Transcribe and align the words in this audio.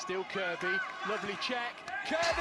Still 0.00 0.24
Kirby. 0.32 0.78
Lovely 1.10 1.36
check. 1.42 1.76
Kirby! 2.08 2.40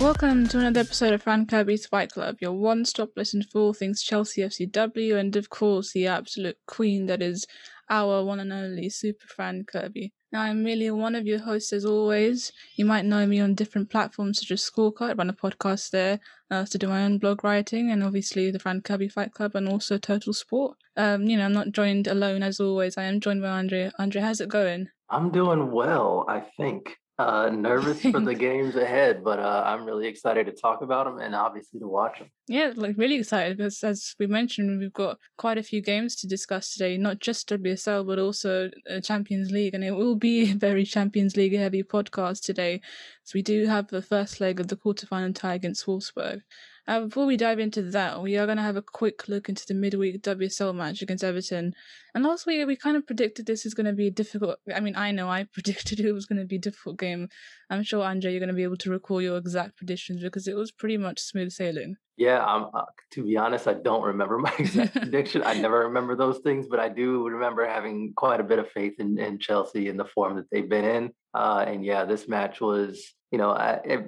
Welcome 0.00 0.48
to 0.48 0.58
another 0.58 0.80
episode 0.80 1.12
of 1.12 1.22
Fran 1.22 1.44
Kirby's 1.44 1.84
Fight 1.84 2.12
Club, 2.12 2.38
your 2.40 2.52
one 2.52 2.86
stop 2.86 3.10
listen 3.14 3.42
for 3.42 3.60
all 3.60 3.72
things 3.74 4.02
Chelsea 4.02 4.40
FCW, 4.40 5.16
and 5.16 5.36
of 5.36 5.50
course, 5.50 5.92
the 5.92 6.06
absolute 6.06 6.56
queen 6.66 7.04
that 7.06 7.20
is 7.20 7.46
our 7.90 8.24
one 8.24 8.40
and 8.40 8.54
only 8.54 8.88
Super 8.88 9.26
Fran 9.26 9.64
Kirby. 9.64 10.14
Now, 10.34 10.40
I'm 10.40 10.64
merely 10.64 10.90
one 10.90 11.14
of 11.14 11.28
your 11.28 11.38
hosts 11.38 11.72
as 11.72 11.84
always. 11.84 12.50
You 12.74 12.84
might 12.84 13.04
know 13.04 13.24
me 13.24 13.38
on 13.38 13.54
different 13.54 13.88
platforms 13.88 14.40
such 14.40 14.50
as 14.50 14.68
Scorecard, 14.68 15.10
I 15.10 15.12
run 15.12 15.30
a 15.30 15.32
podcast 15.32 15.90
there, 15.90 16.18
I 16.50 16.56
also 16.56 16.76
do 16.76 16.88
my 16.88 17.04
own 17.04 17.18
blog 17.18 17.44
writing, 17.44 17.92
and 17.92 18.02
obviously 18.02 18.50
the 18.50 18.58
Fran 18.58 18.80
Kirby 18.80 19.06
Fight 19.06 19.32
Club, 19.32 19.54
and 19.54 19.68
also 19.68 19.96
Total 19.96 20.32
Sport. 20.32 20.76
Um, 20.96 21.22
you 21.22 21.36
know, 21.36 21.44
I'm 21.44 21.52
not 21.52 21.70
joined 21.70 22.08
alone 22.08 22.42
as 22.42 22.58
always. 22.58 22.98
I 22.98 23.04
am 23.04 23.20
joined 23.20 23.42
by 23.42 23.50
Andrea. 23.50 23.92
Andrea, 23.96 24.24
how's 24.24 24.40
it 24.40 24.48
going? 24.48 24.88
I'm 25.08 25.30
doing 25.30 25.70
well, 25.70 26.24
I 26.28 26.40
think. 26.40 26.96
Uh, 27.16 27.48
nervous 27.48 28.02
for 28.02 28.18
the 28.18 28.34
games 28.48 28.74
ahead, 28.74 29.22
but 29.22 29.38
uh, 29.38 29.62
I'm 29.64 29.84
really 29.84 30.08
excited 30.08 30.46
to 30.46 30.52
talk 30.52 30.82
about 30.82 31.06
them 31.06 31.20
and 31.20 31.32
obviously 31.32 31.78
to 31.78 31.86
watch 31.86 32.18
them. 32.18 32.28
Yeah, 32.48 32.72
like 32.74 32.96
really 32.98 33.14
excited 33.14 33.56
because 33.56 33.84
as 33.84 34.16
we 34.18 34.26
mentioned, 34.26 34.80
we've 34.80 34.92
got 34.92 35.18
quite 35.38 35.56
a 35.56 35.62
few 35.62 35.80
games 35.80 36.16
to 36.16 36.26
discuss 36.26 36.72
today, 36.72 36.98
not 36.98 37.20
just 37.20 37.48
WSL 37.48 38.04
but 38.04 38.18
also 38.18 38.68
uh, 38.90 39.00
Champions 39.00 39.52
League, 39.52 39.74
and 39.74 39.84
it 39.84 39.92
will 39.92 40.16
be 40.16 40.50
a 40.50 40.54
very 40.56 40.84
Champions 40.84 41.36
League 41.36 41.54
heavy 41.54 41.84
podcast 41.84 42.42
today. 42.42 42.80
So 43.22 43.32
we 43.36 43.42
do 43.42 43.66
have 43.66 43.86
the 43.86 44.02
first 44.02 44.40
leg 44.40 44.58
of 44.58 44.66
the 44.66 44.76
quarterfinal 44.76 45.36
tie 45.36 45.54
against 45.54 45.86
Wolfsburg. 45.86 46.40
Uh, 46.86 47.00
before 47.00 47.24
we 47.24 47.36
dive 47.36 47.58
into 47.58 47.82
that, 47.82 48.20
we 48.20 48.36
are 48.36 48.44
going 48.44 48.58
to 48.58 48.62
have 48.62 48.76
a 48.76 48.82
quick 48.82 49.26
look 49.26 49.48
into 49.48 49.64
the 49.66 49.72
midweek 49.72 50.20
WSL 50.20 50.74
match 50.74 51.00
against 51.00 51.24
Everton. 51.24 51.72
And 52.14 52.24
last 52.24 52.46
week, 52.46 52.66
we 52.66 52.76
kind 52.76 52.96
of 52.96 53.06
predicted 53.06 53.46
this 53.46 53.64
is 53.64 53.72
going 53.72 53.86
to 53.86 53.94
be 53.94 54.08
a 54.08 54.10
difficult. 54.10 54.58
I 54.74 54.80
mean, 54.80 54.94
I 54.94 55.10
know 55.10 55.30
I 55.30 55.44
predicted 55.52 56.00
it 56.00 56.12
was 56.12 56.26
going 56.26 56.40
to 56.40 56.44
be 56.44 56.56
a 56.56 56.60
difficult 56.60 56.98
game. 56.98 57.28
I'm 57.70 57.82
sure, 57.82 58.04
Andre, 58.04 58.32
you're 58.32 58.40
going 58.40 58.48
to 58.48 58.54
be 58.54 58.64
able 58.64 58.76
to 58.78 58.90
recall 58.90 59.22
your 59.22 59.38
exact 59.38 59.76
predictions 59.76 60.22
because 60.22 60.46
it 60.46 60.56
was 60.56 60.70
pretty 60.70 60.98
much 60.98 61.20
smooth 61.20 61.52
sailing. 61.52 61.96
Yeah, 62.16 62.44
um, 62.44 62.70
uh, 62.74 62.84
to 63.12 63.24
be 63.24 63.36
honest, 63.36 63.66
I 63.66 63.74
don't 63.74 64.04
remember 64.04 64.38
my 64.38 64.52
exact 64.58 64.94
prediction. 65.00 65.42
I 65.44 65.54
never 65.54 65.80
remember 65.80 66.14
those 66.16 66.38
things, 66.40 66.66
but 66.68 66.80
I 66.80 66.90
do 66.90 67.26
remember 67.26 67.66
having 67.66 68.12
quite 68.14 68.40
a 68.40 68.44
bit 68.44 68.58
of 68.58 68.70
faith 68.70 68.94
in, 68.98 69.18
in 69.18 69.38
Chelsea 69.38 69.88
in 69.88 69.96
the 69.96 70.04
form 70.04 70.36
that 70.36 70.44
they've 70.52 70.68
been 70.68 70.84
in. 70.84 71.10
Uh, 71.32 71.64
and 71.66 71.84
yeah, 71.84 72.04
this 72.04 72.28
match 72.28 72.60
was, 72.60 73.14
you 73.32 73.38
know, 73.38 73.50
I, 73.50 73.80
it, 73.84 74.06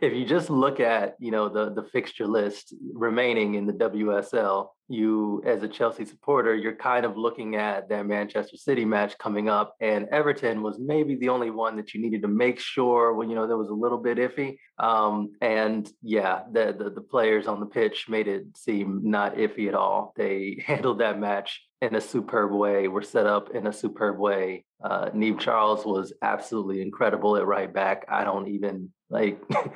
if 0.00 0.12
you 0.12 0.24
just 0.24 0.50
look 0.50 0.80
at 0.80 1.16
you 1.18 1.30
know 1.30 1.48
the 1.48 1.72
the 1.72 1.84
fixture 1.90 2.26
list 2.26 2.74
remaining 2.92 3.54
in 3.54 3.66
the 3.66 3.72
WSL, 3.72 4.68
you 4.88 5.42
as 5.46 5.62
a 5.62 5.68
Chelsea 5.68 6.04
supporter, 6.04 6.54
you're 6.54 6.76
kind 6.76 7.04
of 7.04 7.16
looking 7.16 7.56
at 7.56 7.88
that 7.88 8.06
Manchester 8.06 8.56
City 8.56 8.84
match 8.84 9.16
coming 9.18 9.48
up, 9.48 9.74
and 9.80 10.08
Everton 10.10 10.62
was 10.62 10.78
maybe 10.78 11.16
the 11.16 11.28
only 11.28 11.50
one 11.50 11.76
that 11.76 11.94
you 11.94 12.00
needed 12.00 12.22
to 12.22 12.28
make 12.28 12.58
sure 12.58 13.14
when 13.14 13.28
you 13.28 13.36
know 13.36 13.46
there 13.46 13.56
was 13.56 13.70
a 13.70 13.74
little 13.74 13.98
bit 13.98 14.18
iffy. 14.18 14.56
Um, 14.78 15.32
and 15.40 15.88
yeah, 16.02 16.42
the, 16.52 16.74
the 16.76 16.90
the 16.90 17.00
players 17.00 17.46
on 17.46 17.60
the 17.60 17.66
pitch 17.66 18.08
made 18.08 18.28
it 18.28 18.56
seem 18.56 19.00
not 19.04 19.36
iffy 19.36 19.68
at 19.68 19.74
all. 19.74 20.12
They 20.16 20.62
handled 20.66 21.00
that 21.00 21.18
match 21.18 21.62
in 21.80 21.94
a 21.94 22.00
superb 22.00 22.52
way. 22.52 22.88
Were 22.88 23.02
set 23.02 23.26
up 23.26 23.50
in 23.50 23.66
a 23.66 23.72
superb 23.72 24.18
way. 24.18 24.64
Uh, 24.82 25.08
Niamh 25.10 25.40
Charles 25.40 25.86
was 25.86 26.12
absolutely 26.20 26.82
incredible 26.82 27.38
at 27.38 27.46
right 27.46 27.72
back. 27.72 28.04
I 28.08 28.24
don't 28.24 28.48
even 28.48 28.90
like 29.14 29.40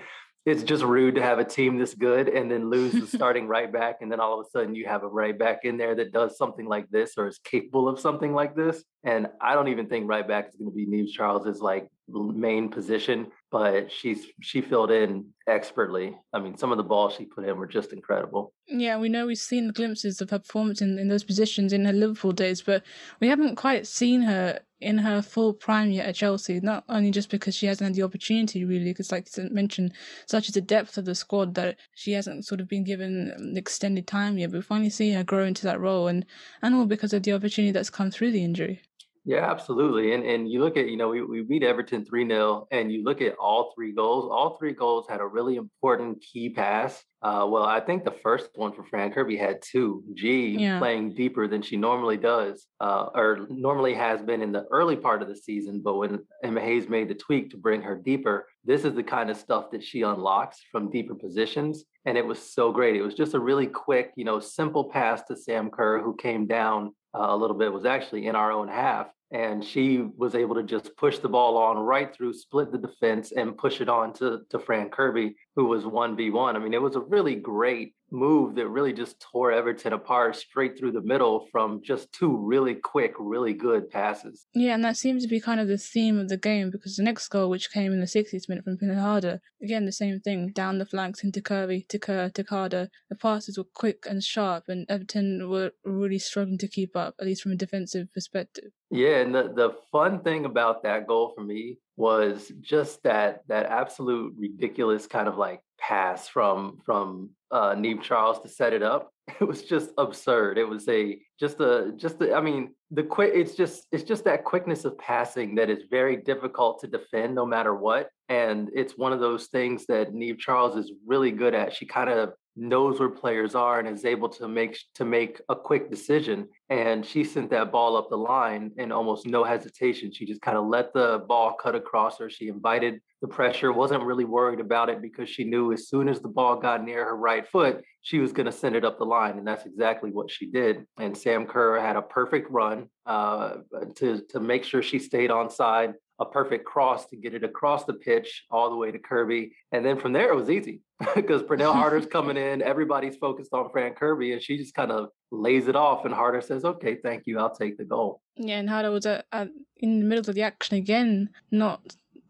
it's 0.49 0.63
just 0.63 0.83
rude 0.83 1.15
to 1.15 1.23
have 1.23 1.39
a 1.39 1.45
team 1.45 1.77
this 1.77 1.95
good 1.95 2.29
and 2.29 2.51
then 2.51 2.71
lose 2.71 2.93
the 2.93 3.07
starting 3.17 3.47
right 3.47 3.71
back 3.73 3.99
and 4.01 4.11
then 4.11 4.19
all 4.19 4.41
of 4.41 4.47
a 4.47 4.51
sudden 4.51 4.75
you 4.75 4.87
have 4.87 5.03
a 5.03 5.09
right 5.09 5.39
back 5.39 5.61
in 5.65 5.77
there 5.77 5.95
that 5.95 6.13
does 6.13 6.37
something 6.39 6.67
like 6.67 6.89
this 6.91 7.15
or 7.19 7.27
is 7.29 7.39
capable 7.45 7.89
of 7.89 8.01
something 8.01 8.33
like 8.35 8.55
this. 8.57 8.83
And 9.05 9.29
i 9.41 9.55
don't 9.55 9.69
even 9.69 9.89
think 9.89 10.09
right 10.09 10.27
back 10.27 10.49
is 10.49 10.57
going 10.57 10.71
to 10.71 10.75
be 10.75 10.87
Niamh 10.87 11.11
charles's 11.11 11.61
like 11.61 11.89
main 12.09 12.71
position 12.71 13.27
but 13.51 13.93
she's 13.93 14.27
she 14.41 14.61
filled 14.61 14.91
in 14.91 15.27
expertly. 15.47 16.17
I 16.33 16.39
mean 16.41 16.57
some 16.57 16.73
of 16.73 16.79
the 16.79 16.85
balls 16.85 17.15
she 17.15 17.25
put 17.25 17.47
in 17.47 17.57
were 17.57 17.67
just 17.67 17.93
incredible. 17.93 18.53
Yeah 18.67 18.99
we 18.99 19.09
know 19.09 19.27
we've 19.27 19.39
seen 19.39 19.71
glimpses 19.71 20.21
of 20.21 20.31
her 20.31 20.39
performance 20.39 20.81
in, 20.81 20.99
in 20.99 21.09
those 21.09 21.25
positions 21.25 21.73
in 21.73 21.85
her 21.85 21.93
liverpool 21.93 22.33
days 22.33 22.63
but 22.63 22.83
we 23.21 23.29
haven't 23.29 23.57
quite 23.57 23.87
seen 23.87 24.23
her 24.23 24.61
in 24.81 24.99
her 24.99 25.23
full 25.23 25.53
prime 25.53 25.91
yet 25.91 26.07
at 26.07 26.15
Chelsea, 26.15 26.61
not 26.61 26.85
only 26.89 27.11
just 27.11 27.31
because 27.31 27.55
she 27.55 27.67
hasn't 27.67 27.87
had 27.87 27.95
the 27.95 28.03
opportunity 28.03 28.65
really, 28.65 28.87
because 28.87 29.11
like 29.13 29.29
I 29.37 29.43
mentioned, 29.51 29.93
such 30.27 30.49
as 30.49 30.55
the 30.55 30.61
depth 30.61 30.99
of 30.99 31.05
the 31.05 31.15
squad 31.15 31.55
that 31.55 31.77
she 31.95 32.13
hasn't 32.13 32.47
sort 32.47 32.61
of 32.61 32.69
been 32.69 32.85
given 32.85 33.55
extended 33.57 34.07
time 34.07 34.39
yet, 34.39 34.51
but 34.51 34.59
we 34.59 34.63
finally 34.63 34.91
see 34.91 35.13
her 35.13 35.25
grow 35.25 35.45
into 35.45 35.65
that 35.65 35.81
role 35.81 36.09
and, 36.09 36.25
and 36.63 36.75
all 36.75 36.87
because 36.87 37.13
of 37.13 37.23
the 37.23 37.33
opportunity 37.33 37.73
that's 37.73 37.91
come 37.91 38.11
through 38.11 38.33
the 38.33 38.45
injury. 38.45 38.83
Yeah, 39.29 39.51
absolutely. 39.51 40.15
And 40.15 40.25
and 40.25 40.51
you 40.51 40.65
look 40.65 40.79
at, 40.79 40.89
you 40.89 40.97
know, 40.97 41.09
we, 41.11 41.21
we 41.23 41.43
beat 41.43 41.63
Everton 41.63 42.03
3-0 42.03 42.67
and 42.71 42.91
you 42.91 43.05
look 43.05 43.21
at 43.21 43.37
all 43.37 43.73
three 43.75 43.93
goals. 43.93 44.31
All 44.33 44.57
three 44.57 44.73
goals 44.73 45.07
had 45.07 45.21
a 45.21 45.27
really 45.27 45.57
important 45.57 46.23
key 46.23 46.49
pass. 46.49 47.05
Uh, 47.21 47.45
well, 47.49 47.65
I 47.65 47.81
think 47.81 48.05
the 48.05 48.13
first 48.13 48.51
one 48.55 48.73
for 48.73 48.85
Fran 48.85 49.13
Kirby 49.13 49.37
had 49.37 49.61
two. 49.61 50.05
G 50.15 50.57
yeah. 50.59 50.79
playing 50.79 51.15
deeper 51.15 51.49
than 51.49 51.63
she 51.63 51.77
normally 51.77 52.17
does, 52.17 52.67
uh, 52.81 53.09
or 53.15 53.47
normally 53.51 53.95
has 53.95 54.23
been 54.23 54.41
in 54.41 54.53
the 54.53 54.67
early 54.71 54.95
part 54.95 55.21
of 55.21 55.29
the 55.29 55.37
season. 55.37 55.81
But 55.83 55.97
when 55.97 56.21
Emma 56.45 56.61
Hayes 56.61 56.89
made 56.89 57.09
the 57.09 57.15
tweak 57.15 57.51
to 57.51 57.57
bring 57.57 57.83
her 57.83 57.97
deeper, 57.97 58.47
this 58.65 58.85
is 58.85 58.95
the 58.95 59.03
kind 59.03 59.31
of 59.31 59.37
stuff 59.37 59.71
that 59.73 59.83
she 59.83 60.03
unlocks 60.03 60.61
from 60.71 60.91
deeper 60.91 61.15
positions. 61.15 61.85
And 62.05 62.17
it 62.17 62.25
was 62.25 62.39
so 62.39 62.71
great. 62.71 62.95
It 62.95 63.03
was 63.03 63.15
just 63.15 63.35
a 63.35 63.41
really 63.41 63.67
quick, 63.67 64.13
you 64.15 64.25
know, 64.25 64.39
simple 64.39 64.85
pass 64.85 65.23
to 65.25 65.37
Sam 65.37 65.71
Kerr, 65.71 66.01
who 66.01 66.15
came 66.15 66.47
down 66.47 66.95
uh, 67.15 67.27
a 67.31 67.37
little 67.37 67.57
bit, 67.57 67.73
was 67.73 67.85
actually 67.85 68.27
in 68.27 68.37
our 68.37 68.53
own 68.53 68.69
half 68.69 69.09
and 69.31 69.63
she 69.63 69.99
was 70.17 70.35
able 70.35 70.55
to 70.55 70.63
just 70.63 70.97
push 70.97 71.19
the 71.19 71.29
ball 71.29 71.59
on 71.59 71.77
right 71.77 72.15
through, 72.15 72.33
split 72.33 72.73
the 72.73 72.79
defense, 72.79 73.33
and 73.33 73.59
push 73.59 73.81
it 73.81 73.89
on 73.89 74.13
to, 74.15 74.41
to 74.51 74.59
Fran 74.59 74.89
Kirby, 74.89 75.37
who 75.59 75.65
was 75.65 75.83
1v1. 75.83 76.55
I 76.55 76.59
mean, 76.61 76.73
it 76.73 76.81
was 76.81 76.95
a 76.95 77.01
really 77.01 77.35
great 77.35 77.95
move 78.13 78.55
that 78.55 78.69
really 78.69 78.93
just 78.93 79.19
tore 79.19 79.51
Everton 79.51 79.93
apart 79.93 80.37
straight 80.37 80.79
through 80.79 80.93
the 80.93 81.03
middle 81.03 81.49
from 81.51 81.81
just 81.83 82.13
two 82.13 82.37
really 82.37 82.77
quick, 82.77 83.13
really 83.19 83.55
good 83.55 83.91
passes. 83.91 84.47
Yeah, 84.55 84.75
and 84.75 84.85
that 84.85 84.97
seems 84.97 85.25
to 85.25 85.29
be 85.29 85.41
kind 85.41 85.59
of 85.59 85.67
the 85.67 85.77
theme 85.77 86.17
of 86.17 86.29
the 86.29 86.37
game 86.37 86.71
because 86.71 86.95
the 86.95 87.03
next 87.03 87.27
goal, 87.27 87.51
which 87.51 87.73
came 87.73 87.93
in 87.93 87.99
the 87.99 88.07
60th 88.07 88.49
minute 88.49 88.63
from 88.63 88.79
Pernille 88.79 89.01
Harder, 89.01 89.41
again, 89.61 89.85
the 89.85 89.91
same 89.91 90.21
thing 90.21 90.53
down 90.53 90.79
the 90.79 90.87
flanks 90.87 91.25
into 91.25 91.43
Kirby, 91.43 91.87
to 91.89 91.99
Kerr, 91.99 92.31
to 92.31 92.45
Carter. 92.45 92.89
The 93.11 93.17
passes 93.17 93.59
were 93.59 93.65
quick 93.75 94.07
and 94.09 94.23
sharp, 94.23 94.69
and 94.69 94.87
Everton 94.89 95.51
were 95.51 95.73
really 95.85 96.21
struggling 96.21 96.59
to 96.59 96.69
keep 96.69 96.95
up, 96.95 97.17
at 97.19 97.27
least 97.27 97.43
from 97.43 97.51
a 97.51 97.57
defensive 97.57 98.07
perspective. 98.15 98.71
Yeah, 98.93 99.23
and 99.23 99.35
the, 99.35 99.53
the 99.53 99.71
fun 99.91 100.21
thing 100.21 100.45
about 100.45 100.85
that 100.85 101.09
goal 101.09 101.33
for 101.37 101.43
me 101.43 101.79
was 101.99 102.53
just 102.61 103.03
that 103.03 103.43
that 103.49 103.67
absolute 103.67 104.33
ridiculous 104.39 105.09
kind 105.09 105.27
of 105.27 105.37
like 105.37 105.61
pass 105.81 106.29
from 106.29 106.79
from 106.87 107.31
uh, 107.51 107.75
Niamh 107.75 108.01
Charles 108.01 108.41
to 108.41 108.49
set 108.49 108.73
it 108.73 108.83
up. 108.83 109.13
It 109.41 109.45
was 109.45 109.63
just 109.63 109.91
absurd. 109.99 110.57
It 110.57 110.65
was 110.65 110.89
a 110.89 111.19
just 111.39 111.61
a 111.61 111.93
just 111.97 112.23
a, 112.23 112.35
I 112.35 112.41
mean 112.41 112.75
the 112.91 113.03
quick. 113.03 113.33
It's 113.35 113.55
just 113.55 113.87
it's 113.93 114.05
just 114.05 114.25
that 114.25 114.45
quickness 114.45 114.87
of 114.87 114.97
passing 114.97 115.57
that 115.57 115.69
is 115.69 115.83
very 115.91 116.17
difficult 116.17 116.81
to 116.81 116.87
defend 116.87 117.35
no 117.35 117.45
matter 117.45 117.75
what. 117.75 118.09
And 118.31 118.71
it's 118.75 118.97
one 118.97 119.13
of 119.13 119.21
those 119.21 119.49
things 119.49 119.85
that 119.87 120.15
Niamh 120.15 120.39
Charles 120.39 120.77
is 120.77 120.93
really 121.07 121.31
good 121.31 121.55
at. 121.55 121.75
She 121.75 121.85
kind 121.85 122.09
of 122.09 122.33
knows 122.59 122.99
where 122.99 123.09
players 123.09 123.55
are 123.55 123.79
and 123.79 123.89
is 123.89 124.05
able 124.05 124.29
to 124.29 124.49
make 124.49 124.79
to 124.95 125.05
make 125.05 125.41
a 125.49 125.57
quick 125.57 125.91
decision. 125.91 126.49
And 126.69 127.05
she 127.05 127.25
sent 127.25 127.51
that 127.51 127.73
ball 127.73 127.97
up 127.97 128.11
the 128.11 128.17
line 128.19 128.73
in 128.77 128.93
almost 128.93 129.27
no 129.27 129.45
hesitation. 129.45 130.13
She 130.13 130.27
just 130.27 130.43
kind 130.43 130.59
of 130.59 130.67
let 130.67 130.93
the 130.93 131.25
ball 131.29 131.55
cut 131.55 131.75
across 131.75 132.19
her. 132.19 132.29
She 132.29 132.49
invited 132.49 133.01
the 133.21 133.29
pressure 133.29 133.73
wasn't 133.73 134.05
really 134.05 134.25
worried 134.25 134.61
about 134.61 134.89
it 134.89 135.03
because 135.03 135.29
she 135.29 135.43
knew 135.43 135.73
as 135.73 135.89
soon 135.89 136.09
as 136.09 136.21
the 136.21 136.29
ball 136.29 136.57
got 136.57 136.85
near 136.85 137.05
her 137.05 137.17
right 137.17 137.47
foot 137.49 137.83
she 138.09 138.21
was 138.21 138.33
going 138.33 138.47
to 138.47 138.53
send 138.53 138.75
it 138.75 138.87
up 138.87 138.99
the 138.99 139.05
line. 139.05 139.37
And 139.37 139.47
that's 139.47 139.67
exactly 139.67 140.11
what 140.11 140.31
she 140.31 140.47
did. 140.47 140.87
And 140.99 141.17
sam 141.17 141.47
kerr 141.47 141.79
had 141.79 141.97
a 141.97 142.01
perfect 142.01 142.51
run 142.51 142.89
uh, 143.05 143.57
to 143.97 144.23
to 144.31 144.41
make 144.41 144.65
sure 144.65 144.83
she 144.83 144.99
stayed 144.99 145.31
on 145.31 145.51
side 145.51 145.93
a 146.19 146.25
perfect 146.25 146.65
cross 146.65 147.07
to 147.07 147.17
get 147.17 147.35
it 147.35 147.45
across 147.45 147.85
the 147.85 147.95
pitch 147.95 148.45
all 148.51 148.71
the 148.71 148.77
way 148.77 148.91
to 148.91 148.99
Kirby. 148.99 149.53
And 149.73 149.85
then 149.85 149.99
from 149.99 150.13
there, 150.13 150.31
it 150.31 150.37
was 150.37 150.51
easy 150.51 150.81
because 151.15 151.43
Pernille 151.43 151.73
Harder's 151.73 152.07
coming 152.11 152.37
in. 152.37 152.63
Everybody's 152.63 153.17
focused 153.17 153.53
on 153.53 153.71
Fran 153.71 153.95
Kirby, 153.95 154.33
and 154.33 154.43
she 154.43 154.57
just 154.57 154.75
kind 154.75 154.91
of 154.91 155.11
lays 155.31 155.69
it 155.69 155.77
off. 155.77 156.05
And 156.05 156.15
Harder 156.15 156.41
says, 156.41 156.65
"Okay, 156.65 156.97
thank 156.97 157.27
you. 157.27 157.39
I'll 157.39 157.55
take 157.55 157.79
the 157.79 157.85
goal." 157.85 158.21
Yeah, 158.37 158.59
and 158.59 158.69
Harder 158.69 158.91
was 158.91 159.07
uh, 159.07 159.23
uh, 159.33 159.47
in 159.77 160.01
the 160.01 160.07
middle 160.07 160.29
of 160.29 160.35
the 160.35 160.43
action 160.43 160.77
again, 160.77 161.31
not 161.51 161.81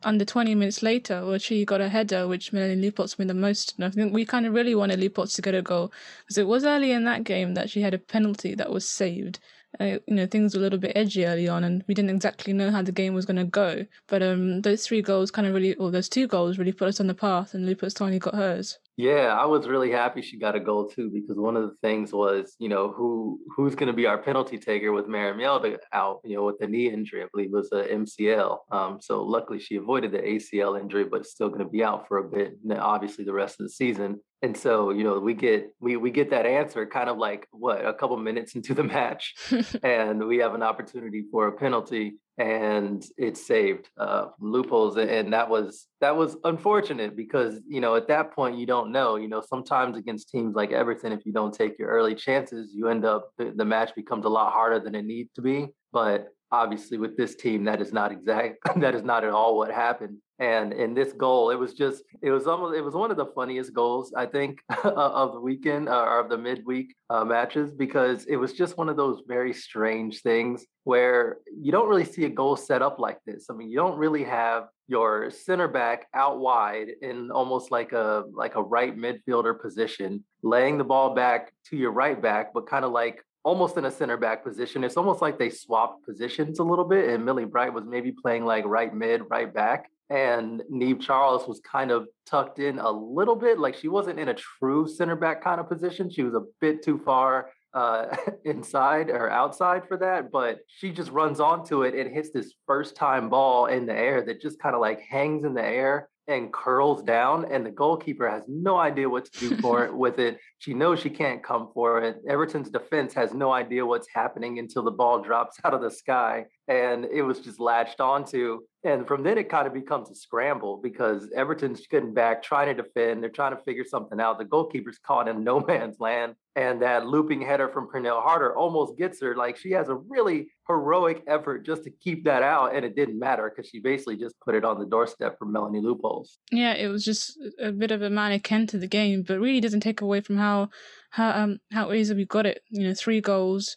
under 0.05 0.25
20 0.25 0.55
minutes 0.55 0.83
later, 0.83 1.27
where 1.27 1.39
she 1.39 1.65
got 1.65 1.81
a 1.81 1.89
header, 1.89 2.29
which 2.29 2.53
Melanie 2.53 2.91
Leupolz 2.91 3.19
made 3.19 3.29
the 3.29 3.35
most. 3.35 3.75
And 3.77 3.85
I 3.85 3.91
think 3.91 4.13
we 4.13 4.25
kind 4.25 4.47
of 4.47 4.53
really 4.53 4.75
wanted 4.75 5.01
Leupolz 5.01 5.35
to 5.35 5.43
get 5.43 5.55
a 5.55 5.63
goal 5.63 5.93
because 6.25 6.39
it 6.39 6.47
was 6.47 6.65
early 6.65 6.93
in 6.93 7.05
that 7.05 7.25
game 7.25 7.55
that 7.55 7.71
she 7.71 7.81
had 7.81 7.95
a 7.95 7.99
penalty 7.99 8.55
that 8.55 8.71
was 8.71 8.89
saved 8.89 9.41
uh, 9.81 9.99
you 10.07 10.15
know 10.15 10.27
things 10.27 10.55
were 10.55 10.61
a 10.61 10.63
little 10.63 10.79
bit 10.79 10.93
edgy 10.97 11.27
early 11.27 11.49
on, 11.49 11.65
and 11.65 11.85
we 11.87 11.95
didn't 11.95 12.11
exactly 12.11 12.53
know 12.53 12.71
how 12.71 12.83
the 12.83 12.93
game 12.93 13.15
was 13.15 13.27
going 13.27 13.37
to 13.37 13.45
go. 13.45 13.87
But 14.07 14.23
um, 14.23 14.63
those 14.63 14.87
three 14.87 15.03
goals 15.03 15.31
kind 15.31 15.47
of 15.47 15.55
really, 15.55 15.75
or 15.75 15.91
those 15.91 16.09
two 16.09 16.27
goals 16.27 16.59
really 16.59 16.73
put 16.73 16.89
us 16.89 17.01
on 17.01 17.07
the 17.07 17.15
path, 17.15 17.55
and 17.55 17.67
Leupolz 17.67 17.99
finally 17.99 18.19
got 18.19 18.35
hers. 18.35 18.79
Yeah, 18.99 19.37
I 19.39 19.47
was 19.47 19.69
really 19.69 19.93
happy 19.93 20.23
she 20.23 20.41
got 20.41 20.57
a 20.57 20.61
goal 20.61 20.89
too 20.89 21.09
because 21.09 21.39
one 21.39 21.57
of 21.57 21.63
the 21.63 21.77
things 21.83 22.13
was, 22.13 22.57
you 22.59 22.69
know, 22.69 22.91
who 22.91 23.39
who's 23.55 23.77
going 23.77 23.87
to 23.87 23.93
be 23.93 24.07
our 24.07 24.19
penalty 24.19 24.59
taker 24.59 24.91
with 24.91 25.07
Maren 25.07 25.39
Mjelde 25.39 25.77
out, 25.93 26.19
you 26.25 26.35
know, 26.35 26.45
with 26.45 26.59
the 26.59 26.67
knee 26.67 26.91
injury. 26.91 27.23
I 27.23 27.27
believe 27.33 27.53
was 27.53 27.71
a 27.71 27.85
MCL. 27.85 28.59
Um, 28.73 28.99
so 29.01 29.23
luckily 29.23 29.61
she 29.61 29.77
avoided 29.77 30.11
the 30.11 30.19
ACL 30.19 30.81
injury, 30.81 31.05
but 31.05 31.27
still 31.27 31.49
going 31.49 31.61
to 31.61 31.71
be 31.71 31.85
out 31.85 32.09
for 32.09 32.19
a 32.19 32.25
bit. 32.25 32.55
obviously 32.77 33.25
the 33.25 33.33
rest 33.33 33.61
of 33.61 33.67
the 33.67 33.71
season. 33.71 34.19
And 34.41 34.57
so, 34.57 34.91
you 34.91 35.03
know, 35.03 35.19
we 35.19 35.35
get 35.35 35.71
we 35.81 35.97
we 35.97 36.13
get 36.13 36.31
that 36.31 36.47
answer 36.47 36.87
kind 36.87 37.09
of 37.09 37.19
like 37.19 37.49
what 37.51 37.85
a 37.85 37.93
couple 37.93 38.17
minutes 38.19 38.55
into 38.55 38.73
the 38.73 38.85
match, 38.85 39.35
and 39.83 40.25
we 40.27 40.39
have 40.39 40.55
an 40.55 40.63
opportunity 40.63 41.25
for 41.33 41.49
a 41.49 41.53
penalty, 41.53 42.15
and 42.37 43.05
it's 43.17 43.45
saved 43.45 43.89
uh, 43.99 44.27
Leupolz, 44.41 44.97
and 44.97 45.33
that 45.33 45.51
was 45.51 45.89
that 46.01 46.17
was 46.17 46.37
unfortunate 46.45 47.17
because 47.17 47.61
you 47.69 47.81
know 47.81 47.97
at 47.97 48.07
that 48.09 48.33
point 48.33 48.57
you 48.57 48.67
don't 48.67 48.93
know. 48.93 49.17
You 49.17 49.27
know, 49.27 49.41
sometimes 49.41 49.97
against 49.97 50.31
teams 50.31 50.55
like 50.55 50.71
Everton, 50.71 51.11
if 51.11 51.27
you 51.27 51.33
don't 51.33 51.53
take 51.53 51.77
your 51.77 51.89
early 51.89 52.15
chances, 52.15 52.71
you 52.73 52.89
end 52.89 53.05
up 53.05 53.31
the, 53.39 53.53
the 53.57 53.65
match 53.65 53.93
becomes 53.97 54.25
a 54.25 54.29
lot 54.29 54.53
harder 54.53 54.79
than 54.79 54.95
it 54.95 55.05
needs 55.05 55.33
to 55.35 55.43
be. 55.43 55.67
But 55.93 56.29
obviously, 56.51 56.99
with 56.99 57.17
this 57.17 57.35
team, 57.35 57.65
that 57.65 57.81
is 57.81 57.93
not 57.93 58.13
exact. 58.13 58.59
that 58.81 58.95
is 58.95 59.03
not 59.03 59.25
at 59.25 59.31
all 59.31 59.57
what 59.57 59.71
happened. 59.71 60.19
And 60.41 60.73
in 60.73 60.95
this 60.95 61.13
goal, 61.13 61.51
it 61.51 61.57
was 61.57 61.75
just, 61.75 62.05
it 62.23 62.31
was 62.31 62.47
almost, 62.47 62.77
it 62.77 62.83
was 62.83 62.95
one 62.95 63.11
of 63.11 63.17
the 63.17 63.27
funniest 63.27 63.73
goals, 63.73 64.13
I 64.17 64.27
think, 64.27 64.61
of 64.85 65.33
the 65.33 65.41
weekend 65.41 65.89
uh, 65.89 66.01
or 66.01 66.21
of 66.21 66.29
the 66.29 66.39
midweek 66.39 66.95
uh, 67.11 67.25
matches 67.25 67.73
because 67.73 68.25
it 68.27 68.37
was 68.37 68.53
just 68.53 68.79
one 68.79 68.89
of 68.89 68.97
those 68.97 69.23
very 69.27 69.53
strange 69.53 70.23
things 70.23 70.65
where 70.85 71.39
you 71.61 71.73
don't 71.73 71.89
really 71.89 72.05
see 72.05 72.25
a 72.25 72.29
goal 72.29 72.55
set 72.57 72.83
up 72.83 73.01
like 73.01 73.19
this. 73.27 73.47
I 73.51 73.55
mean, 73.55 73.69
you 73.69 73.77
don't 73.77 73.99
really 73.99 74.23
have 74.25 74.69
your 74.87 75.31
center 75.31 75.69
back 75.69 76.07
out 76.15 76.39
wide 76.39 76.89
in 77.03 77.31
almost 77.31 77.71
like 77.71 77.93
a 77.93 78.25
like 78.33 78.55
a 78.55 78.63
right 78.63 78.97
midfielder 78.97 79.61
position, 79.61 80.25
laying 80.43 80.79
the 80.79 80.85
ball 80.85 81.15
back 81.15 81.53
to 81.67 81.77
your 81.77 81.91
right 81.91 82.21
back, 82.21 82.55
but 82.55 82.67
kind 82.67 82.85
of 82.85 82.93
like 82.93 83.23
almost 83.49 83.79
in 83.79 83.87
a 83.87 83.91
center 83.91 84.19
back 84.19 84.45
position. 84.45 84.85
It's 84.85 84.99
almost 84.99 85.23
like 85.23 85.39
they 85.39 85.49
swapped 85.49 86.05
positions 86.05 86.59
a 86.59 86.65
little 86.65 86.85
bit, 86.85 87.09
and 87.09 87.25
Millie 87.25 87.47
Bright 87.47 87.73
was 87.73 87.85
maybe 87.87 88.13
playing 88.13 88.45
like 88.45 88.65
right 88.67 88.95
mid, 88.95 89.23
right 89.31 89.53
back 89.53 89.91
and 90.11 90.63
Niamh 90.73 91.01
Charles 91.01 91.47
was 91.47 91.61
kind 91.61 91.91
of 91.91 92.09
tucked 92.25 92.59
in 92.59 92.79
a 92.79 92.91
little 92.91 93.37
bit. 93.37 93.59
Like 93.59 93.75
she 93.75 93.89
wasn't 93.89 94.19
in 94.19 94.29
a 94.29 94.35
true 94.35 94.89
center 94.89 95.17
back 95.17 95.43
kind 95.43 95.61
of 95.61 95.69
position. 95.69 96.09
She 96.09 96.23
was 96.23 96.35
a 96.35 96.45
bit 96.61 96.83
too 96.83 96.99
far 97.05 97.51
uh, 97.75 98.17
inside 98.45 99.11
or 99.11 99.31
outside 99.31 99.87
for 99.87 99.99
that, 99.99 100.31
but 100.33 100.61
she 100.67 100.91
just 100.91 101.11
runs 101.11 101.41
onto 101.41 101.83
it 101.83 101.95
and 101.95 102.13
hits 102.13 102.31
this 102.31 102.55
first 102.67 102.97
time 102.97 103.29
ball 103.29 103.67
in 103.67 103.85
the 103.85 103.95
air 103.95 104.23
that 104.23 104.41
just 104.41 104.59
kind 104.59 104.75
of 104.75 104.81
like 104.81 105.01
hangs 105.01 105.45
in 105.45 105.55
the 105.55 105.65
air 105.65 106.09
and 106.29 106.53
curls 106.53 107.03
down 107.03 107.51
and 107.51 107.65
the 107.65 107.71
goalkeeper 107.71 108.29
has 108.29 108.43
no 108.47 108.77
idea 108.77 109.09
what 109.09 109.25
to 109.25 109.41
do 109.41 109.57
for 109.57 109.85
it 109.85 109.95
with 110.05 110.19
it. 110.19 110.39
She 110.59 110.75
knows 110.75 111.01
she 111.01 111.11
can't 111.11 111.43
come 111.43 111.71
for 111.75 112.03
it. 112.03 112.19
Everton's 112.29 112.71
defense 112.71 113.15
has 113.15 113.33
no 113.33 113.51
idea 113.51 113.85
what's 113.85 114.09
happening 114.15 114.59
until 114.59 114.83
the 114.83 114.91
ball 114.91 115.23
drops 115.23 115.57
out 115.65 115.75
of 115.75 115.81
the 115.81 115.91
sky 115.91 116.45
and 116.69 117.07
it 117.07 117.23
was 117.23 117.41
just 117.41 117.59
latched 117.59 118.01
onto 118.01 118.61
and 118.85 119.09
from 119.09 119.23
then 119.23 119.39
it 119.39 119.49
kind 119.49 119.67
of 119.67 119.75
becomes 119.75 120.11
a 120.11 120.15
scramble 120.15 120.79
because 120.83 121.29
everton's 121.35 121.87
getting 121.87 122.15
back 122.15 122.43
trying 122.43 122.75
to 122.75 122.83
defend 122.83 123.23
they're 123.23 123.31
trying 123.31 123.57
to 123.57 123.63
figure 123.65 123.85
something 123.85 124.21
out 124.21 124.39
the 124.39 124.45
goalkeeper's 124.45 124.99
caught 124.99 125.29
in 125.29 125.43
no 125.43 125.61
man's 125.69 125.99
land 125.99 126.35
and 126.57 126.83
that 126.83 127.07
looping 127.07 127.41
header 127.41 127.69
from 127.69 127.87
Pernille 127.89 128.21
Harder 128.21 128.57
almost 128.57 128.99
gets 128.99 129.21
her 129.21 129.37
like 129.37 129.57
she 129.57 129.71
has 129.71 129.89
a 129.89 129.95
really 129.95 130.49
heroic 130.67 131.23
effort 131.27 131.65
just 131.65 131.85
to 131.85 131.91
keep 131.91 132.25
that 132.25 132.43
out 132.43 132.75
and 132.75 132.85
it 132.85 132.95
didn't 132.95 133.19
matter 133.19 133.51
because 133.51 133.69
she 133.69 133.81
basically 133.81 134.17
just 134.17 134.35
put 134.41 134.55
it 134.55 134.65
on 134.65 134.79
the 134.79 134.87
doorstep 134.87 135.39
for 135.39 135.47
melanie 135.47 135.81
leupolz 135.81 136.37
yeah 136.53 136.75
it 136.75 136.89
was 136.89 137.05
just 137.05 137.39
a 137.61 137.73
bit 137.73 137.91
of 137.91 138.03
a 138.03 138.11
mannequin 138.11 138.67
to 138.67 138.79
the 138.79 138.87
game 138.87 139.25
but 139.27 139.41
really 139.41 139.61
doesn't 139.61 139.81
take 139.81 140.01
away 140.03 140.21
from 140.21 140.37
how 140.37 140.69
how 141.11 141.31
um 141.31 141.59
how 141.73 141.91
easy 141.93 142.15
we 142.15 142.27
got 142.27 142.47
it 142.47 142.63
you 142.71 142.87
know 142.87 142.95
three 142.95 143.21
goals 143.21 143.77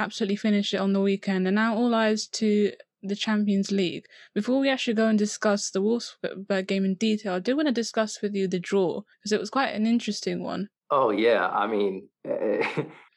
absolutely 0.00 0.36
finished 0.36 0.74
it 0.74 0.78
on 0.78 0.92
the 0.92 1.00
weekend 1.00 1.46
and 1.46 1.54
now 1.54 1.74
all 1.74 1.94
eyes 1.94 2.26
to 2.26 2.72
the 3.02 3.16
Champions 3.16 3.70
League. 3.72 4.06
Before 4.34 4.60
we 4.60 4.68
actually 4.68 4.94
go 4.94 5.06
and 5.06 5.18
discuss 5.18 5.70
the 5.70 5.80
Wolfsburg 5.80 6.66
game 6.66 6.84
in 6.84 6.94
detail, 6.94 7.34
I 7.34 7.38
do 7.38 7.56
want 7.56 7.68
to 7.68 7.72
discuss 7.72 8.20
with 8.20 8.34
you 8.34 8.46
the 8.48 8.58
draw 8.58 9.02
because 9.18 9.32
it 9.32 9.40
was 9.40 9.50
quite 9.50 9.68
an 9.68 9.86
interesting 9.86 10.42
one. 10.42 10.68
Oh 10.90 11.10
yeah, 11.10 11.48
I 11.48 11.66
mean, 11.66 12.08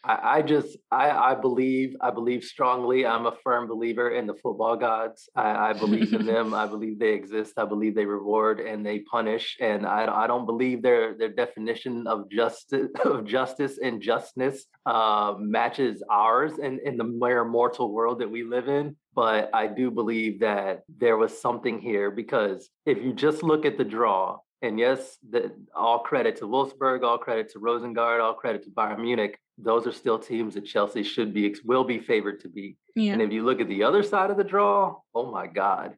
I, 0.03 0.37
I 0.37 0.41
just 0.41 0.77
I, 0.91 1.09
I 1.09 1.35
believe 1.35 1.95
I 2.01 2.11
believe 2.11 2.43
strongly. 2.43 3.05
I'm 3.05 3.25
a 3.25 3.35
firm 3.43 3.67
believer 3.67 4.11
in 4.11 4.27
the 4.27 4.33
football 4.35 4.75
gods. 4.75 5.29
I, 5.35 5.69
I 5.69 5.73
believe 5.73 6.13
in 6.13 6.25
them. 6.25 6.53
I 6.53 6.65
believe 6.73 6.99
they 6.99 7.13
exist. 7.13 7.53
I 7.57 7.65
believe 7.65 7.95
they 7.95 8.05
reward 8.05 8.59
and 8.59 8.85
they 8.85 8.99
punish. 8.99 9.55
And 9.61 9.85
I, 9.85 10.23
I 10.23 10.27
don't 10.27 10.45
believe 10.45 10.81
their 10.81 11.17
their 11.17 11.29
definition 11.29 12.05
of 12.07 12.29
justice 12.29 12.89
of 13.05 13.25
justice 13.25 13.79
and 13.81 14.01
justness 14.01 14.65
uh, 14.85 15.35
matches 15.37 16.03
ours 16.09 16.59
in 16.59 16.79
in 16.83 16.97
the 16.97 17.05
mere 17.05 17.45
mortal 17.45 17.93
world 17.93 18.19
that 18.19 18.29
we 18.29 18.43
live 18.43 18.67
in. 18.67 18.95
But 19.15 19.51
I 19.53 19.67
do 19.67 19.91
believe 19.91 20.39
that 20.39 20.81
there 20.97 21.17
was 21.17 21.39
something 21.39 21.79
here 21.79 22.11
because 22.11 22.69
if 22.85 22.97
you 22.97 23.13
just 23.13 23.43
look 23.43 23.63
at 23.65 23.77
the 23.77 23.83
draw, 23.83 24.39
and 24.63 24.79
yes, 24.79 25.17
the, 25.29 25.51
all 25.75 25.99
credit 25.99 26.37
to 26.37 26.45
Wolfsburg, 26.45 27.03
all 27.03 27.19
credit 27.19 27.51
to 27.51 27.59
Rosengard, 27.59 28.23
all 28.23 28.33
credit 28.33 28.63
to 28.63 28.71
Bayern 28.71 29.01
Munich 29.01 29.37
those 29.57 29.85
are 29.85 29.91
still 29.91 30.17
teams 30.17 30.55
that 30.55 30.65
Chelsea 30.65 31.03
should 31.03 31.33
be 31.33 31.55
will 31.63 31.83
be 31.83 31.99
favored 31.99 32.39
to 32.41 32.49
beat. 32.49 32.77
Yeah. 32.95 33.13
And 33.13 33.21
if 33.21 33.31
you 33.31 33.43
look 33.43 33.59
at 33.59 33.67
the 33.67 33.83
other 33.83 34.03
side 34.03 34.29
of 34.29 34.37
the 34.37 34.43
draw, 34.43 34.95
oh 35.13 35.31
my 35.31 35.47
God. 35.47 35.95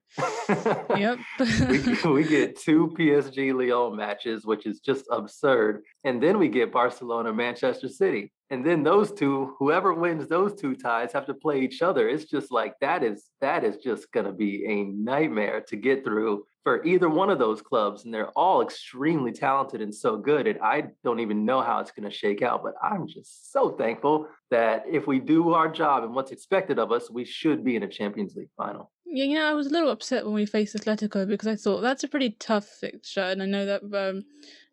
yep. 0.95 1.19
we, 1.39 2.11
we 2.11 2.23
get 2.23 2.59
two 2.59 2.93
PSG 2.97 3.53
Lyon 3.53 3.95
matches, 3.95 4.45
which 4.45 4.65
is 4.65 4.79
just 4.79 5.05
absurd. 5.11 5.83
And 6.03 6.21
then 6.21 6.37
we 6.37 6.47
get 6.47 6.71
Barcelona 6.71 7.33
Manchester 7.33 7.89
City. 7.89 8.31
And 8.49 8.65
then 8.65 8.83
those 8.83 9.11
two, 9.11 9.55
whoever 9.57 9.93
wins 9.93 10.27
those 10.27 10.53
two 10.55 10.75
ties 10.75 11.11
have 11.13 11.25
to 11.25 11.33
play 11.33 11.61
each 11.61 11.81
other. 11.81 12.07
It's 12.07 12.25
just 12.25 12.51
like 12.51 12.75
that 12.79 13.03
is 13.03 13.25
that 13.41 13.63
is 13.63 13.77
just 13.77 14.11
gonna 14.11 14.31
be 14.31 14.65
a 14.65 14.83
nightmare 14.83 15.61
to 15.67 15.75
get 15.75 16.03
through 16.03 16.45
for 16.65 16.83
either 16.83 17.07
one 17.07 17.29
of 17.29 17.37
those 17.37 17.61
clubs 17.61 18.03
and 18.03 18.13
they're 18.13 18.31
all 18.31 18.63
extremely 18.63 19.31
talented 19.31 19.81
and 19.81 19.93
so 19.93 20.17
good 20.17 20.47
and 20.47 20.59
i 20.61 20.83
don't 21.03 21.19
even 21.19 21.45
know 21.45 21.61
how 21.61 21.79
it's 21.79 21.91
going 21.91 22.09
to 22.09 22.13
shake 22.13 22.41
out 22.41 22.63
but 22.63 22.73
i'm 22.83 23.07
just 23.07 23.53
so 23.53 23.69
thankful 23.69 24.27
that 24.49 24.83
if 24.89 25.05
we 25.05 25.19
do 25.19 25.53
our 25.53 25.69
job 25.69 26.03
and 26.03 26.13
what's 26.13 26.31
expected 26.31 26.79
of 26.79 26.91
us 26.91 27.09
we 27.09 27.23
should 27.23 27.63
be 27.63 27.75
in 27.75 27.83
a 27.83 27.87
champions 27.87 28.35
league 28.35 28.49
final. 28.57 28.91
Yeah 29.05 29.25
you 29.25 29.35
know 29.35 29.45
i 29.45 29.53
was 29.53 29.67
a 29.67 29.69
little 29.69 29.91
upset 29.91 30.25
when 30.25 30.33
we 30.33 30.47
faced 30.47 30.75
atletico 30.75 31.27
because 31.27 31.47
i 31.47 31.55
thought 31.55 31.81
that's 31.81 32.03
a 32.03 32.07
pretty 32.07 32.31
tough 32.31 32.65
fixture 32.65 33.21
and 33.21 33.43
i 33.43 33.45
know 33.45 33.65
that 33.67 33.83
um, 33.83 34.25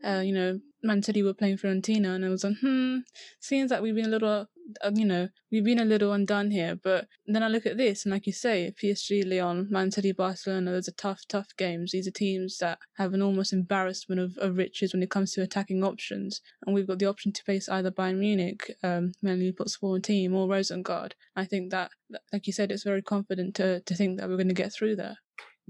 uh, 0.02 0.20
you 0.20 0.32
know 0.32 0.58
Man 0.82 1.02
City 1.02 1.23
were 1.23 1.34
playing 1.34 1.58
Fiorentina, 1.58 2.14
and 2.14 2.25
I 2.25 2.29
was 2.29 2.44
like, 2.44 2.58
hmm, 2.61 2.99
seems 3.40 3.70
like 3.70 3.82
we've 3.82 3.94
been 3.94 4.06
a 4.06 4.08
little, 4.08 4.46
uh, 4.83 4.90
you 4.92 5.04
know, 5.04 5.28
we've 5.50 5.64
been 5.64 5.80
a 5.80 5.85
little 5.85 6.12
undone 6.12 6.50
here. 6.50 6.75
But 6.75 7.06
then 7.26 7.42
I 7.42 7.49
look 7.49 7.66
at 7.66 7.76
this, 7.76 8.04
and 8.04 8.12
like 8.12 8.26
you 8.26 8.33
say, 8.33 8.75
PSG, 8.83 9.25
Lyon, 9.28 9.68
Man 9.71 9.90
City, 9.90 10.12
Barcelona, 10.12 10.73
those 10.73 10.88
are 10.88 10.92
tough, 10.92 11.23
tough 11.28 11.49
games. 11.56 11.92
These 11.92 12.09
are 12.09 12.12
teams 12.12 12.59
that 12.59 12.78
have 12.97 13.14
an 13.14 13.23
almost 13.23 13.52
embarrassment 13.52 14.21
of, 14.21 14.37
of 14.38 14.56
riches 14.56 14.92
when 14.92 15.02
it 15.02 15.11
comes 15.11 15.33
to 15.33 15.42
attacking 15.42 15.85
options. 15.85 16.40
And 16.66 16.75
we've 16.75 16.87
got 16.87 16.99
the 16.99 17.06
option 17.06 17.33
to 17.33 17.42
face 17.45 17.68
either 17.68 17.90
Bayern 17.90 18.18
Munich, 18.18 18.73
um, 18.83 19.12
Melanie 19.23 19.52
puts 19.52 19.78
team, 20.02 20.35
or 20.35 20.49
Rosengard. 20.49 21.12
I 21.37 21.45
think 21.45 21.71
that, 21.71 21.90
like 22.33 22.47
you 22.47 22.52
said, 22.52 22.73
it's 22.73 22.85
very 22.85 23.02
confident 23.02 23.54
to, 23.56 23.80
to 23.80 23.95
think 23.95 24.18
that 24.18 24.28
we're 24.28 24.37
going 24.37 24.49
to 24.49 24.54
get 24.54 24.73
through 24.73 24.97
there. 24.97 25.18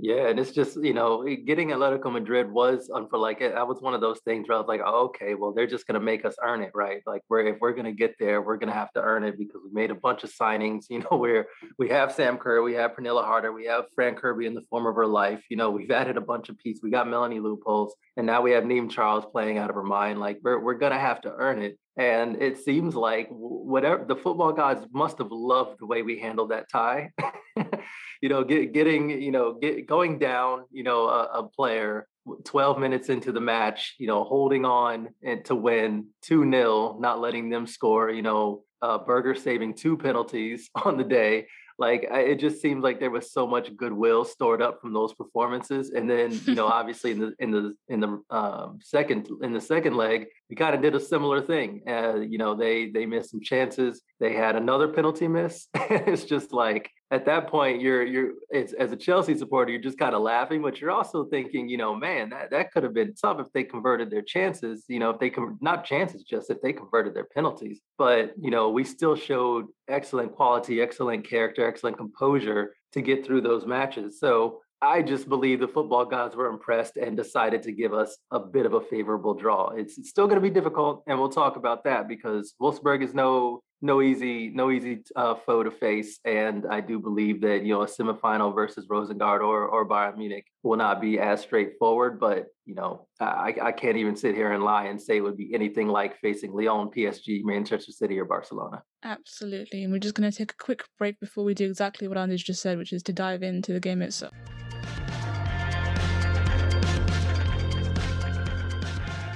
Yeah, 0.03 0.27
and 0.27 0.41
it's 0.41 0.51
just 0.51 0.83
you 0.83 0.95
know 0.95 1.23
eh, 1.23 1.37
getting 1.37 1.69
Atletico 1.69 2.11
Madrid 2.13 2.51
was 2.51 2.91
for 3.09 3.19
like 3.19 3.41
eh, 3.41 3.51
that 3.51 3.69
was 3.69 3.81
one 3.81 3.95
of 3.95 4.01
those 4.01 4.19
things 4.25 4.49
where 4.49 4.57
I 4.57 4.61
was 4.61 4.67
like, 4.67 4.81
oh, 4.85 5.05
okay, 5.05 5.37
well 5.37 5.53
they're 5.53 5.69
just 5.69 5.87
gonna 5.87 6.01
make 6.01 6.25
us 6.25 6.35
earn 6.43 6.61
it, 6.61 6.73
right? 6.75 7.03
Like 7.07 7.23
we're 7.29 7.47
if 7.47 7.61
we're 7.61 7.73
gonna 7.73 7.93
get 7.93 8.17
there, 8.19 8.43
we're 8.43 8.57
gonna 8.57 8.73
have 8.73 8.93
to 8.95 9.01
earn 9.01 9.23
it 9.23 9.39
because 9.39 9.61
we 9.65 9.71
made 9.73 9.93
a 9.93 9.95
bunch 9.95 10.25
of 10.25 10.33
signings. 10.35 10.87
You 10.91 11.05
know, 11.09 11.17
where 11.17 11.47
we 11.79 11.89
have 11.91 12.13
Sam 12.13 12.37
Kerr, 12.37 12.63
we 12.63 12.75
have 12.75 12.97
Pernille 12.97 13.25
Harder, 13.25 13.53
we 13.53 13.67
have 13.67 13.85
Fran 13.95 14.17
Kirby 14.17 14.47
in 14.47 14.55
the 14.55 14.63
form 14.69 14.87
of 14.87 14.97
her 14.97 15.07
life. 15.07 15.45
You 15.49 15.57
know, 15.57 15.71
we've 15.71 15.91
added 16.01 16.17
a 16.17 16.21
bunch 16.21 16.49
of 16.49 16.59
pieces. 16.59 16.83
We 16.83 16.91
got 16.91 17.09
Melanie 17.09 17.39
Leupolz, 17.39 17.93
and 18.17 18.27
now 18.27 18.43
we 18.43 18.51
have 18.51 18.65
Niamh 18.65 18.91
Charles 18.91 19.25
playing 19.31 19.59
out 19.59 19.71
of 19.71 19.77
her 19.77 19.85
mind. 19.85 20.19
Like 20.19 20.41
we're 20.43 20.59
we're 20.59 20.75
gonna 20.75 20.99
have 20.99 21.21
to 21.21 21.33
earn 21.33 21.63
it. 21.63 21.79
And 21.97 22.41
it 22.41 22.59
seems 22.59 22.95
like 22.95 23.29
whatever 23.31 24.05
the 24.05 24.17
football 24.17 24.53
gods 24.53 24.87
must 24.93 25.19
have 25.19 25.31
loved 25.31 25.79
the 25.79 25.87
way 25.87 26.03
we 26.03 26.19
handled 26.19 26.51
that 26.51 26.71
tie. 26.71 27.11
you 28.23 28.29
know, 28.29 28.45
get, 28.45 28.73
getting, 28.73 29.11
you 29.11 29.31
know, 29.31 29.55
get, 29.55 29.87
going 29.87 30.19
down, 30.19 30.65
you 30.71 30.85
know, 30.85 31.09
a, 31.09 31.25
a, 31.41 31.43
player 31.49 32.07
12 32.45 32.79
minutes 32.79 33.09
into 33.09 33.33
the 33.33 33.41
match, 33.41 33.95
you 33.99 34.07
know, 34.07 34.25
holding 34.25 34.65
on 34.65 35.09
and 35.23 35.45
to 35.45 35.55
win 35.55 36.07
2 36.23 36.51
0, 36.51 36.97
not 36.99 37.21
letting 37.21 37.51
them 37.51 37.67
score, 37.67 38.11
you 38.11 38.23
know, 38.23 38.65
uh, 38.81 38.99
Berger 38.99 39.35
saving 39.35 39.75
two 39.75 39.97
penalties 39.97 40.71
on 40.85 40.97
the 40.97 41.05
day. 41.05 41.47
Like 41.79 42.07
I, 42.11 42.21
it 42.21 42.41
just 42.41 42.61
seems 42.61 42.83
like 42.83 43.01
there 43.01 43.11
was 43.11 43.33
so 43.33 43.47
much 43.47 43.77
goodwill 43.77 44.25
stored 44.25 44.63
up 44.63 44.81
from 44.81 44.93
those 44.93 45.13
performances, 45.15 45.91
and 45.91 46.09
then 46.09 46.39
you 46.47 46.55
know, 46.55 46.67
obviously 46.79 47.13
in 47.13 47.19
the 47.21 47.35
in 47.39 47.51
the 47.51 47.75
in 47.89 48.01
the 48.01 48.23
um, 48.31 48.79
second 48.83 49.29
in 49.43 49.53
the 49.53 49.61
second 49.61 49.97
leg, 49.97 50.27
we 50.51 50.57
kind 50.57 50.75
of 50.75 50.83
did 50.83 50.95
a 50.95 51.01
similar 51.01 51.41
thing. 51.41 51.83
Uh, 51.87 52.17
you 52.17 52.39
know, 52.39 52.55
they 52.55 52.91
they 52.91 53.07
missed 53.07 53.31
some 53.31 53.41
chances. 53.41 54.03
They 54.21 54.35
had 54.35 54.57
another 54.57 54.89
penalty 54.89 55.29
miss. 55.29 55.69
it's 55.75 56.25
just 56.25 56.53
like 56.53 56.91
at 57.13 57.27
that 57.27 57.49
point, 57.49 57.83
you're 57.83 58.03
you're 58.03 58.33
it's, 58.49 58.73
as 58.73 58.91
a 58.91 58.97
Chelsea 58.97 59.37
supporter, 59.37 59.71
you're 59.71 59.83
just 59.83 59.99
kind 59.99 60.15
of 60.15 60.23
laughing, 60.23 60.63
but 60.63 60.81
you're 60.81 60.91
also 60.91 61.27
thinking, 61.27 61.69
you 61.69 61.77
know, 61.77 61.95
man, 61.95 62.31
that, 62.31 62.51
that 62.51 62.73
could 62.73 62.83
have 62.83 62.95
been 62.95 63.15
tough 63.15 63.39
if 63.39 63.53
they 63.53 63.65
converted 63.65 64.11
their 64.11 64.23
chances. 64.23 64.85
You 64.89 64.99
know, 64.99 65.11
if 65.11 65.21
they 65.21 65.29
com- 65.29 65.59
not 65.61 65.85
chances, 65.85 66.23
just 66.23 66.49
if 66.49 66.63
they 66.63 66.73
converted 66.73 67.13
their 67.13 67.27
penalties. 67.27 67.81
But 67.99 68.33
you 68.41 68.51
know, 68.51 68.71
we 68.71 68.83
still 68.83 69.15
showed 69.15 69.67
excellent 69.89 70.35
quality, 70.35 70.81
excellent 70.81 71.29
character, 71.29 71.69
excellent 71.69 71.99
composure 71.99 72.75
to 72.93 73.03
get 73.03 73.27
through 73.27 73.43
those 73.43 73.67
matches. 73.67 74.19
So 74.19 74.62
I 74.83 75.01
just 75.01 75.29
believe 75.29 75.61
the 75.61 75.69
football 75.69 76.05
gods 76.05 76.35
were 76.35 76.49
impressed 76.49 76.97
and 76.97 77.17
decided 77.17 77.63
to 77.63 77.73
give 77.73 77.95
us 77.95 78.19
a 78.33 78.41
bit 78.41 78.67
of 78.67 78.75
a 78.75 78.81
favorable 78.81 79.33
draw. 79.33 79.69
It's, 79.71 79.97
it's 79.97 80.11
still 80.11 80.27
going 80.27 80.43
to 80.43 80.43
be 80.43 80.51
difficult, 80.51 81.05
and 81.07 81.21
we'll 81.21 81.29
talk 81.29 81.55
about 81.55 81.85
that 81.85 82.09
because 82.09 82.55
Wolfsburg 82.61 83.03
is 83.05 83.15
no 83.15 83.63
no 83.85 84.01
easy 84.01 84.49
no 84.49 84.71
easy 84.71 85.03
uh, 85.17 85.35
foe 85.35 85.63
to 85.63 85.71
face, 85.71 86.19
and 86.25 86.65
I 86.71 86.81
do 86.81 86.99
believe 86.99 87.41
that 87.43 87.65
you 87.65 87.75
know 87.75 87.83
a 87.83 87.87
semifinal 87.87 88.55
versus 88.55 88.87
Rosengard 88.89 89.41
or 89.41 89.67
or 89.67 89.89
Bayern 89.89 90.17
Munich 90.17 90.47
will 90.63 90.77
not 90.77 91.01
be 91.01 91.19
as 91.19 91.41
straightforward. 91.41 92.19
But 92.19 92.47
you 92.65 92.75
know 92.75 93.07
I, 93.21 93.55
I 93.61 93.73
can't 93.73 93.97
even 93.97 94.17
sit 94.17 94.35
here 94.35 94.53
and 94.53 94.65
lie 94.65 94.87
and 94.87 95.01
say 95.01 95.17
it 95.17 95.21
would 95.21 95.37
be 95.37 95.53
anything 95.55 95.89
like 95.89 96.19
facing 96.19 96.53
Lyon, 96.53 96.91
PSG, 96.91 97.43
Manchester 97.45 97.93
City, 97.93 98.19
or 98.19 98.25
Barcelona. 98.25 98.83
Absolutely, 99.05 99.83
and 99.83 99.93
we're 99.93 99.99
just 99.99 100.15
going 100.15 100.31
to 100.31 100.37
take 100.37 100.53
a 100.53 100.65
quick 100.65 100.85
break 100.99 101.19
before 101.21 101.45
we 101.45 101.55
do 101.55 101.67
exactly 101.67 102.07
what 102.09 102.19
Anders 102.19 102.43
just 102.43 102.63
said, 102.63 102.79
which 102.79 102.93
is 102.93 103.03
to 103.05 103.13
dive 103.13 103.43
into 103.43 103.73
the 103.73 103.81
game 103.81 104.01
itself. 104.01 104.33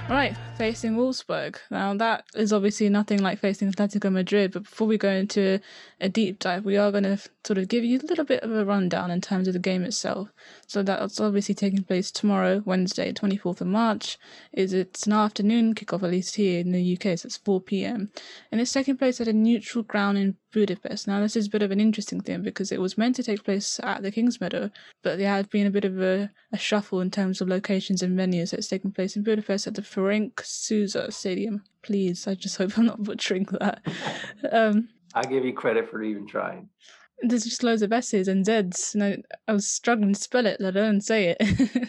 Right, 0.09 0.37
facing 0.57 0.97
Wolfsburg. 0.97 1.57
Now, 1.71 1.93
that 1.95 2.25
is 2.35 2.53
obviously 2.53 2.89
nothing 2.89 3.23
like 3.23 3.39
facing 3.39 3.71
Atletico 3.71 4.11
Madrid, 4.11 4.53
but 4.53 4.63
before 4.63 4.87
we 4.87 4.97
go 4.97 5.11
into 5.11 5.61
a 6.01 6.09
deep 6.09 6.39
dive, 6.39 6.65
we 6.65 6.79
are 6.79 6.91
going 6.91 7.05
to 7.05 7.19
sort 7.45 7.59
of 7.59 7.69
give 7.69 7.85
you 7.85 7.99
a 7.99 8.07
little 8.07 8.25
bit 8.25 8.43
of 8.43 8.51
a 8.51 8.65
rundown 8.65 9.11
in 9.11 9.21
terms 9.21 9.49
of 9.49 9.53
the 9.53 9.61
game 9.61 9.85
itself. 9.85 10.31
So, 10.67 10.83
that's 10.83 11.21
obviously 11.21 11.55
taking 11.55 11.85
place 11.85 12.11
tomorrow, 12.11 12.63
Wednesday, 12.65 13.13
24th 13.13 13.61
of 13.61 13.67
March. 13.67 14.19
Is 14.53 14.73
It's 14.73 15.07
an 15.07 15.13
afternoon 15.13 15.75
kickoff, 15.75 16.03
at 16.03 16.11
least 16.11 16.37
here 16.37 16.61
in 16.61 16.73
the 16.73 16.95
UK, 16.95 17.19
so 17.19 17.27
it's 17.27 17.37
4 17.37 17.61
pm. 17.61 18.11
And 18.51 18.61
it's 18.61 18.73
taking 18.73 18.97
place 18.97 19.21
at 19.21 19.29
a 19.29 19.33
neutral 19.35 19.85
ground 19.85 20.17
in 20.17 20.37
Budapest. 20.57 21.07
Now, 21.07 21.21
this 21.21 21.37
is 21.37 21.49
a 21.49 21.51
bit 21.51 21.63
of 21.63 21.71
an 21.71 21.81
interesting 21.81 22.23
thing 22.23 22.41
because 22.41 22.73
it 22.73 22.81
was 22.81 22.97
meant 22.97 23.17
to 23.17 23.23
take 23.23 23.45
place 23.45 23.79
at 23.83 24.03
the 24.03 24.11
Kingsmeadow, 24.11 24.71
but 25.03 25.19
there 25.19 25.29
has 25.29 25.47
been 25.47 25.67
a 25.67 25.71
bit 25.71 25.85
of 25.85 26.01
a, 26.01 26.31
a 26.51 26.57
shuffle 26.57 27.03
in 27.03 27.11
terms 27.11 27.43
of 27.43 27.49
locations 27.49 28.03
and 28.03 28.19
venues. 28.19 28.49
So 28.49 28.57
it's 28.57 28.69
taking 28.69 28.91
place 28.91 29.17
in 29.17 29.23
Budapest 29.23 29.67
at 29.67 29.75
the 29.75 29.83
Ferenc 29.83 30.46
Szusza 30.47 31.13
Stadium. 31.13 31.63
Please, 31.83 32.27
I 32.27 32.35
just 32.35 32.57
hope 32.57 32.77
I'm 32.77 32.87
not 32.87 33.03
butchering 33.03 33.47
that. 33.61 33.83
Um, 34.53 34.89
I 35.15 35.23
give 35.23 35.45
you 35.45 35.53
credit 35.53 35.91
for 35.91 36.03
even 36.03 36.27
trying. 36.27 36.69
There's 37.21 37.45
just 37.45 37.63
loads 37.63 37.83
of 37.83 37.93
S's 37.93 38.29
and 38.29 38.45
Z's, 38.45 38.95
and 38.95 39.03
I, 39.03 39.17
I 39.49 39.53
was 39.53 39.67
struggling 39.67 40.13
to 40.13 40.21
spell 40.21 40.45
it, 40.45 40.61
let 40.61 40.77
alone 40.77 41.01
say 41.01 41.35
it. 41.39 41.89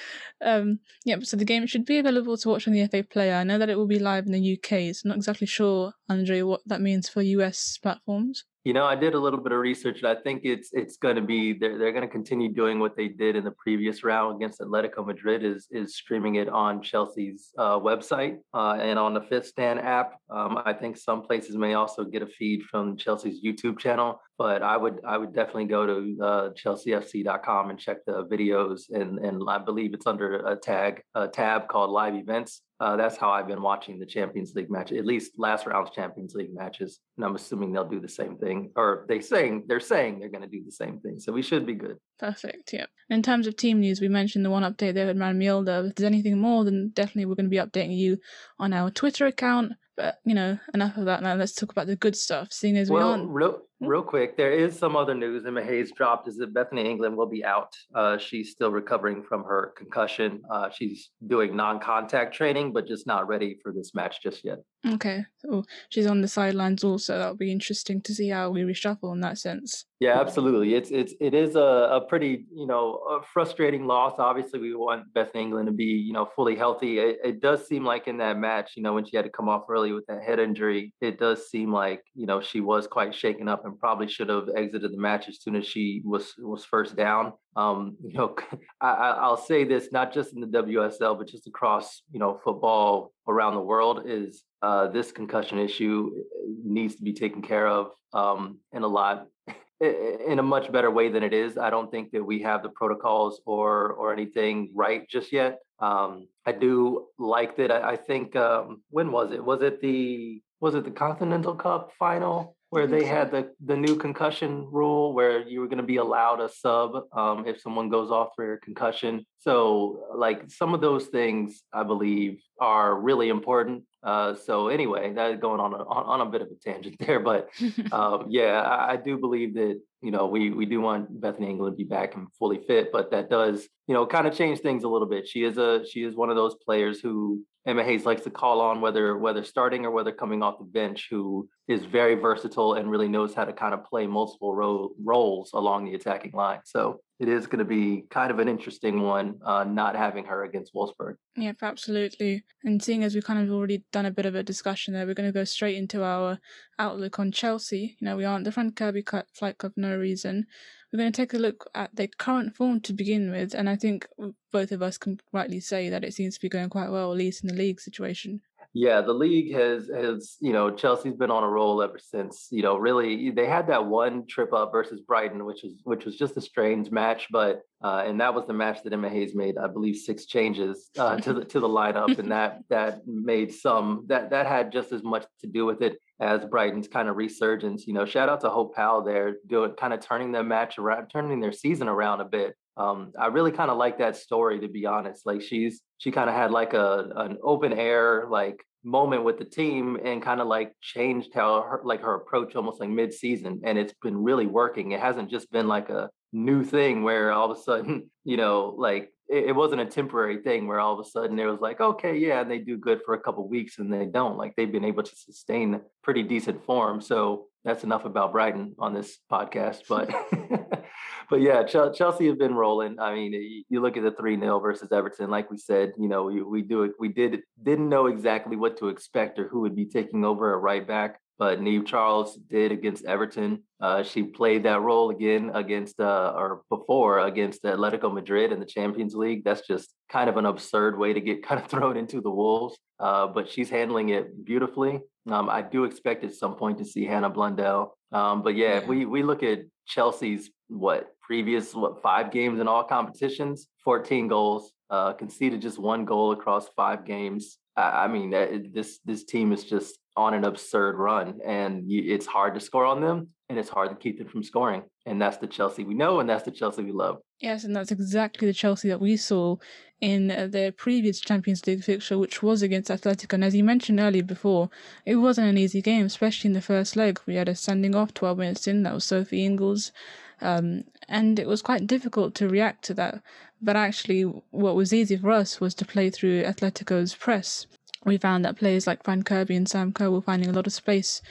um, 0.44 0.80
yeah, 1.04 1.16
so 1.22 1.36
the 1.36 1.44
game 1.44 1.66
should 1.66 1.84
be 1.84 1.98
available 1.98 2.36
to 2.36 2.48
watch 2.48 2.66
on 2.66 2.74
the 2.74 2.86
FA 2.88 3.04
Player. 3.04 3.34
I 3.34 3.44
know 3.44 3.58
that 3.58 3.70
it 3.70 3.78
will 3.78 3.86
be 3.86 4.00
live 4.00 4.26
in 4.26 4.32
the 4.32 4.58
UK, 4.58 4.94
so 4.94 5.02
I'm 5.04 5.10
not 5.10 5.16
exactly 5.16 5.46
sure, 5.46 5.92
Andre, 6.08 6.42
what 6.42 6.62
that 6.66 6.80
means 6.80 7.08
for 7.08 7.22
US 7.22 7.78
platforms. 7.78 8.44
You 8.64 8.72
know, 8.72 8.86
I 8.86 8.96
did 8.96 9.12
a 9.12 9.18
little 9.18 9.40
bit 9.40 9.52
of 9.52 9.58
research, 9.58 9.98
and 9.98 10.08
I 10.08 10.14
think 10.22 10.40
it's 10.44 10.70
it's 10.72 10.96
going 10.96 11.16
to 11.16 11.22
be 11.22 11.52
they're 11.52 11.76
they're 11.76 11.92
going 11.92 12.08
to 12.08 12.08
continue 12.08 12.50
doing 12.50 12.78
what 12.78 12.96
they 12.96 13.08
did 13.08 13.36
in 13.36 13.44
the 13.44 13.50
previous 13.50 14.02
round 14.02 14.36
against 14.36 14.60
Atletico 14.60 15.06
Madrid 15.06 15.44
is 15.44 15.68
is 15.70 15.96
streaming 15.96 16.36
it 16.36 16.48
on 16.48 16.80
Chelsea's 16.80 17.52
uh, 17.58 17.78
website 17.78 18.38
uh, 18.54 18.78
and 18.80 18.98
on 18.98 19.12
the 19.12 19.20
Fifth 19.20 19.48
Stand 19.48 19.80
app. 19.80 20.14
Um, 20.30 20.62
I 20.64 20.72
think 20.72 20.96
some 20.96 21.20
places 21.20 21.56
may 21.56 21.74
also 21.74 22.04
get 22.04 22.22
a 22.22 22.26
feed 22.26 22.62
from 22.62 22.96
Chelsea's 22.96 23.44
YouTube 23.44 23.78
channel, 23.78 24.18
but 24.38 24.62
I 24.62 24.76
would 24.76 25.00
I 25.06 25.16
would 25.18 25.34
definitely 25.34 25.66
go 25.66 25.86
to 25.86 26.18
uh, 26.22 26.50
chelseafc.com 26.50 27.70
and 27.70 27.78
check 27.78 28.04
the 28.06 28.24
videos, 28.24 28.82
and 28.90 29.18
and 29.18 29.42
I 29.48 29.58
believe 29.58 29.94
it's 29.94 30.06
under 30.06 30.36
a 30.46 30.56
tag 30.56 31.02
a 31.14 31.28
tab 31.28 31.68
called 31.68 31.90
Live 31.90 32.14
Events 32.14 32.62
uh, 32.80 32.96
that's 32.96 33.16
how 33.16 33.30
I've 33.30 33.46
been 33.46 33.62
watching 33.62 33.98
the 33.98 34.06
Champions 34.06 34.52
League 34.54 34.70
match, 34.70 34.90
at 34.90 35.06
least 35.06 35.32
last 35.38 35.64
round's 35.64 35.92
Champions 35.92 36.34
League 36.34 36.52
matches. 36.52 36.98
And 37.16 37.24
I'm 37.24 37.36
assuming 37.36 37.72
they'll 37.72 37.88
do 37.88 38.00
the 38.00 38.08
same 38.08 38.36
thing, 38.36 38.72
or 38.74 39.06
they 39.08 39.20
saying 39.20 39.64
they're 39.68 39.78
saying 39.78 40.18
they're 40.18 40.28
going 40.28 40.42
to 40.42 40.48
do 40.48 40.64
the 40.64 40.72
same 40.72 40.98
thing. 40.98 41.20
So 41.20 41.32
we 41.32 41.42
should 41.42 41.66
be 41.66 41.74
good. 41.74 41.98
Perfect. 42.18 42.72
Yeah. 42.72 42.86
In 43.10 43.22
terms 43.22 43.46
of 43.46 43.56
team 43.56 43.80
news, 43.80 44.00
we 44.00 44.08
mentioned 44.08 44.44
the 44.44 44.50
one 44.50 44.64
update 44.64 44.94
there 44.94 45.06
with 45.06 45.16
Maren 45.16 45.38
Mjelde. 45.38 45.88
If 45.88 45.94
there's 45.94 46.06
anything 46.06 46.38
more, 46.38 46.64
then 46.64 46.90
definitely 46.92 47.26
we're 47.26 47.36
going 47.36 47.46
to 47.46 47.50
be 47.50 47.56
updating 47.56 47.96
you 47.96 48.18
on 48.58 48.72
our 48.72 48.90
Twitter 48.90 49.26
account. 49.26 49.72
But 49.96 50.18
you 50.24 50.34
know, 50.34 50.58
enough 50.72 50.96
of 50.96 51.04
that 51.04 51.22
now. 51.22 51.36
Let's 51.36 51.54
talk 51.54 51.70
about 51.70 51.86
the 51.86 51.94
good 51.94 52.16
stuff. 52.16 52.48
Seeing 52.52 52.76
as 52.76 52.90
well, 52.90 53.06
we 53.06 53.12
aren't. 53.12 53.30
Real? 53.30 53.60
Real 53.86 54.02
quick, 54.02 54.36
there 54.36 54.52
is 54.52 54.78
some 54.78 54.96
other 54.96 55.14
news. 55.14 55.44
Emma 55.46 55.62
Hayes 55.62 55.92
dropped 55.92 56.28
is 56.28 56.36
that 56.38 56.54
Bethany 56.54 56.88
England 56.88 57.16
will 57.16 57.26
be 57.26 57.44
out. 57.44 57.72
Uh, 57.94 58.18
she's 58.18 58.50
still 58.50 58.70
recovering 58.70 59.22
from 59.22 59.44
her 59.44 59.72
concussion. 59.76 60.42
Uh, 60.50 60.70
she's 60.70 61.10
doing 61.26 61.56
non-contact 61.56 62.34
training, 62.34 62.72
but 62.72 62.86
just 62.86 63.06
not 63.06 63.28
ready 63.28 63.58
for 63.62 63.72
this 63.72 63.94
match 63.94 64.22
just 64.22 64.44
yet. 64.44 64.58
Okay, 64.86 65.24
so 65.38 65.64
she's 65.88 66.06
on 66.06 66.20
the 66.20 66.28
sidelines 66.28 66.84
also. 66.84 67.16
That'll 67.16 67.36
be 67.36 67.50
interesting 67.50 68.02
to 68.02 68.14
see 68.14 68.28
how 68.28 68.50
we 68.50 68.62
reshuffle 68.62 69.14
in 69.14 69.20
that 69.20 69.38
sense. 69.38 69.86
Yeah, 69.98 70.20
absolutely. 70.20 70.74
It's 70.74 70.90
it's 70.90 71.14
it 71.20 71.32
is 71.32 71.56
a, 71.56 71.88
a 71.92 72.00
pretty 72.02 72.44
you 72.54 72.66
know 72.66 73.22
frustrating 73.32 73.86
loss. 73.86 74.16
Obviously, 74.18 74.60
we 74.60 74.74
want 74.74 75.10
Beth 75.14 75.34
England 75.34 75.68
to 75.68 75.72
be 75.72 75.84
you 75.84 76.12
know 76.12 76.28
fully 76.36 76.54
healthy. 76.54 76.98
It, 76.98 77.18
it, 77.24 77.40
does 77.40 77.66
seem 77.66 77.84
like 77.84 78.06
in 78.06 78.18
that 78.18 78.36
match, 78.36 78.72
you 78.76 78.82
know, 78.82 78.92
when 78.92 79.06
she 79.06 79.16
had 79.16 79.24
to 79.24 79.30
come 79.30 79.48
off 79.48 79.62
early 79.70 79.92
with 79.92 80.04
that 80.06 80.22
head 80.22 80.38
injury, 80.38 80.92
it 81.00 81.18
does 81.18 81.48
seem 81.48 81.72
like 81.72 82.02
you 82.14 82.26
know 82.26 82.42
she 82.42 82.60
was 82.60 82.86
quite 82.86 83.14
shaken 83.14 83.48
up 83.48 83.64
and 83.64 83.73
probably 83.78 84.08
should 84.08 84.28
have 84.28 84.48
exited 84.56 84.92
the 84.92 84.98
match 84.98 85.28
as 85.28 85.42
soon 85.42 85.56
as 85.56 85.66
she 85.66 86.02
was 86.04 86.34
was 86.38 86.64
first 86.64 86.96
down. 86.96 87.32
Um, 87.56 87.96
you 88.04 88.14
know, 88.14 88.36
I, 88.80 89.28
will 89.28 89.36
say 89.36 89.64
this 89.64 89.90
not 89.92 90.12
just 90.12 90.34
in 90.34 90.40
the 90.40 90.46
WSL, 90.46 91.18
but 91.18 91.28
just 91.28 91.46
across 91.46 92.02
you 92.12 92.18
know 92.18 92.40
football 92.44 93.12
around 93.28 93.54
the 93.54 93.60
world 93.60 94.02
is 94.06 94.42
uh, 94.62 94.88
this 94.88 95.12
concussion 95.12 95.58
issue 95.58 96.10
uh, 96.14 96.50
needs 96.64 96.96
to 96.96 97.02
be 97.02 97.12
taken 97.12 97.42
care 97.42 97.66
of 97.66 97.90
um, 98.12 98.58
in 98.72 98.82
a 98.82 98.88
lot 98.88 99.26
in 99.80 100.38
a 100.38 100.42
much 100.42 100.70
better 100.72 100.90
way 100.90 101.08
than 101.08 101.22
it 101.22 101.32
is. 101.32 101.58
I 101.58 101.70
don't 101.70 101.90
think 101.90 102.12
that 102.12 102.24
we 102.24 102.40
have 102.42 102.62
the 102.62 102.70
protocols 102.70 103.40
or 103.46 103.92
or 103.92 104.12
anything 104.12 104.70
right 104.74 105.08
just 105.08 105.32
yet. 105.32 105.60
Um, 105.80 106.28
I 106.46 106.52
do 106.52 107.06
like 107.18 107.56
that. 107.56 107.70
I, 107.70 107.92
I 107.92 107.96
think 107.96 108.36
um, 108.36 108.82
when 108.90 109.10
was 109.12 109.32
it? 109.32 109.44
Was 109.44 109.62
it 109.62 109.80
the 109.80 110.42
was 110.60 110.74
it 110.74 110.84
the 110.84 110.90
Continental 110.90 111.54
Cup 111.54 111.92
final 111.98 112.56
where 112.74 112.88
they 112.88 113.04
had 113.04 113.30
the 113.30 113.52
the 113.64 113.76
new 113.76 113.94
concussion 113.94 114.66
rule 114.68 115.14
where 115.14 115.46
you 115.46 115.60
were 115.60 115.68
going 115.68 115.78
to 115.78 115.84
be 115.94 115.98
allowed 115.98 116.40
a 116.40 116.48
sub 116.48 116.90
um, 117.12 117.46
if 117.46 117.60
someone 117.60 117.88
goes 117.88 118.10
off 118.10 118.30
for 118.34 118.54
a 118.54 118.58
concussion. 118.58 119.24
So 119.38 120.08
like 120.16 120.50
some 120.50 120.74
of 120.74 120.80
those 120.80 121.06
things 121.06 121.62
I 121.72 121.84
believe 121.84 122.42
are 122.60 123.00
really 123.00 123.28
important 123.28 123.84
uh, 124.04 124.34
so 124.34 124.68
anyway, 124.68 125.14
that 125.14 125.32
is 125.32 125.40
going 125.40 125.60
on 125.60 125.72
a, 125.72 125.78
on, 125.78 126.20
a 126.20 126.26
bit 126.26 126.42
of 126.42 126.48
a 126.48 126.54
tangent 126.62 126.96
there, 127.00 127.18
but 127.18 127.48
um, 127.90 128.26
yeah, 128.28 128.60
I, 128.60 128.92
I, 128.92 128.96
do 128.96 129.16
believe 129.16 129.54
that 129.54 129.80
you 130.02 130.10
know 130.10 130.26
we 130.26 130.50
we 130.50 130.66
do 130.66 130.82
want 130.82 131.20
Bethany 131.22 131.48
England 131.48 131.72
to 131.72 131.76
be 131.76 131.88
back 131.88 132.14
and 132.14 132.28
fully 132.38 132.60
fit, 132.66 132.92
but 132.92 133.10
that 133.12 133.30
does 133.30 133.66
you 133.88 133.94
know 133.94 134.06
kind 134.06 134.26
of 134.26 134.36
change 134.36 134.60
things 134.60 134.84
a 134.84 134.88
little 134.88 135.08
bit. 135.08 135.26
She 135.26 135.42
is 135.42 135.56
a 135.56 135.86
she 135.90 136.02
is 136.02 136.14
one 136.14 136.28
of 136.28 136.36
those 136.36 136.54
players 136.66 137.00
who 137.00 137.42
Emma 137.66 137.82
Hayes 137.82 138.04
likes 138.04 138.24
to 138.24 138.30
call 138.30 138.60
on 138.60 138.82
whether 138.82 139.16
whether 139.16 139.42
starting 139.42 139.86
or 139.86 139.90
whether 139.90 140.12
coming 140.12 140.42
off 140.42 140.58
the 140.58 140.64
bench, 140.64 141.08
who 141.10 141.48
is 141.66 141.84
very 141.84 142.14
versatile 142.14 142.74
and 142.74 142.90
really 142.90 143.08
knows 143.08 143.34
how 143.34 143.44
to 143.44 143.52
kind 143.52 143.72
of 143.72 143.84
play 143.84 144.06
multiple 144.06 144.54
ro- 144.54 144.90
roles 145.02 145.50
along 145.54 145.84
the 145.84 145.94
attacking 145.94 146.32
line. 146.32 146.60
So 146.64 147.00
it 147.18 147.28
is 147.28 147.46
going 147.46 147.60
to 147.60 147.64
be 147.64 148.04
kind 148.10 148.30
of 148.30 148.38
an 148.38 148.48
interesting 148.48 149.00
one, 149.00 149.38
uh, 149.44 149.64
not 149.64 149.96
having 149.96 150.24
her 150.26 150.44
against 150.44 150.74
Wolfsburg. 150.74 151.14
Yep, 151.36 151.56
absolutely. 151.62 152.44
And 152.64 152.82
seeing 152.82 153.02
as 153.02 153.14
we've 153.14 153.24
kind 153.24 153.42
of 153.42 153.54
already 153.54 153.82
done 153.92 154.04
a 154.04 154.10
bit 154.10 154.26
of 154.26 154.34
a 154.34 154.42
discussion 154.42 154.92
there, 154.92 155.06
we're 155.06 155.14
going 155.14 155.28
to 155.28 155.32
go 155.32 155.44
straight 155.44 155.76
into 155.76 156.02
our 156.02 156.38
outlook 156.78 157.18
on 157.18 157.32
Chelsea. 157.32 157.96
You 157.98 158.04
know, 158.04 158.16
we 158.16 158.24
aren't 158.24 158.44
the 158.44 158.52
Fran 158.52 158.72
Kirby 158.72 159.04
Fight 159.32 159.58
Club, 159.58 159.72
no 159.76 159.96
reason. 159.96 160.46
We're 160.92 160.98
going 160.98 161.12
to 161.12 161.16
take 161.16 161.34
a 161.34 161.38
look 161.38 161.68
at 161.74 161.96
their 161.96 162.08
current 162.18 162.54
form 162.54 162.80
to 162.82 162.92
begin 162.92 163.30
with, 163.30 163.52
and 163.52 163.68
I 163.68 163.74
think 163.74 164.06
both 164.52 164.70
of 164.70 164.80
us 164.80 164.96
can 164.96 165.18
rightly 165.32 165.58
say 165.58 165.88
that 165.88 166.04
it 166.04 166.14
seems 166.14 166.34
to 166.34 166.40
be 166.40 166.48
going 166.48 166.68
quite 166.68 166.90
well, 166.90 167.10
at 167.10 167.18
least 167.18 167.42
in 167.42 167.48
the 167.48 167.54
league 167.54 167.80
situation. 167.80 168.42
Yeah, 168.76 169.02
the 169.02 169.12
league 169.12 169.54
has 169.54 169.88
has 169.88 170.36
you 170.40 170.52
know 170.52 170.68
Chelsea's 170.68 171.14
been 171.14 171.30
on 171.30 171.44
a 171.44 171.48
roll 171.48 171.80
ever 171.80 171.98
since. 171.98 172.48
You 172.50 172.62
know, 172.62 172.76
really 172.76 173.30
they 173.30 173.46
had 173.46 173.68
that 173.68 173.86
one 173.86 174.26
trip 174.26 174.52
up 174.52 174.72
versus 174.72 175.00
Brighton, 175.00 175.44
which 175.44 175.62
was 175.62 175.74
which 175.84 176.04
was 176.04 176.16
just 176.16 176.36
a 176.36 176.40
strange 176.40 176.90
match, 176.90 177.28
but 177.30 177.62
uh, 177.84 178.02
and 178.04 178.20
that 178.20 178.34
was 178.34 178.46
the 178.48 178.52
match 178.52 178.82
that 178.82 178.92
Emma 178.92 179.08
Hayes 179.08 179.32
made, 179.32 179.58
I 179.58 179.68
believe, 179.68 179.96
six 179.96 180.26
changes 180.26 180.90
uh, 180.98 181.18
to 181.18 181.32
the 181.32 181.44
to 181.44 181.60
the 181.60 181.68
lineup, 181.68 182.18
and 182.18 182.32
that 182.32 182.64
that 182.68 183.06
made 183.06 183.54
some 183.54 184.06
that 184.08 184.30
that 184.30 184.46
had 184.46 184.72
just 184.72 184.90
as 184.90 185.04
much 185.04 185.24
to 185.42 185.46
do 185.46 185.64
with 185.64 185.80
it 185.80 186.00
as 186.18 186.44
Brighton's 186.44 186.88
kind 186.88 187.08
of 187.08 187.16
resurgence. 187.16 187.86
You 187.86 187.94
know, 187.94 188.04
shout 188.04 188.28
out 188.28 188.40
to 188.40 188.50
Hope 188.50 188.74
Powell 188.74 189.04
there, 189.04 189.36
doing 189.46 189.74
kind 189.74 189.94
of 189.94 190.00
turning 190.00 190.32
their 190.32 190.42
match 190.42 190.78
around, 190.78 191.10
turning 191.10 191.38
their 191.38 191.52
season 191.52 191.86
around 191.86 192.22
a 192.22 192.24
bit. 192.24 192.56
Um, 192.76 193.12
I 193.18 193.26
really 193.26 193.52
kind 193.52 193.70
of 193.70 193.76
like 193.76 193.98
that 193.98 194.16
story, 194.16 194.60
to 194.60 194.68
be 194.68 194.86
honest. 194.86 195.26
Like 195.26 195.42
she's 195.42 195.80
she 195.98 196.10
kind 196.10 196.28
of 196.28 196.36
had 196.36 196.50
like 196.50 196.74
a 196.74 197.10
an 197.16 197.38
open 197.42 197.72
air 197.72 198.26
like 198.28 198.64
moment 198.84 199.24
with 199.24 199.38
the 199.38 199.44
team 199.44 199.98
and 200.04 200.22
kind 200.22 200.40
of 200.40 200.46
like 200.46 200.72
changed 200.80 201.30
how 201.34 201.62
her, 201.62 201.80
like 201.84 202.02
her 202.02 202.14
approach 202.14 202.54
almost 202.54 202.80
like 202.80 202.90
mid-season 202.90 203.62
and 203.64 203.78
it's 203.78 203.94
been 204.02 204.22
really 204.22 204.46
working 204.46 204.92
it 204.92 205.00
hasn't 205.00 205.30
just 205.30 205.50
been 205.50 205.66
like 205.66 205.88
a 205.88 206.10
new 206.32 206.62
thing 206.62 207.02
where 207.02 207.32
all 207.32 207.50
of 207.50 207.56
a 207.56 207.60
sudden 207.60 208.10
you 208.24 208.36
know 208.36 208.74
like 208.76 209.10
it, 209.28 209.44
it 209.46 209.56
wasn't 209.56 209.80
a 209.80 209.86
temporary 209.86 210.42
thing 210.42 210.66
where 210.66 210.80
all 210.80 210.92
of 210.92 211.04
a 211.04 211.08
sudden 211.08 211.38
it 211.38 211.46
was 211.46 211.60
like 211.60 211.80
okay 211.80 212.18
yeah 212.18 212.42
and 212.42 212.50
they 212.50 212.58
do 212.58 212.76
good 212.76 213.00
for 213.06 213.14
a 213.14 213.20
couple 213.20 213.48
weeks 213.48 213.78
and 213.78 213.90
they 213.90 214.04
don't 214.04 214.36
like 214.36 214.54
they've 214.54 214.72
been 214.72 214.84
able 214.84 215.02
to 215.02 215.16
sustain 215.16 215.80
pretty 216.02 216.22
decent 216.22 216.62
form 216.66 217.00
so 217.00 217.46
that's 217.64 217.84
enough 217.84 218.04
about 218.04 218.32
brighton 218.32 218.74
on 218.78 218.92
this 218.92 219.16
podcast 219.32 219.80
but 219.88 220.10
but 221.30 221.40
yeah, 221.40 221.62
Chelsea 221.64 222.26
have 222.26 222.38
been 222.38 222.54
rolling. 222.54 222.98
I 222.98 223.14
mean, 223.14 223.64
you 223.68 223.80
look 223.80 223.96
at 223.96 224.02
the 224.02 224.12
three 224.12 224.38
0 224.38 224.60
versus 224.60 224.90
Everton. 224.92 225.30
Like 225.30 225.50
we 225.50 225.58
said, 225.58 225.92
you 225.98 226.08
know, 226.08 226.24
we, 226.24 226.42
we 226.42 226.62
do 226.62 226.82
it. 226.84 226.92
We 226.98 227.08
did 227.08 227.42
didn't 227.62 227.88
know 227.88 228.06
exactly 228.06 228.56
what 228.56 228.78
to 228.78 228.88
expect 228.88 229.38
or 229.38 229.48
who 229.48 229.60
would 229.60 229.76
be 229.76 229.86
taking 229.86 230.24
over 230.24 230.54
at 230.54 230.62
right 230.62 230.86
back. 230.86 231.18
But 231.36 231.60
Niamh 231.60 231.84
Charles 231.84 232.36
did 232.36 232.70
against 232.70 233.04
Everton. 233.06 233.64
Uh, 233.80 234.04
she 234.04 234.22
played 234.22 234.62
that 234.62 234.82
role 234.82 235.10
again 235.10 235.50
against 235.52 235.98
uh, 235.98 236.32
or 236.36 236.62
before 236.70 237.18
against 237.18 237.64
Atletico 237.64 238.12
Madrid 238.12 238.52
in 238.52 238.60
the 238.60 238.66
Champions 238.66 239.16
League. 239.16 239.42
That's 239.42 239.66
just 239.66 239.92
kind 240.08 240.30
of 240.30 240.36
an 240.36 240.46
absurd 240.46 240.96
way 240.96 241.12
to 241.12 241.20
get 241.20 241.42
kind 241.46 241.60
of 241.60 241.66
thrown 241.66 241.96
into 241.96 242.20
the 242.20 242.30
wolves. 242.30 242.78
Uh, 243.00 243.26
but 243.26 243.50
she's 243.50 243.68
handling 243.68 244.10
it 244.10 244.44
beautifully. 244.44 245.00
Um, 245.28 245.48
I 245.48 245.62
do 245.62 245.84
expect 245.84 246.22
at 246.22 246.34
some 246.34 246.54
point 246.54 246.78
to 246.78 246.84
see 246.84 247.04
Hannah 247.04 247.30
Blundell. 247.30 247.96
Um, 248.12 248.42
but 248.42 248.54
yeah, 248.54 248.80
yeah, 248.80 248.86
we 248.86 249.04
we 249.04 249.22
look 249.22 249.42
at 249.42 249.60
Chelsea's 249.86 250.50
what 250.68 251.13
previous 251.26 251.74
what 251.74 252.02
five 252.02 252.30
games 252.30 252.60
in 252.60 252.68
all 252.68 252.84
competitions, 252.84 253.68
14 253.84 254.28
goals, 254.28 254.72
uh, 254.90 255.12
conceded 255.12 255.60
just 255.60 255.78
one 255.78 256.04
goal 256.04 256.32
across 256.32 256.68
five 256.76 257.04
games. 257.04 257.58
I, 257.76 258.04
I 258.04 258.08
mean, 258.08 258.30
this 258.72 259.00
this 259.04 259.24
team 259.24 259.52
is 259.52 259.64
just 259.64 259.98
on 260.16 260.34
an 260.34 260.44
absurd 260.44 260.96
run, 260.96 261.40
and 261.44 261.90
you, 261.90 262.14
it's 262.14 262.26
hard 262.26 262.54
to 262.54 262.60
score 262.60 262.84
on 262.84 263.00
them, 263.00 263.28
and 263.48 263.58
it's 263.58 263.68
hard 263.68 263.90
to 263.90 263.96
keep 263.96 264.18
them 264.18 264.28
from 264.28 264.42
scoring. 264.42 264.82
And 265.06 265.20
that's 265.20 265.38
the 265.38 265.46
Chelsea 265.46 265.84
we 265.84 265.94
know, 265.94 266.20
and 266.20 266.28
that's 266.28 266.44
the 266.44 266.50
Chelsea 266.50 266.82
we 266.82 266.92
love. 266.92 267.18
Yes, 267.40 267.64
and 267.64 267.74
that's 267.74 267.90
exactly 267.90 268.46
the 268.46 268.54
Chelsea 268.54 268.88
that 268.88 269.00
we 269.00 269.16
saw 269.16 269.56
in 270.00 270.50
their 270.50 270.70
previous 270.70 271.20
Champions 271.20 271.66
League 271.66 271.82
fixture, 271.82 272.18
which 272.18 272.42
was 272.42 272.62
against 272.62 272.90
Atletico. 272.90 273.34
And 273.34 273.44
as 273.44 273.54
you 273.54 273.64
mentioned 273.64 274.00
earlier 274.00 274.22
before, 274.22 274.70
it 275.06 275.16
wasn't 275.16 275.48
an 275.48 275.58
easy 275.58 275.80
game, 275.80 276.06
especially 276.06 276.48
in 276.48 276.54
the 276.54 276.60
first 276.60 276.94
leg. 276.94 277.20
We 277.26 277.36
had 277.36 277.48
a 277.48 277.54
standing 277.54 277.94
off 277.94 278.14
12 278.14 278.38
minutes 278.38 278.66
in, 278.66 278.82
that 278.82 278.94
was 278.94 279.04
Sophie 279.04 279.44
Ingles. 279.44 279.92
Um, 280.40 280.84
and 281.08 281.38
it 281.38 281.46
was 281.46 281.62
quite 281.62 281.86
difficult 281.86 282.34
to 282.36 282.48
react 282.48 282.84
to 282.84 282.94
that. 282.94 283.22
But 283.60 283.76
actually, 283.76 284.22
what 284.50 284.76
was 284.76 284.92
easy 284.92 285.16
for 285.16 285.30
us 285.30 285.60
was 285.60 285.74
to 285.76 285.84
play 285.84 286.10
through 286.10 286.44
Atletico's 286.44 287.14
press. 287.14 287.66
We 288.04 288.18
found 288.18 288.44
that 288.44 288.58
players 288.58 288.86
like 288.86 289.02
Fran 289.02 289.22
Kirby 289.22 289.56
and 289.56 289.68
Sam 289.68 289.92
Kerr 289.92 290.10
were 290.10 290.20
finding 290.20 290.50
a 290.50 290.52
lot 290.52 290.66
of 290.66 290.72
space. 290.72 291.22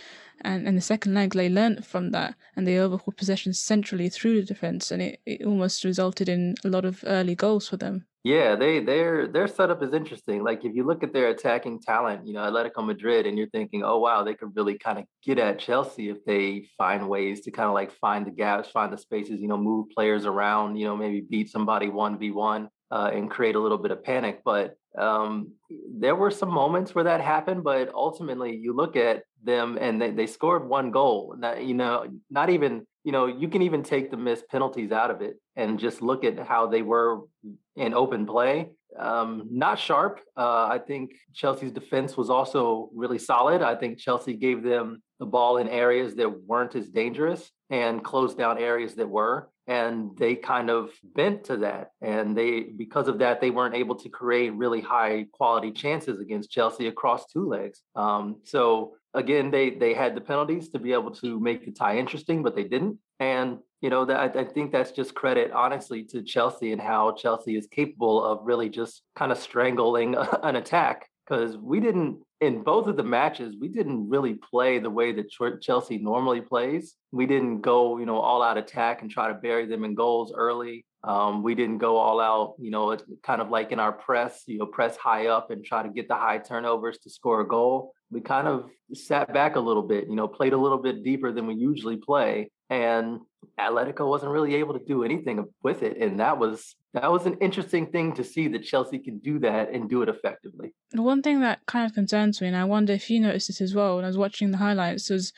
And 0.42 0.68
in 0.68 0.76
the 0.76 0.82
second 0.82 1.14
leg, 1.14 1.34
they 1.34 1.50
learnt 1.50 1.86
from 1.86 2.12
that 2.12 2.36
and 2.56 2.68
they 2.68 2.80
overhauled 2.80 3.18
possession 3.18 3.54
centrally 3.54 4.10
through 4.10 4.42
the 4.42 4.48
defence, 4.48 4.92
and 4.92 5.02
it, 5.02 5.20
it 5.26 5.46
almost 5.46 5.84
resulted 5.84 6.30
in 6.30 6.56
a 6.64 6.70
lot 6.70 6.86
of 6.86 7.04
early 7.08 7.36
goals 7.36 7.70
for 7.70 7.78
them. 7.78 8.06
Yeah, 8.26 8.56
they 8.56 8.80
their 8.80 9.28
their 9.28 9.48
setup 9.48 9.84
is 9.84 9.94
interesting. 9.94 10.44
Like 10.46 10.64
if 10.64 10.74
you 10.74 10.86
look 10.86 11.04
at 11.04 11.12
their 11.12 11.28
attacking 11.28 11.82
talent, 11.82 12.26
you 12.26 12.34
know, 12.34 12.40
Atletico 12.40 12.86
Madrid, 12.86 13.28
and 13.28 13.38
you're 13.38 13.50
thinking, 13.50 13.84
oh 13.84 14.00
wow, 14.00 14.24
they 14.24 14.34
could 14.34 14.56
really 14.56 14.78
kind 14.78 14.98
of 14.98 15.06
get 15.26 15.40
at 15.40 15.60
Chelsea 15.60 16.10
if 16.10 16.24
they 16.24 16.66
find 16.78 17.10
ways 17.10 17.42
to 17.42 17.52
kind 17.52 17.68
of 17.68 17.74
like 17.74 17.92
find 17.92 18.26
the 18.26 18.32
gaps, 18.32 18.70
find 18.70 18.94
the 18.94 18.98
spaces, 18.98 19.42
you 19.42 19.50
know, 19.50 19.58
move 19.58 19.90
players 19.90 20.26
around, 20.26 20.78
you 20.78 20.86
know, 20.86 20.96
maybe 20.96 21.20
beat 21.20 21.50
somebody 21.50 21.90
one 21.90 22.18
v 22.18 22.32
one 22.32 22.70
uh, 22.94 23.10
and 23.12 23.32
create 23.36 23.56
a 23.56 23.60
little 23.60 23.80
bit 23.80 23.92
of 23.92 24.04
panic. 24.04 24.42
But 24.46 24.78
um, 24.98 25.54
there 25.92 26.16
were 26.16 26.32
some 26.32 26.52
moments 26.52 26.94
where 26.94 27.06
that 27.06 27.22
happened, 27.22 27.64
but 27.64 27.92
ultimately 27.94 28.56
you 28.56 28.74
look 28.74 28.96
at 28.96 29.24
them 29.44 29.78
and 29.82 30.00
they, 30.00 30.12
they 30.12 30.28
scored 30.28 30.70
one 30.70 30.92
goal. 30.92 31.36
Not, 31.38 31.64
you 31.64 31.74
know, 31.74 32.06
not 32.30 32.50
even 32.52 32.86
you 33.04 33.12
know, 33.12 33.26
you 33.26 33.50
can 33.50 33.62
even 33.62 33.84
take 33.84 34.12
the 34.12 34.18
missed 34.18 34.48
penalties 34.48 34.92
out 34.92 35.12
of 35.12 35.22
it 35.22 35.36
and 35.56 35.78
just 35.80 36.02
look 36.02 36.24
at 36.24 36.40
how 36.40 36.68
they 36.68 36.82
were 36.82 37.22
in 37.76 37.94
open 37.94 38.26
play. 38.26 38.70
Um, 38.98 39.48
not 39.52 39.78
sharp. 39.80 40.22
Uh, 40.38 40.68
I 40.68 40.80
think 40.80 41.12
Chelsea's 41.34 41.72
defense 41.72 42.16
was 42.16 42.30
also 42.30 42.90
really 42.96 43.20
solid. 43.20 43.62
I 43.62 43.76
think 43.76 43.98
Chelsea 43.98 44.36
gave 44.36 44.64
them 44.64 45.02
the 45.20 45.26
ball 45.26 45.58
in 45.58 45.68
areas 45.68 46.16
that 46.16 46.30
weren't 46.48 46.76
as 46.76 46.90
dangerous 46.90 47.52
and 47.70 48.04
closed 48.04 48.38
down 48.38 48.58
areas 48.58 48.96
that 48.96 49.10
were. 49.10 49.50
And 49.68 50.18
they 50.18 50.36
kind 50.36 50.70
of 50.70 50.92
bent 51.16 51.46
to 51.46 51.58
that. 51.58 51.92
And 52.02 52.36
they, 52.38 52.62
because 52.62 53.08
of 53.08 53.20
that, 53.20 53.40
they 53.40 53.50
weren't 53.50 53.76
able 53.76 53.96
to 53.96 54.10
create 54.10 54.54
really 54.54 54.82
high 54.82 55.28
quality 55.32 55.72
chances 55.72 56.20
against 56.20 56.52
Chelsea 56.52 56.88
across 56.88 57.28
two 57.28 57.48
legs. 57.48 57.82
Um, 57.96 58.38
so 58.44 58.96
again, 59.14 59.52
they 59.52 59.70
they 59.72 59.94
had 59.94 60.16
the 60.16 60.22
penalties 60.22 60.70
to 60.70 60.80
be 60.80 60.94
able 60.94 61.12
to 61.12 61.40
make 61.40 61.66
the 61.66 61.72
tie 61.72 61.98
interesting, 61.98 62.44
but 62.44 62.56
they 62.56 62.64
didn't. 62.64 62.98
And 63.20 63.60
you 63.82 63.90
know, 63.90 64.06
that 64.06 64.36
I 64.36 64.46
think 64.46 64.72
that's 64.72 64.92
just 64.92 65.14
credit, 65.14 65.52
honestly, 65.52 66.04
to 66.06 66.24
Chelsea 66.24 66.72
and 66.72 66.82
how 66.82 67.12
Chelsea 67.14 67.58
is 67.58 67.68
capable 67.68 68.24
of 68.24 68.40
really 68.44 68.70
just 68.70 69.02
kind 69.16 69.32
of 69.32 69.38
strangling 69.38 70.16
an 70.44 70.56
attack. 70.56 71.10
Because 71.26 71.58
we 71.58 71.80
didn't 71.80 72.20
in 72.44 72.62
both 72.62 72.88
of 72.88 72.98
the 72.98 73.04
matches, 73.04 73.56
we 73.60 73.70
didn't 73.70 74.10
really 74.10 74.34
play 74.34 74.78
the 74.78 74.90
way 74.90 75.14
that 75.14 75.32
Chelsea 75.62 75.98
normally 75.98 76.42
plays. 76.42 76.96
We 77.12 77.26
didn't 77.26 77.62
go, 77.62 77.98
you 77.98 78.06
know, 78.06 78.18
all 78.18 78.42
out 78.42 78.58
attack 78.58 79.02
and 79.02 79.10
try 79.10 79.30
to 79.30 79.34
bury 79.34 79.66
them 79.66 79.86
in 79.86 79.96
goals 79.96 80.34
early. 80.36 80.86
Um, 81.06 81.42
we 81.42 81.56
didn't 81.56 81.78
go 81.78 81.98
all 81.98 82.20
out, 82.20 82.56
you 82.60 82.70
know, 82.70 82.98
kind 83.24 83.42
of 83.42 83.50
like 83.50 83.72
in 83.72 83.80
our 83.80 83.94
press, 83.94 84.44
you 84.46 84.58
know, 84.58 84.66
press 84.66 84.98
high 84.98 85.28
up 85.28 85.52
and 85.52 85.64
try 85.64 85.84
to 85.84 85.90
get 85.90 86.08
the 86.08 86.16
high 86.16 86.38
turnovers 86.38 86.98
to 87.00 87.10
score 87.10 87.42
a 87.42 87.48
goal. 87.48 87.94
We 88.12 88.22
kind 88.22 88.48
of 88.48 88.70
sat 88.94 89.34
back 89.34 89.56
a 89.56 89.60
little 89.60 89.84
bit, 89.84 90.08
you 90.10 90.16
know, 90.16 90.28
played 90.28 90.54
a 90.54 90.58
little 90.58 90.78
bit 90.78 91.04
deeper 91.04 91.32
than 91.32 91.48
we 91.48 91.56
usually 91.56 91.98
play. 91.98 92.52
And 92.70 93.20
Atletico 93.60 94.08
wasn't 94.08 94.32
really 94.32 94.56
able 94.56 94.78
to 94.78 94.86
do 94.86 95.04
anything 95.04 95.46
with 95.62 95.84
it. 95.84 95.98
And 95.98 96.20
that 96.20 96.38
was 96.38 96.76
that 96.94 97.12
was 97.12 97.26
an 97.26 97.38
interesting 97.42 97.88
thing 97.88 98.14
to 98.14 98.24
see 98.24 98.48
that 98.50 98.64
Chelsea 98.64 99.00
can 99.00 99.18
do 99.20 99.40
that 99.40 99.72
and 99.72 99.90
do 99.90 100.04
it 100.04 100.10
effectively. 100.10 100.74
The 100.92 101.02
one 101.02 101.22
thing 101.22 101.42
that 101.42 101.66
kind 101.66 101.86
of 101.86 101.94
concerns 101.94 102.40
me, 102.40 102.48
and 102.48 102.58
I 102.58 102.66
wonder 102.66 102.94
if 102.94 103.10
you 103.10 103.20
noticed 103.20 103.48
this 103.48 103.62
as 103.62 103.74
well 103.74 103.96
when 103.96 104.06
I 104.06 104.08
was 104.08 104.18
watching 104.18 104.52
the 104.52 104.58
highlights, 104.58 105.10
was 105.10 105.34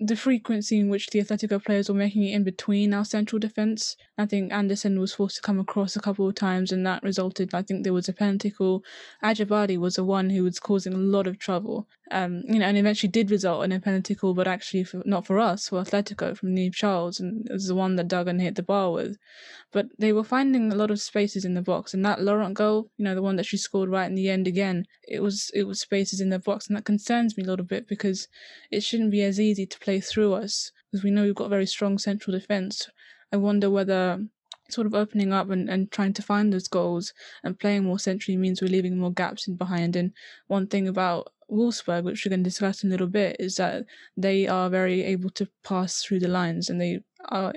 the 0.00 0.16
frequency 0.16 0.78
in 0.78 0.88
which 0.88 1.08
the 1.08 1.20
Atletico 1.20 1.64
players 1.64 1.88
were 1.88 1.94
making 1.94 2.24
it 2.24 2.34
in 2.34 2.42
between 2.42 2.92
our 2.92 3.04
central 3.04 3.38
defence. 3.38 3.96
I 4.18 4.26
think 4.26 4.52
Andersson 4.52 4.98
was 4.98 5.14
forced 5.14 5.36
to 5.36 5.42
come 5.42 5.60
across 5.60 5.94
a 5.94 6.00
couple 6.00 6.28
of 6.28 6.34
times, 6.34 6.72
and 6.72 6.86
that 6.86 7.02
resulted. 7.02 7.54
I 7.54 7.62
think 7.62 7.84
there 7.84 7.92
was 7.92 8.08
a 8.08 8.12
penalty 8.12 8.50
call. 8.50 8.82
Ajibade 9.22 9.78
was 9.78 9.94
the 9.96 10.04
one 10.04 10.30
who 10.30 10.42
was 10.42 10.58
causing 10.58 10.94
a 10.94 10.98
lot 10.98 11.26
of 11.26 11.38
trouble. 11.38 11.86
Um, 12.10 12.42
you 12.46 12.58
know, 12.58 12.66
and 12.66 12.76
eventually 12.76 13.10
did 13.10 13.30
result 13.30 13.64
in 13.64 13.72
a 13.72 13.80
penalty 13.80 14.14
call, 14.14 14.34
but 14.34 14.46
actually 14.46 14.84
for, 14.84 15.02
not 15.06 15.26
for 15.26 15.38
us, 15.38 15.68
for 15.68 15.82
Atletico 15.82 16.36
from 16.36 16.54
Niamh 16.54 16.74
Charles, 16.74 17.18
and 17.18 17.46
it 17.48 17.52
was 17.52 17.66
the 17.66 17.74
one 17.74 17.96
that 17.96 18.08
Duggan 18.08 18.40
hit 18.40 18.56
the 18.56 18.62
bar 18.62 18.92
with. 18.92 19.16
But 19.72 19.86
they 19.98 20.12
were 20.12 20.22
finding 20.22 20.70
a 20.70 20.74
lot 20.74 20.90
of 20.90 21.00
spaces 21.00 21.46
in 21.46 21.54
the 21.54 21.62
box, 21.62 21.94
and 21.94 22.04
that 22.04 22.20
Laurent 22.20 22.54
goal, 22.54 22.90
you 22.98 23.04
know, 23.04 23.14
the 23.14 23.22
one 23.22 23.36
that 23.36 23.46
she 23.46 23.56
scored 23.56 23.88
right 23.88 24.06
in 24.06 24.14
the 24.14 24.28
end 24.28 24.46
again, 24.46 24.86
it 25.08 25.20
was 25.20 25.50
it 25.54 25.64
was 25.64 25.80
spaces 25.80 26.20
in 26.20 26.28
the 26.28 26.38
box, 26.38 26.66
and 26.66 26.76
that 26.76 26.84
concerns 26.84 27.36
me 27.36 27.44
a 27.44 27.46
little 27.46 27.64
bit 27.64 27.88
because 27.88 28.28
it 28.70 28.82
shouldn't 28.82 29.10
be 29.10 29.22
as 29.22 29.40
easy 29.40 29.64
to 29.64 29.78
play 29.78 29.98
through 29.98 30.34
us 30.34 30.72
because 30.90 31.02
we 31.02 31.10
know 31.10 31.22
we've 31.24 31.34
got 31.34 31.50
very 31.50 31.66
strong 31.66 31.98
central 31.98 32.38
defence. 32.38 32.88
I 33.32 33.36
wonder 33.36 33.70
whether 33.70 34.26
sort 34.70 34.86
of 34.86 34.94
opening 34.94 35.32
up 35.32 35.50
and, 35.50 35.68
and 35.68 35.90
trying 35.90 36.12
to 36.14 36.22
find 36.22 36.52
those 36.52 36.68
goals 36.68 37.12
and 37.42 37.58
playing 37.58 37.84
more 37.84 37.98
centrally 37.98 38.36
means 38.36 38.62
we're 38.62 38.68
leaving 38.68 38.96
more 38.96 39.12
gaps 39.12 39.46
in 39.46 39.56
behind. 39.56 39.96
And 39.96 40.12
one 40.46 40.66
thing 40.66 40.88
about 40.88 41.32
Wolfsburg, 41.54 42.04
which 42.04 42.24
we're 42.24 42.30
going 42.30 42.44
to 42.44 42.50
discuss 42.50 42.82
in 42.82 42.90
a 42.90 42.92
little 42.92 43.06
bit, 43.06 43.36
is 43.38 43.56
that 43.56 43.84
they 44.16 44.46
are 44.46 44.68
very 44.68 45.02
able 45.02 45.30
to 45.30 45.48
pass 45.62 46.02
through 46.02 46.20
the 46.20 46.28
lines 46.28 46.68
and 46.68 46.80
they 46.80 47.00
are 47.30 47.52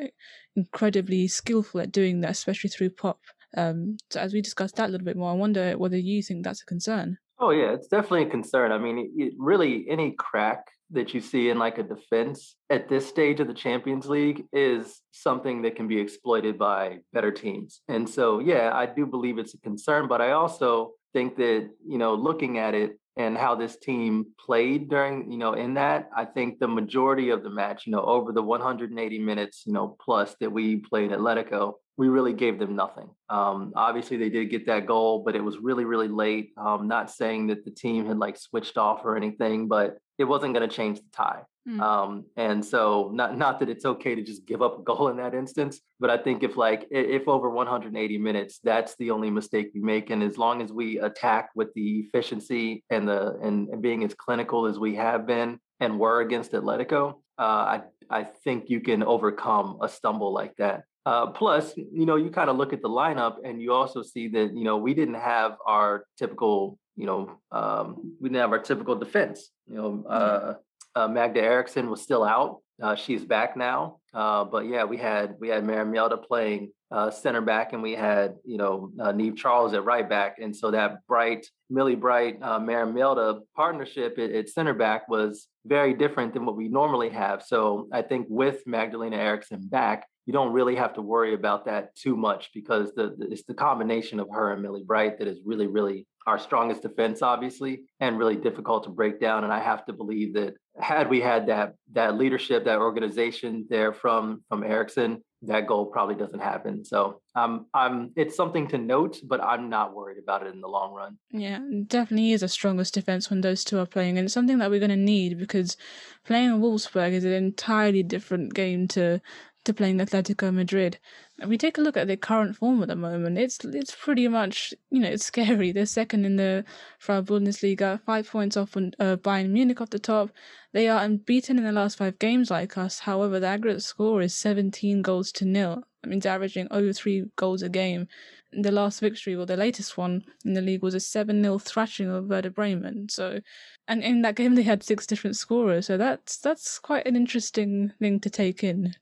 incredibly 0.56 1.28
skillful 1.28 1.82
at 1.82 1.92
doing 1.92 2.22
that, 2.22 2.32
especially 2.32 2.70
through 2.70 2.92
Popp. 2.92 3.20
Um, 3.56 3.98
so 4.10 4.20
as 4.20 4.34
we 4.34 4.42
discuss 4.42 4.72
that 4.74 4.90
a 4.90 4.92
little 4.92 5.06
bit 5.06 5.18
more, 5.18 5.32
I 5.32 5.36
wonder 5.36 5.78
whether 5.78 5.98
you 5.98 6.22
think 6.22 6.44
that's 6.44 6.62
a 6.62 6.66
concern. 6.66 7.18
Oh 7.40 7.52
yeah, 7.52 7.72
it's 7.72 7.88
definitely 7.88 8.24
a 8.24 8.30
concern. 8.30 8.72
I 8.72 8.80
mean, 8.80 9.12
it, 9.16 9.34
really 9.38 9.86
any 9.90 10.12
crack 10.12 10.66
that 10.92 11.14
you 11.14 11.22
see 11.22 11.50
in 11.50 11.60
like 11.60 11.78
a 11.78 11.84
defense 11.84 12.56
at 12.70 12.90
this 12.90 13.08
stage 13.08 13.40
of 13.40 13.48
the 13.48 13.54
Champions 13.54 14.08
League 14.08 14.46
is 14.54 15.02
something 15.12 15.62
that 15.62 15.76
can 15.76 15.88
be 15.88 16.00
exploited 16.00 16.58
by 16.58 17.00
better 17.14 17.32
teams. 17.32 17.82
And 17.88 18.10
so, 18.10 18.40
yeah, 18.40 18.72
I 18.74 18.86
do 18.86 19.06
believe 19.06 19.38
it's 19.38 19.54
a 19.54 19.60
concern, 19.60 20.08
but 20.08 20.22
I 20.22 20.32
also 20.32 20.94
think 21.14 21.36
that, 21.38 21.70
you 21.86 21.98
know, 21.98 22.16
looking 22.16 22.58
at 22.58 22.74
it 22.74 22.98
and 23.18 23.36
how 23.36 23.56
this 23.56 23.76
team 23.78 24.28
played 24.40 24.90
during, 24.90 25.32
you 25.32 25.38
know, 25.38 25.54
in 25.54 25.74
that, 25.74 26.10
I 26.16 26.24
think 26.24 26.60
the 26.60 26.68
majority 26.68 27.32
of 27.32 27.44
the 27.44 27.50
match, 27.50 27.88
you 27.88 27.92
know, 27.92 28.04
over 28.04 28.32
the 28.32 28.44
180 28.44 29.20
minutes, 29.20 29.64
you 29.66 29.74
know, 29.74 29.98
plus 30.00 30.36
that 30.40 30.52
we 30.52 30.78
played 30.78 31.10
Atletico, 31.10 31.74
we 31.98 32.10
really 32.10 32.34
gave 32.34 32.60
them 32.60 32.76
nothing. 32.76 33.10
Um, 33.28 33.74
obviously, 33.76 34.18
they 34.18 34.30
did 34.30 34.52
get 34.52 34.68
that 34.68 34.86
goal, 34.86 35.24
but 35.26 35.36
it 35.36 35.44
was 35.44 35.58
really, 35.58 35.84
really 35.84 36.08
late. 36.08 36.52
Um, 36.56 36.88
not 36.88 37.10
saying 37.10 37.48
that 37.48 37.66
the 37.66 37.72
team 37.72 38.06
had 38.06 38.20
like 38.20 38.38
switched 38.38 38.78
off 38.78 39.04
or 39.04 39.18
anything, 39.18 39.68
but 39.68 39.98
it 40.20 40.24
wasn't 40.24 40.54
going 40.54 40.68
to 40.68 40.74
change 40.74 41.00
the 41.00 41.10
tie. 41.12 41.42
Mm. 41.68 41.82
Um, 41.82 42.26
and 42.38 42.64
so, 42.64 43.12
not 43.14 43.38
not 43.38 43.60
that 43.60 43.70
it's 43.70 43.84
okay 43.84 44.16
to 44.16 44.22
just 44.22 44.46
give 44.46 44.62
up 44.62 44.80
a 44.80 44.84
goal 44.84 45.10
in 45.10 45.18
that 45.18 45.34
instance, 45.34 45.82
but 46.00 46.10
I 46.10 46.18
think 46.18 46.44
if 46.44 46.56
like 46.56 46.88
if 46.92 47.28
over 47.28 47.50
180 47.50 48.18
minutes, 48.20 48.60
that's 48.64 48.96
the 48.98 49.12
only 49.12 49.30
mistake 49.30 49.72
we 49.74 49.82
make, 49.82 50.10
and 50.10 50.24
as 50.24 50.38
long 50.38 50.62
as 50.62 50.72
we 50.72 51.00
attack 51.00 51.50
with 51.56 51.74
the 51.74 52.06
efficiency 52.08 52.84
and 52.90 53.08
the 53.08 53.38
and, 53.42 53.68
and 53.70 53.82
being 53.82 54.04
as 54.04 54.14
clinical 54.14 54.68
as 54.68 54.80
we 54.80 54.96
have 54.96 55.28
been 55.28 55.60
and 55.80 56.00
were 56.00 56.22
against 56.22 56.54
Atletico, 56.54 57.16
uh, 57.38 57.42
I 57.42 57.82
I 58.10 58.24
think 58.24 58.70
you 58.70 58.80
can 58.80 59.04
overcome 59.04 59.80
a 59.82 59.90
stumble 59.90 60.32
like 60.32 60.56
that. 60.58 60.84
Uh, 61.08 61.28
plus, 61.28 61.74
you 61.78 62.06
know, 62.06 62.17
you 62.17 62.30
kind 62.30 62.50
of 62.50 62.58
look 62.58 62.74
at 62.74 62.82
the 62.82 62.89
lineup 62.89 63.36
and 63.46 63.62
you 63.62 63.72
also 63.72 64.04
see 64.04 64.28
that, 64.28 64.54
you 64.54 64.65
know, 64.65 64.76
we 64.76 64.93
didn't 64.93 65.22
have 65.36 65.56
our 65.65 66.04
typical, 66.20 66.78
you 66.98 67.06
know, 67.06 67.32
um, 67.50 68.13
we 68.20 68.28
didn't 68.28 68.41
have 68.41 68.52
our 68.52 68.60
typical 68.60 68.93
defense. 68.93 69.50
You 69.70 69.76
know, 69.76 70.06
uh, 70.06 70.54
uh, 70.98 71.08
Magda 71.08 71.41
Eriksson 71.41 71.89
was 71.89 72.02
still 72.02 72.26
out. 72.26 72.60
Uh, 72.84 72.96
she's 72.96 73.24
back 73.24 73.56
now. 73.56 74.00
Uh, 74.13 74.43
but 74.43 74.65
yeah, 74.65 74.84
we 74.84 74.98
had 74.98 75.36
we 75.39 75.48
had 75.48 75.63
Maren 75.63 75.93
Mjelde 75.93 76.22
playing 76.28 76.72
uh, 76.91 77.10
center 77.10 77.41
back, 77.41 77.72
and 77.72 77.82
we 77.82 77.93
had 77.93 78.36
you 78.43 78.58
know 78.58 78.91
uh, 79.00 79.13
Niamh 79.13 79.38
Charles 79.38 79.74
at 79.74 79.86
right 79.86 80.08
back, 80.08 80.38
and 80.41 80.56
so 80.56 80.72
that 80.72 81.06
Bright 81.08 81.48
Millie 81.70 81.96
Bright 81.96 82.38
uh, 82.41 82.60
Maren 82.60 82.93
Mjelde 82.93 83.41
partnership 83.56 84.20
at, 84.20 84.32
at, 84.32 84.50
center 84.50 84.74
back 84.74 85.08
was 85.08 85.48
very 85.65 85.93
different 85.93 86.34
than 86.34 86.46
what 86.46 86.58
we 86.58 86.67
normally 86.67 87.10
have. 87.10 87.43
So 87.43 87.88
I 87.93 88.02
think 88.02 88.28
with 88.30 88.65
Magdalena 88.67 89.17
Eriksson 89.17 89.67
back, 89.67 90.08
you 90.28 90.34
don't 90.34 90.54
really 90.54 90.76
have 90.76 90.94
to 90.94 91.02
worry 91.02 91.34
about 91.34 91.66
that 91.66 91.96
too 91.96 92.16
much 92.16 92.50
because 92.54 92.94
the, 92.94 93.16
the, 93.18 93.28
it's 93.32 93.44
the 93.44 93.54
combination 93.54 94.20
of 94.20 94.28
her 94.30 94.52
and 94.52 94.62
Millie 94.62 94.84
Bright 94.86 95.18
that 95.18 95.28
is 95.28 95.40
really 95.44 95.68
really 95.68 96.06
our 96.28 96.38
strongest 96.38 96.82
defense, 96.82 97.22
obviously, 97.22 97.84
and 98.02 98.20
really 98.20 98.36
difficult 98.36 98.84
to 98.84 98.90
break 98.90 99.20
down. 99.20 99.46
And 99.46 99.54
I 99.54 99.62
have 99.62 99.86
to 99.86 99.94
believe 99.94 100.34
that 100.34 100.56
had 100.78 101.10
we 101.10 101.22
had 101.22 101.48
that 101.48 101.74
that 101.94 102.18
leadership, 102.18 102.66
that 102.66 102.80
organization 102.80 103.66
there 103.70 103.94
from 103.94 104.44
from 104.50 104.63
Eriksson, 104.63 105.24
that 105.44 105.68
goal 105.68 105.86
probably 105.86 106.16
doesn't 106.16 106.40
happen. 106.40 106.84
So 106.84 107.22
um, 107.36 107.68
I'm 107.74 108.12
it's 108.16 108.36
something 108.36 108.68
to 108.70 108.78
note, 108.78 109.20
but 109.24 109.42
I'm 109.42 109.70
not 109.70 109.96
worried 109.96 110.18
about 110.22 110.46
it 110.46 110.54
in 110.54 110.62
the 110.62 110.68
long 110.68 110.94
run. 110.94 111.18
Yeah, 111.32 111.60
definitely 111.88 112.34
is 112.34 112.44
a 112.44 112.48
strongest 112.48 112.94
defense 112.94 113.30
when 113.30 113.42
those 113.42 113.63
two 113.63 113.80
are 113.80 113.86
playing, 113.86 114.18
and 114.18 114.26
it's 114.26 114.34
something 114.34 114.58
that 114.58 114.70
we're 114.70 114.80
going 114.80 114.90
to 114.90 114.98
need 114.98 115.40
because 115.40 115.78
playing 116.26 116.60
Wolfsburg 116.60 117.12
is 117.12 117.24
an 117.24 117.34
entirely 117.34 118.04
different 118.04 118.54
game 118.54 118.88
to 118.90 119.22
to 119.68 119.74
playing 119.74 120.00
Atletico 120.00 120.54
Madrid. 120.54 120.98
And 121.40 121.50
we 121.50 121.58
take 121.58 121.78
a 121.78 121.82
look 121.82 121.96
at 121.96 122.08
their 122.08 122.18
current 122.18 122.56
form 122.56 122.82
at 122.82 122.88
the 122.88 122.96
moment. 122.96 123.38
It's 123.38 123.64
it's 123.64 123.96
pretty 123.96 124.28
much 124.28 124.74
you 124.90 125.00
know 125.00 125.10
it's 125.10 125.26
scary. 125.26 125.72
They're 125.74 125.86
second 125.86 126.26
in 126.26 126.38
the 126.38 126.66
Frauen 126.98 127.26
Bundesliga, 127.26 128.02
five 128.06 128.30
points 128.30 128.58
off 128.58 128.76
on 128.76 128.94
uh, 129.00 129.18
Bayern 129.18 129.50
Munich 129.50 129.80
off 129.80 129.92
the 129.92 130.00
top. 130.00 130.32
They 130.74 130.88
are 130.90 131.04
unbeaten 131.04 131.58
in 131.58 131.64
the 131.64 131.72
last 131.72 131.98
five 131.98 132.18
games 132.18 132.50
like 132.50 132.78
us. 132.78 133.00
However, 133.00 133.40
the 133.40 133.48
aggregate 133.48 133.84
score 133.84 134.22
is 134.22 134.34
17 134.36 135.02
goals 135.02 135.32
to 135.34 135.46
nil. 135.46 135.84
That 136.02 136.10
means 136.10 136.26
averaging 136.26 136.68
over 136.72 136.94
three 136.94 137.26
goals 137.36 137.62
a 137.62 137.70
game. 137.70 138.08
The 138.54 138.72
last 138.72 139.02
victory, 139.02 139.36
or 139.36 139.46
the 139.46 139.58
latest 139.58 139.98
one 139.98 140.24
in 140.46 140.54
the 140.54 140.62
league, 140.62 140.82
was 140.82 140.94
a 140.94 141.00
7 141.02 141.44
0 141.44 141.58
thrashing 141.60 142.10
of 142.10 142.30
Werder 142.30 142.50
Bremen. 142.50 143.10
So, 143.10 143.42
and 143.88 144.02
in 144.02 144.22
that 144.22 144.36
game, 144.36 144.56
they 144.56 144.64
had 144.64 144.84
six 144.84 145.06
different 145.06 145.36
scorers. 145.36 145.88
So 145.88 145.98
that's 145.98 146.38
that's 146.38 146.80
quite 146.80 147.06
an 147.06 147.16
interesting 147.16 147.92
thing 148.00 148.20
to 148.22 148.30
take 148.30 148.64
in. 148.64 148.96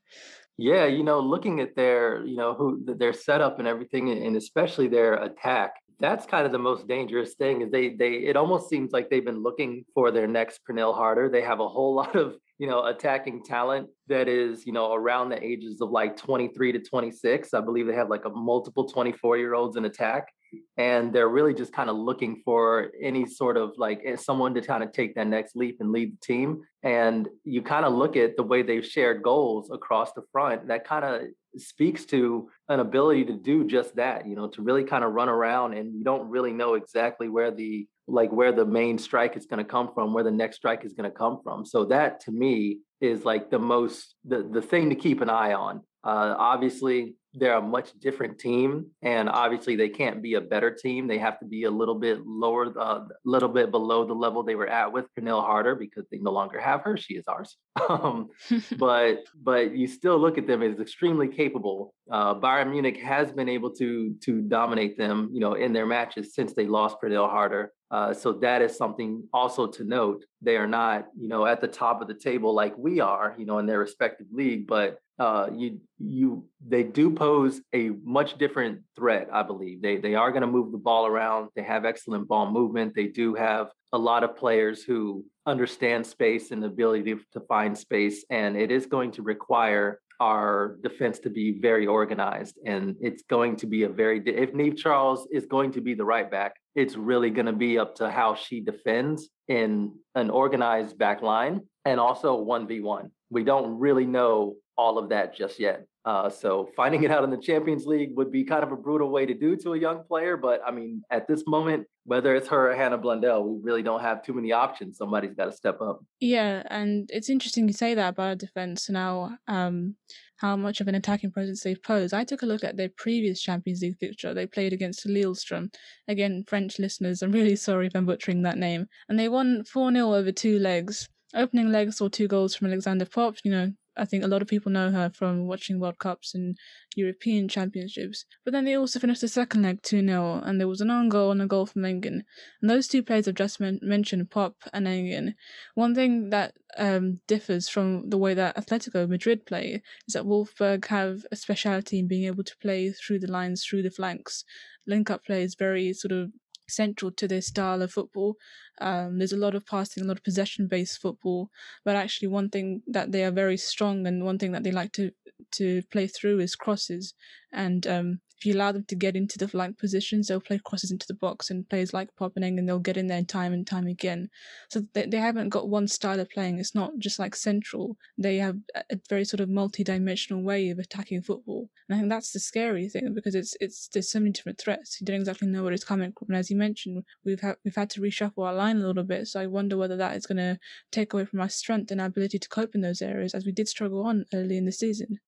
Yeah, 0.57 0.85
you 0.85 1.03
know, 1.03 1.19
looking 1.19 1.59
at 1.59 1.75
their, 1.75 2.23
you 2.25 2.37
know, 2.37 2.53
who 2.53 2.81
their 2.85 3.11
setup 3.11 3.59
and 3.59 3.67
everything, 3.67 4.09
and 4.09 4.37
especially 4.37 4.87
their 4.87 5.15
attack, 5.15 5.73
that's 5.99 6.25
kind 6.25 6.45
of 6.45 6.51
the 6.51 6.59
most 6.59 6.87
dangerous 6.87 7.33
thing. 7.35 7.61
Is 7.61 7.71
they 7.71 7.89
they 7.89 8.13
it 8.13 8.37
almost 8.37 8.69
seems 8.69 8.91
like 8.91 9.09
they've 9.09 9.25
been 9.25 9.43
looking 9.43 9.83
for 9.93 10.11
their 10.11 10.27
next 10.27 10.61
Pernille 10.65 10.95
Harder. 10.95 11.29
They 11.29 11.41
have 11.41 11.59
a 11.59 11.67
whole 11.67 11.93
lot 12.01 12.15
of 12.15 12.35
you 12.57 12.67
know 12.67 12.85
attacking 12.85 13.43
talent 13.43 13.89
that 14.07 14.29
is 14.29 14.65
you 14.65 14.71
know 14.71 14.93
around 14.93 15.29
the 15.29 15.43
ages 15.43 15.81
of 15.81 15.89
like 15.91 16.15
23 16.15 16.71
to 16.73 16.79
26. 16.79 17.53
I 17.53 17.59
believe 17.59 17.87
they 17.87 17.95
have 17.95 18.09
like 18.09 18.25
a 18.25 18.29
multiple 18.29 18.87
24 18.87 19.37
year 19.37 19.55
olds 19.55 19.75
in 19.75 19.83
attack, 19.83 20.29
and 20.77 21.13
they're 21.13 21.29
really 21.29 21.53
just 21.53 21.73
kind 21.73 21.89
of 21.89 21.95
looking 21.95 22.41
for 22.43 22.91
any 23.01 23.25
sort 23.25 23.57
of 23.57 23.73
like 23.77 24.01
eh, 24.05 24.15
someone 24.15 24.53
to 24.53 24.61
kind 24.61 24.83
of 24.83 24.91
take 24.91 25.15
that 25.15 25.27
next 25.27 25.55
leap 25.55 25.77
and 25.79 25.91
lead 25.91 26.13
the 26.13 26.25
team 26.25 26.63
and 26.83 27.27
you 27.43 27.61
kind 27.61 27.85
of 27.85 27.93
look 27.93 28.15
at 28.15 28.35
the 28.37 28.43
way 28.43 28.61
they've 28.61 28.85
shared 28.85 29.23
goals 29.23 29.69
across 29.71 30.13
the 30.13 30.23
front 30.31 30.67
that 30.67 30.87
kind 30.87 31.05
of 31.05 31.21
speaks 31.57 32.05
to 32.05 32.49
an 32.69 32.79
ability 32.79 33.23
to 33.23 33.33
do 33.33 33.65
just 33.65 33.95
that 33.95 34.27
you 34.27 34.35
know 34.35 34.47
to 34.47 34.61
really 34.61 34.83
kind 34.83 35.03
of 35.03 35.13
run 35.13 35.29
around 35.29 35.73
and 35.73 35.93
you 35.93 36.03
don't 36.03 36.29
really 36.29 36.51
know 36.51 36.73
exactly 36.73 37.29
where 37.29 37.51
the 37.51 37.87
like 38.07 38.31
where 38.31 38.51
the 38.51 38.65
main 38.65 38.97
strike 38.97 39.35
is 39.35 39.45
going 39.45 39.63
to 39.63 39.69
come 39.69 39.91
from 39.93 40.13
where 40.13 40.23
the 40.23 40.31
next 40.31 40.57
strike 40.57 40.85
is 40.85 40.93
going 40.93 41.09
to 41.09 41.15
come 41.15 41.39
from. 41.43 41.65
So 41.65 41.85
that 41.85 42.19
to 42.21 42.31
me 42.31 42.79
is 43.01 43.25
like 43.25 43.49
the 43.49 43.59
most 43.59 44.15
the 44.25 44.43
the 44.43 44.61
thing 44.61 44.89
to 44.89 44.95
keep 44.95 45.21
an 45.21 45.29
eye 45.29 45.53
on. 45.53 45.81
Uh, 46.03 46.35
obviously 46.37 47.15
they're 47.37 47.57
a 47.57 47.61
much 47.61 47.91
different 47.99 48.39
team 48.39 48.87
and 49.01 49.29
obviously 49.29 49.75
they 49.75 49.89
can't 49.89 50.21
be 50.21 50.35
a 50.35 50.41
better 50.41 50.71
team. 50.71 51.07
They 51.07 51.17
have 51.17 51.39
to 51.39 51.45
be 51.45 51.63
a 51.63 51.71
little 51.71 51.95
bit 51.95 52.25
lower 52.25 52.65
a 52.65 52.79
uh, 52.79 53.07
little 53.25 53.49
bit 53.49 53.71
below 53.71 54.05
the 54.05 54.13
level 54.13 54.43
they 54.43 54.55
were 54.55 54.67
at 54.67 54.91
with 54.91 55.05
Pernille 55.15 55.43
Harder 55.43 55.75
because 55.75 56.05
they 56.11 56.17
no 56.17 56.31
longer 56.31 56.59
have 56.59 56.81
her. 56.81 56.97
She 56.97 57.15
is 57.15 57.25
ours. 57.27 57.57
Um, 57.87 58.29
but 58.79 59.25
but 59.43 59.75
you 59.75 59.85
still 59.85 60.17
look 60.17 60.37
at 60.39 60.47
them 60.47 60.63
as 60.63 60.79
extremely 60.79 61.27
capable. 61.27 61.93
Uh, 62.09 62.33
Bayern 62.33 62.71
Munich 62.71 62.97
has 62.97 63.31
been 63.31 63.49
able 63.49 63.69
to 63.75 64.15
to 64.23 64.41
dominate 64.41 64.97
them 64.97 65.29
you 65.31 65.39
know 65.39 65.53
in 65.53 65.71
their 65.71 65.85
matches 65.85 66.33
since 66.33 66.53
they 66.53 66.65
lost 66.65 66.97
Pernille 66.99 67.29
Harder. 67.29 67.73
Uh, 67.91 68.13
so 68.13 68.33
that 68.33 68.61
is 68.61 68.75
something 68.75 69.23
also 69.31 69.67
to 69.67 69.83
note. 69.83 70.25
They 70.41 70.57
are 70.57 70.67
not, 70.67 71.05
you 71.17 71.27
know, 71.27 71.45
at 71.45 71.61
the 71.61 71.67
top 71.67 72.01
of 72.01 72.07
the 72.07 72.15
table 72.15 72.53
like 72.53 72.75
we 72.77 72.99
are, 72.99 73.35
you 73.37 73.45
know, 73.45 73.59
in 73.59 73.67
their 73.67 73.79
respective 73.79 74.27
league, 74.31 74.67
but 74.67 74.97
uh, 75.17 75.47
you 75.53 75.79
you 75.97 76.45
they 76.67 76.83
do 76.83 77.09
pose 77.09 77.61
a 77.73 77.89
much 78.03 78.37
different 78.37 78.81
threat. 78.95 79.29
I 79.31 79.43
believe 79.43 79.81
they 79.81 79.97
they 79.97 80.15
are 80.15 80.31
going 80.31 80.41
to 80.41 80.47
move 80.47 80.71
the 80.71 80.77
ball 80.77 81.05
around. 81.05 81.49
They 81.55 81.63
have 81.63 81.85
excellent 81.85 82.27
ball 82.27 82.51
movement. 82.51 82.93
They 82.95 83.07
do 83.07 83.33
have 83.35 83.71
a 83.93 83.97
lot 83.97 84.23
of 84.23 84.35
players 84.35 84.83
who 84.83 85.23
understand 85.45 86.05
space 86.05 86.51
and 86.51 86.61
the 86.61 86.67
ability 86.67 87.15
to, 87.31 87.39
find 87.47 87.77
space, 87.77 88.25
and 88.29 88.57
it 88.57 88.71
is 88.71 88.87
going 88.87 89.11
to 89.11 89.21
require 89.21 90.01
our 90.19 90.77
defense 90.81 91.19
to 91.19 91.29
be 91.29 91.59
very 91.59 91.87
organized. 91.87 92.57
And 92.65 92.95
it's 92.99 93.23
going 93.29 93.57
to 93.57 93.67
be 93.67 93.83
a 93.83 93.89
very 93.89 94.21
if 94.25 94.53
Niamh 94.53 94.77
Charles 94.77 95.27
is 95.31 95.45
going 95.45 95.71
to 95.73 95.81
be 95.81 95.93
the 95.93 96.05
right 96.05 96.29
back, 96.29 96.55
it's 96.75 96.95
really 96.95 97.29
going 97.29 97.45
to 97.45 97.53
be 97.53 97.79
up 97.79 97.95
to 97.95 98.09
how 98.11 98.35
she 98.35 98.59
defends 98.59 99.29
in 99.47 99.93
an 100.15 100.29
organized 100.29 100.97
back 100.97 101.21
line 101.21 101.61
and 101.85 101.99
also 101.99 102.43
1v1. 102.43 103.11
We 103.29 103.43
don't 103.43 103.79
really 103.79 104.05
know 104.05 104.55
all 104.77 104.97
of 104.97 105.09
that 105.09 105.35
just 105.35 105.59
yet. 105.59 105.85
Uh, 106.05 106.29
so 106.29 106.69
finding 106.75 107.03
it 107.03 107.09
out 107.09 107.23
in 107.23 107.31
the 107.31 107.37
Champions 107.37 107.87
League 107.87 108.15
would 108.15 108.31
be 108.31 108.43
kind 108.43 108.63
of 108.63 108.71
a 108.71 108.75
brutal 108.75 109.09
way 109.09 109.25
to 109.25 109.33
do 109.33 109.55
to 109.57 109.73
a 109.73 109.79
young 109.79 110.03
player. 110.03 110.37
But 110.37 110.61
I 110.65 110.71
mean, 110.71 111.01
at 111.09 111.27
this 111.27 111.43
moment, 111.47 111.87
whether 112.03 112.35
it's 112.35 112.47
her 112.49 112.71
or 112.71 112.75
Hannah 112.75 112.99
Blundell, 112.99 113.43
we 113.43 113.59
really 113.63 113.81
don't 113.81 114.01
have 114.01 114.23
too 114.23 114.33
many 114.33 114.51
options. 114.51 114.97
Somebody's 114.97 115.33
got 115.33 115.45
to 115.45 115.51
step 115.51 115.81
up. 115.81 116.01
Yeah, 116.19 116.61
and 116.69 117.09
it's 117.11 117.29
interesting 117.29 117.67
you 117.67 117.73
say 117.73 117.95
that 117.95 118.09
about 118.09 118.27
our 118.27 118.35
defense 118.35 118.89
now. 118.89 119.35
Um, 119.47 119.95
how 120.37 120.55
much 120.55 120.81
of 120.81 120.87
an 120.87 120.95
attacking 120.95 121.31
presence 121.31 121.63
they 121.63 121.75
pose. 121.75 122.13
I 122.13 122.23
took 122.23 122.41
a 122.41 122.45
look 122.45 122.63
at 122.63 122.75
their 122.75 122.89
previous 122.89 123.41
Champions 123.41 123.81
League 123.81 123.97
fixture. 123.97 124.33
They 124.33 124.45
played 124.45 124.73
against 124.73 125.07
Lillestrøm. 125.07 125.73
Again, 126.07 126.43
French 126.47 126.77
listeners, 126.77 127.21
I'm 127.21 127.31
really 127.31 127.55
sorry 127.67 127.87
if 127.87 127.95
I'm 127.95 128.05
butchering 128.05 128.41
that 128.43 128.57
name. 128.57 128.87
And 129.07 129.17
they 129.17 129.29
won 129.29 129.63
4 129.63 129.91
0 129.91 130.13
over 130.13 130.31
two 130.31 130.59
legs. 130.59 131.07
Opening 131.33 131.71
legs 131.71 131.97
saw 131.97 132.07
two 132.07 132.27
goals 132.27 132.55
from 132.55 132.67
Alexandra 132.67 133.07
Popp, 133.07 133.37
you 133.43 133.51
know, 133.51 133.71
I 133.97 134.05
think 134.05 134.23
a 134.23 134.27
lot 134.27 134.41
of 134.41 134.47
people 134.47 134.71
know 134.71 134.91
her 134.91 135.09
from 135.09 135.47
watching 135.47 135.79
World 135.79 135.99
Cups 135.99 136.35
and 136.35 136.57
European 136.95 137.47
Championships. 137.47 138.25
But 138.43 138.51
then 138.51 138.65
they 138.65 138.75
also 138.75 138.99
finished 138.99 139.21
the 139.21 139.27
second 139.27 139.63
leg 139.63 139.81
2 139.81 140.05
0, 140.05 140.41
and 140.43 140.59
there 140.59 140.67
was 140.67 140.81
an 140.81 140.91
own 140.91 141.09
goal 141.09 141.31
and 141.31 141.41
a 141.41 141.47
goal 141.47 141.65
from 141.65 141.85
Engen. 141.85 142.23
And 142.61 142.69
those 142.69 142.87
two 142.87 143.03
players 143.03 143.27
I've 143.27 143.35
just 143.35 143.59
men- 143.59 143.79
mentioned, 143.81 144.29
Popp 144.31 144.55
and 144.73 144.87
Engen, 144.87 145.35
one 145.75 145.95
thing 145.95 146.29
that 146.29 146.55
um, 146.77 147.19
differs 147.27 147.69
from 147.69 148.09
the 148.09 148.17
way 148.17 148.33
that 148.33 148.55
Atletico 148.57 149.07
Madrid 149.07 149.45
play 149.45 149.81
is 150.07 150.13
that 150.13 150.25
Wolfsburg 150.25 150.85
have 150.85 151.25
a 151.31 151.35
speciality 151.35 151.99
in 151.99 152.07
being 152.07 152.25
able 152.25 152.43
to 152.43 152.57
play 152.61 152.91
through 152.91 153.19
the 153.19 153.31
lines, 153.31 153.63
through 153.63 153.83
the 153.83 153.91
flanks. 153.91 154.43
Link 154.87 155.09
up 155.09 155.25
play 155.25 155.43
is 155.43 155.55
very 155.55 155.93
sort 155.93 156.11
of 156.11 156.31
central 156.67 157.11
to 157.11 157.27
their 157.27 157.41
style 157.41 157.81
of 157.81 157.91
football. 157.91 158.35
Um, 158.81 159.17
there's 159.17 159.33
a 159.33 159.37
lot 159.37 159.55
of 159.55 159.65
passing, 159.65 160.03
a 160.03 160.07
lot 160.07 160.17
of 160.17 160.23
possession 160.23 160.67
based 160.67 160.99
football, 161.01 161.49
but 161.83 161.95
actually 161.95 162.27
one 162.27 162.49
thing 162.49 162.81
that 162.87 163.11
they 163.11 163.23
are 163.23 163.31
very 163.31 163.57
strong 163.57 164.05
and 164.07 164.23
one 164.23 164.37
thing 164.37 164.51
that 164.51 164.63
they 164.63 164.71
like 164.71 164.91
to 164.93 165.11
to 165.51 165.81
play 165.91 166.07
through 166.07 166.39
is 166.39 166.55
crosses. 166.55 167.13
And 167.51 167.85
um, 167.87 168.21
if 168.37 168.45
you 168.45 168.53
allow 168.53 168.71
them 168.71 168.85
to 168.87 168.95
get 168.95 169.15
into 169.15 169.37
the 169.37 169.47
flank 169.47 169.77
positions, 169.77 170.27
they'll 170.27 170.41
play 170.41 170.59
crosses 170.63 170.91
into 170.91 171.07
the 171.07 171.13
box 171.13 171.49
and 171.49 171.67
players 171.69 171.93
like 171.93 172.15
Popp 172.15 172.33
and 172.35 172.43
Engen 172.43 172.59
and 172.59 172.69
they'll 172.69 172.79
get 172.79 172.97
in 172.97 173.07
there 173.07 173.23
time 173.23 173.53
and 173.53 173.65
time 173.65 173.87
again. 173.87 174.29
So 174.69 174.81
they, 174.93 175.05
they 175.05 175.17
haven't 175.17 175.49
got 175.49 175.69
one 175.69 175.87
style 175.87 176.19
of 176.19 176.29
playing. 176.29 176.59
It's 176.59 176.75
not 176.75 176.91
just 176.97 177.19
like 177.19 177.35
central. 177.35 177.97
They 178.17 178.37
have 178.37 178.57
a 178.89 178.99
very 179.09 179.25
sort 179.25 179.39
of 179.39 179.49
multi-dimensional 179.49 180.43
way 180.43 180.69
of 180.69 180.79
attacking 180.79 181.21
football. 181.21 181.69
And 181.87 181.95
I 181.95 181.99
think 181.99 182.09
that's 182.09 182.31
the 182.31 182.39
scary 182.39 182.89
thing 182.89 183.13
because 183.13 183.35
it's 183.35 183.55
it's 183.59 183.89
there's 183.93 184.11
so 184.11 184.19
many 184.19 184.31
different 184.31 184.57
threats. 184.57 184.99
You 184.99 185.05
don't 185.05 185.17
exactly 185.17 185.47
know 185.47 185.63
where 185.63 185.73
it's 185.73 185.83
coming 185.83 186.11
from. 186.17 186.29
And 186.29 186.37
as 186.37 186.49
you 186.49 186.57
mentioned, 186.57 187.03
we've 187.23 187.39
had 187.39 187.57
we've 187.63 187.75
had 187.75 187.89
to 187.91 188.01
reshuffle 188.01 188.45
our 188.45 188.53
line 188.53 188.77
a 188.77 188.87
little 188.87 189.03
bit. 189.03 189.27
So 189.27 189.39
I 189.39 189.47
wonder 189.47 189.77
whether 189.77 189.97
that 189.97 190.17
is 190.17 190.25
going 190.25 190.37
to 190.37 190.59
take 190.91 191.13
away 191.13 191.25
from 191.25 191.41
our 191.41 191.49
strength 191.49 191.91
and 191.91 192.01
our 192.01 192.07
ability 192.07 192.39
to 192.39 192.49
cope 192.49 192.75
in 192.75 192.81
those 192.81 193.01
areas 193.01 193.33
as 193.33 193.45
we 193.45 193.51
did 193.51 193.67
struggle 193.67 194.05
on 194.05 194.25
early 194.33 194.57
in 194.57 194.65
the 194.65 194.71
season. 194.71 195.19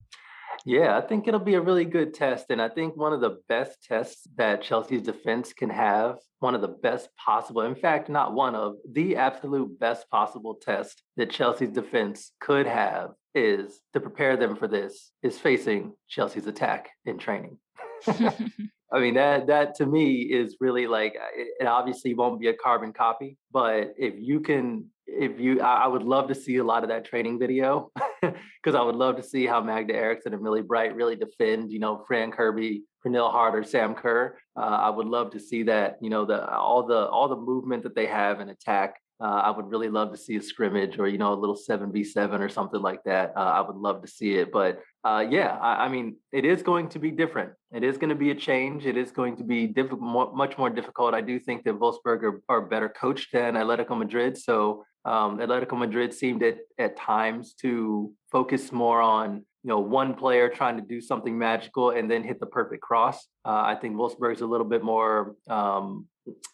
Yeah, 0.68 0.98
I 0.98 1.02
think 1.02 1.30
it'll 1.30 1.40
be 1.40 1.54
a 1.54 1.62
really 1.62 1.86
good 1.86 2.14
test. 2.14 2.48
And 2.50 2.62
I 2.62 2.68
think 2.68 2.98
one 2.98 3.14
of 3.14 3.22
the 3.22 3.38
best 3.48 3.82
tests 3.88 4.28
that 4.36 4.62
Chelsea's 4.62 5.02
defense 5.02 5.54
can 5.54 5.70
have, 5.70 6.18
one 6.40 6.56
of 6.56 6.60
the 6.60 6.68
best 6.68 7.08
possible, 7.16 7.62
in 7.62 7.74
fact, 7.74 8.10
not 8.10 8.34
one 8.34 8.54
of 8.54 8.76
the 8.92 9.16
absolute 9.16 9.80
best 9.80 10.10
possible 10.10 10.56
test 10.56 11.04
that 11.16 11.32
Chelsea's 11.32 11.72
defense 11.72 12.34
could 12.42 12.68
have 12.68 13.12
is 13.34 13.80
to 13.94 14.02
prepare 14.02 14.36
them 14.36 14.58
for 14.58 14.68
this, 14.68 15.14
is 15.24 15.40
facing 15.40 15.94
Chelsea's 16.10 16.48
attack 16.48 16.90
in 17.06 17.18
training. 17.18 17.58
I 18.92 19.00
mean 19.00 19.14
that 19.14 19.48
that 19.48 19.76
to 19.76 19.86
me 19.86 20.22
is 20.24 20.58
really 20.60 20.88
like 20.88 21.16
it, 21.36 21.48
it, 21.62 21.68
obviously 21.68 22.14
won't 22.14 22.42
be 22.42 22.48
a 22.48 22.54
carbon 22.54 22.92
copy, 22.92 23.38
but 23.52 23.94
if 23.98 24.16
you 24.18 24.42
can 24.42 24.90
if 25.08 25.40
you 25.40 25.62
I, 25.62 25.86
I 25.86 25.88
would 25.88 26.04
love 26.04 26.28
to 26.28 26.36
see 26.36 26.58
a 26.58 26.64
lot 26.64 26.84
of 26.84 26.90
that 26.90 27.06
training 27.06 27.40
video 27.40 27.92
because 28.22 28.76
I 28.76 28.82
would 28.82 28.96
love 28.96 29.16
to 29.18 29.24
see 29.24 29.46
how 29.46 29.62
Magda 29.62 29.96
Eriksson 29.96 30.34
and 30.34 30.42
Millie 30.42 30.62
Bright 30.62 30.96
really 30.96 31.16
defend, 31.16 31.72
you 31.72 31.80
know, 31.80 32.04
Fran 32.08 32.32
Kirby, 32.32 32.84
Pernille 33.06 33.32
Harder, 33.32 33.64
Sam 33.64 33.96
Kerr. 33.96 34.38
Uh, 34.56 34.62
I 34.62 34.90
would 34.90 35.08
love 35.08 35.32
to 35.32 35.40
see 35.40 35.64
that, 35.64 35.98
you 36.02 36.10
know, 36.10 36.26
the 36.26 36.48
all 36.50 36.86
the 36.86 37.08
all 37.08 37.30
the 37.30 37.38
movement 37.38 37.84
that 37.84 37.96
they 37.96 38.08
have 38.08 38.40
in 38.40 38.50
attack 38.50 38.96
uh, 39.20 39.42
I 39.46 39.50
would 39.50 39.72
really 39.72 39.90
love 39.90 40.12
to 40.12 40.18
see 40.18 40.36
a 40.36 40.42
scrimmage 40.42 41.00
or 41.00 41.08
you 41.08 41.18
know 41.18 41.34
a 41.34 41.36
little 41.36 41.56
seven 41.56 41.92
v 41.92 42.04
seven 42.04 42.42
or 42.42 42.50
something 42.50 42.82
like 42.82 43.04
that. 43.06 43.34
Uh, 43.36 43.40
I 43.40 43.62
would 43.62 43.76
love 43.76 44.02
to 44.04 44.08
see 44.08 44.36
it, 44.36 44.52
but 44.52 44.80
uh, 45.04 45.26
yeah, 45.28 45.58
I, 45.60 45.86
I, 45.86 45.90
mean 45.90 46.18
it 46.32 46.46
is 46.46 46.62
going 46.62 46.90
to 46.90 47.00
be 47.00 47.10
different. 47.10 47.52
It 47.72 47.84
is 47.84 47.98
going 47.98 48.10
to 48.10 48.16
be 48.16 48.30
a 48.30 48.36
change. 48.36 48.86
It 48.86 48.96
is 48.98 49.12
going 49.12 49.38
to 49.38 49.44
be 49.44 49.66
diff- 49.66 49.92
much 50.00 50.58
more 50.58 50.70
difficult. 50.70 51.14
I 51.14 51.22
do 51.22 51.40
think 51.40 51.64
that 51.64 51.80
Wolfsburg 51.80 52.24
are, 52.24 52.42
are 52.50 52.62
better 52.62 52.90
coached 52.90 53.30
than 53.34 53.56
Atletico 53.56 53.98
Madrid, 53.98 54.38
so 54.38 54.84
um, 55.08 55.40
Atletico 55.40 55.78
Madrid 55.78 56.14
seemed 56.14 56.44
at 56.44 56.58
at 56.78 56.98
times 56.98 57.54
to 57.62 58.12
focus 58.30 58.72
more 58.74 59.02
on 59.02 59.46
you 59.64 59.70
know 59.70 59.80
one 59.80 60.14
player 60.14 60.50
trying 60.50 60.76
to 60.76 60.84
do 60.84 61.00
something 61.00 61.38
magical 61.38 61.92
and 61.92 62.12
then 62.12 62.24
hit 62.24 62.40
the 62.40 62.46
perfect 62.46 62.82
cross. 62.82 63.28
Uh, 63.46 63.64
I 63.72 63.76
think 63.76 63.96
Wolfsburg 63.96 64.36
is 64.36 64.42
a 64.42 64.46
little 64.46 64.68
bit 64.68 64.84
more. 64.84 65.36
Um, 65.50 66.08